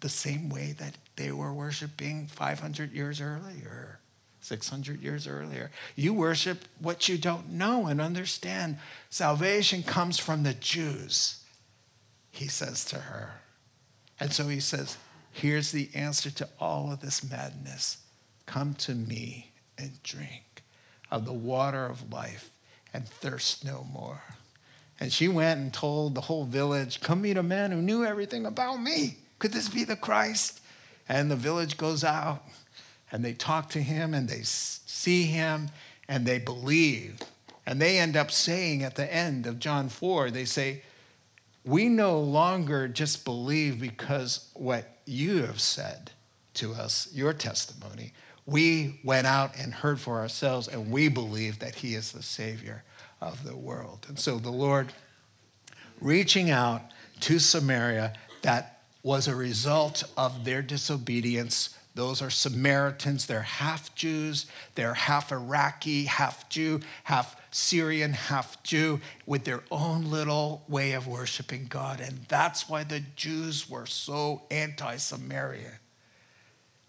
the 0.00 0.08
same 0.08 0.48
way 0.48 0.74
that 0.78 0.94
they 1.16 1.32
were 1.32 1.52
worshiping 1.52 2.26
500 2.26 2.92
years 2.92 3.20
earlier. 3.20 3.98
600 4.40 5.02
years 5.02 5.26
earlier. 5.26 5.70
You 5.96 6.14
worship 6.14 6.64
what 6.80 7.08
you 7.08 7.18
don't 7.18 7.50
know 7.50 7.86
and 7.86 8.00
understand. 8.00 8.78
Salvation 9.10 9.82
comes 9.82 10.18
from 10.18 10.42
the 10.42 10.54
Jews, 10.54 11.42
he 12.30 12.48
says 12.48 12.84
to 12.86 12.96
her. 12.96 13.40
And 14.20 14.32
so 14.32 14.48
he 14.48 14.60
says, 14.60 14.96
Here's 15.32 15.70
the 15.70 15.90
answer 15.94 16.30
to 16.30 16.48
all 16.58 16.92
of 16.92 17.00
this 17.00 17.28
madness 17.28 17.98
come 18.46 18.74
to 18.74 18.94
me 18.94 19.52
and 19.76 20.02
drink 20.02 20.62
of 21.10 21.24
the 21.24 21.32
water 21.32 21.84
of 21.84 22.12
life 22.12 22.50
and 22.92 23.06
thirst 23.06 23.64
no 23.64 23.86
more. 23.92 24.22
And 24.98 25.12
she 25.12 25.28
went 25.28 25.60
and 25.60 25.72
told 25.72 26.14
the 26.14 26.22
whole 26.22 26.44
village, 26.44 27.00
Come 27.00 27.22
meet 27.22 27.36
a 27.36 27.42
man 27.42 27.70
who 27.70 27.82
knew 27.82 28.04
everything 28.04 28.46
about 28.46 28.80
me. 28.80 29.18
Could 29.38 29.52
this 29.52 29.68
be 29.68 29.84
the 29.84 29.96
Christ? 29.96 30.60
And 31.08 31.30
the 31.30 31.36
village 31.36 31.76
goes 31.76 32.04
out 32.04 32.44
and 33.10 33.24
they 33.24 33.32
talk 33.32 33.70
to 33.70 33.82
him 33.82 34.14
and 34.14 34.28
they 34.28 34.42
see 34.42 35.24
him 35.24 35.70
and 36.08 36.26
they 36.26 36.38
believe. 36.38 37.20
And 37.66 37.80
they 37.80 37.98
end 37.98 38.16
up 38.16 38.30
saying 38.30 38.82
at 38.82 38.96
the 38.96 39.12
end 39.12 39.46
of 39.46 39.58
John 39.58 39.88
4, 39.88 40.30
they 40.30 40.44
say, 40.44 40.82
We 41.64 41.88
no 41.88 42.18
longer 42.18 42.88
just 42.88 43.24
believe 43.24 43.80
because 43.80 44.50
what 44.54 44.98
you 45.04 45.42
have 45.42 45.60
said 45.60 46.12
to 46.54 46.74
us, 46.74 47.08
your 47.12 47.32
testimony. 47.32 48.12
We 48.44 49.00
went 49.04 49.26
out 49.26 49.52
and 49.58 49.74
heard 49.74 50.00
for 50.00 50.18
ourselves, 50.18 50.68
and 50.68 50.90
we 50.90 51.08
believe 51.08 51.58
that 51.58 51.76
He 51.76 51.94
is 51.94 52.12
the 52.12 52.22
Savior 52.22 52.84
of 53.20 53.44
the 53.44 53.56
world. 53.56 54.06
And 54.08 54.18
so 54.18 54.38
the 54.38 54.50
Lord 54.50 54.92
reaching 56.00 56.50
out 56.50 56.82
to 57.20 57.38
Samaria, 57.38 58.14
that 58.42 58.77
was 59.08 59.26
a 59.26 59.34
result 59.34 60.04
of 60.18 60.44
their 60.44 60.60
disobedience 60.60 61.74
those 61.94 62.22
are 62.22 62.30
Samaritans. 62.30 63.26
They're 63.26 63.42
half 63.42 63.92
Jews. 63.96 64.46
They're 64.76 64.94
half 64.94 65.32
Iraqi, 65.32 66.04
half 66.04 66.48
Jew, 66.48 66.78
half 67.02 67.34
Syrian, 67.50 68.12
half 68.12 68.62
Jew, 68.62 69.00
with 69.26 69.42
their 69.42 69.64
own 69.68 70.08
little 70.08 70.62
way 70.68 70.92
of 70.92 71.08
worshiping 71.08 71.66
God. 71.68 72.00
And 72.00 72.20
that's 72.28 72.68
why 72.68 72.84
the 72.84 73.00
Jews 73.16 73.68
were 73.68 73.86
so 73.86 74.42
anti 74.48 74.94
Samaria. 74.94 75.80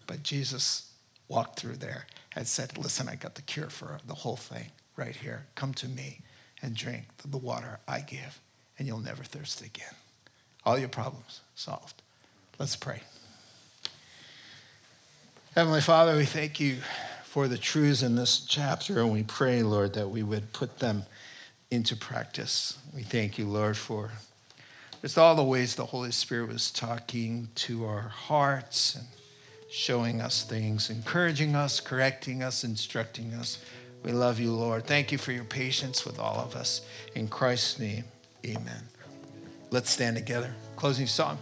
But 0.06 0.22
Jesus 0.22 0.92
walked 1.26 1.58
through 1.58 1.78
there 1.78 2.06
and 2.36 2.46
said, 2.46 2.78
Listen, 2.78 3.08
I 3.08 3.16
got 3.16 3.34
the 3.34 3.42
cure 3.42 3.68
for 3.68 3.98
the 4.06 4.14
whole 4.14 4.36
thing 4.36 4.70
right 4.94 5.16
here. 5.16 5.46
Come 5.56 5.74
to 5.74 5.88
me 5.88 6.20
and 6.62 6.76
drink 6.76 7.06
the 7.28 7.36
water 7.36 7.80
I 7.88 7.98
give, 7.98 8.40
and 8.78 8.86
you'll 8.86 9.00
never 9.00 9.24
thirst 9.24 9.60
again. 9.60 9.96
All 10.64 10.78
your 10.78 10.88
problems 10.88 11.40
solved. 11.56 11.99
Let's 12.60 12.76
pray. 12.76 13.00
Heavenly 15.54 15.80
Father, 15.80 16.14
we 16.14 16.26
thank 16.26 16.60
you 16.60 16.76
for 17.24 17.48
the 17.48 17.56
truths 17.56 18.02
in 18.02 18.16
this 18.16 18.40
chapter, 18.40 19.00
and 19.00 19.10
we 19.10 19.22
pray, 19.22 19.62
Lord, 19.62 19.94
that 19.94 20.10
we 20.10 20.22
would 20.22 20.52
put 20.52 20.78
them 20.78 21.04
into 21.70 21.96
practice. 21.96 22.76
We 22.94 23.02
thank 23.02 23.38
you, 23.38 23.46
Lord, 23.46 23.78
for 23.78 24.10
just 25.00 25.16
all 25.16 25.34
the 25.34 25.42
ways 25.42 25.74
the 25.74 25.86
Holy 25.86 26.12
Spirit 26.12 26.50
was 26.50 26.70
talking 26.70 27.48
to 27.54 27.86
our 27.86 28.08
hearts 28.08 28.94
and 28.94 29.06
showing 29.70 30.20
us 30.20 30.44
things, 30.44 30.90
encouraging 30.90 31.56
us, 31.56 31.80
correcting 31.80 32.42
us, 32.42 32.62
instructing 32.62 33.32
us. 33.32 33.64
We 34.04 34.12
love 34.12 34.38
you, 34.38 34.52
Lord. 34.52 34.84
Thank 34.84 35.12
you 35.12 35.16
for 35.16 35.32
your 35.32 35.44
patience 35.44 36.04
with 36.04 36.18
all 36.18 36.36
of 36.36 36.54
us. 36.54 36.82
In 37.14 37.26
Christ's 37.26 37.78
name, 37.78 38.04
amen. 38.44 38.82
Let's 39.70 39.88
stand 39.88 40.16
together. 40.16 40.54
Closing 40.76 41.06
song. 41.06 41.38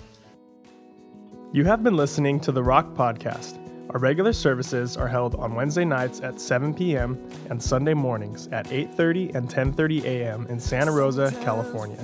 You 1.50 1.64
have 1.64 1.82
been 1.82 1.96
listening 1.96 2.40
to 2.40 2.52
the 2.52 2.62
Rock 2.62 2.92
Podcast. 2.92 3.58
Our 3.94 3.98
regular 3.98 4.34
services 4.34 4.98
are 4.98 5.08
held 5.08 5.34
on 5.36 5.54
Wednesday 5.54 5.86
nights 5.86 6.20
at 6.20 6.38
7 6.38 6.74
p.m. 6.74 7.18
and 7.48 7.62
Sunday 7.62 7.94
mornings 7.94 8.48
at 8.48 8.66
8:30 8.66 9.34
and 9.34 9.48
10:30 9.48 10.04
a.m. 10.04 10.46
in 10.50 10.60
Santa 10.60 10.92
Rosa, 10.92 11.32
California. 11.40 11.96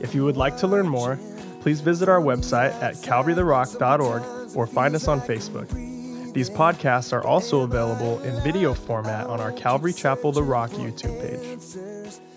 If 0.00 0.14
you 0.14 0.24
would 0.24 0.38
like 0.38 0.56
to 0.58 0.66
learn 0.66 0.88
more, 0.88 1.18
please 1.60 1.82
visit 1.82 2.08
our 2.08 2.20
website 2.22 2.72
at 2.82 2.94
calvarytherock.org 2.94 4.56
or 4.56 4.66
find 4.66 4.94
us 4.94 5.06
on 5.06 5.20
Facebook. 5.20 5.68
These 6.32 6.48
podcasts 6.48 7.12
are 7.12 7.26
also 7.26 7.60
available 7.60 8.20
in 8.22 8.42
video 8.42 8.72
format 8.72 9.26
on 9.26 9.38
our 9.38 9.52
Calvary 9.52 9.92
Chapel 9.92 10.32
The 10.32 10.42
Rock 10.42 10.70
YouTube 10.70 11.20
page. 11.20 12.27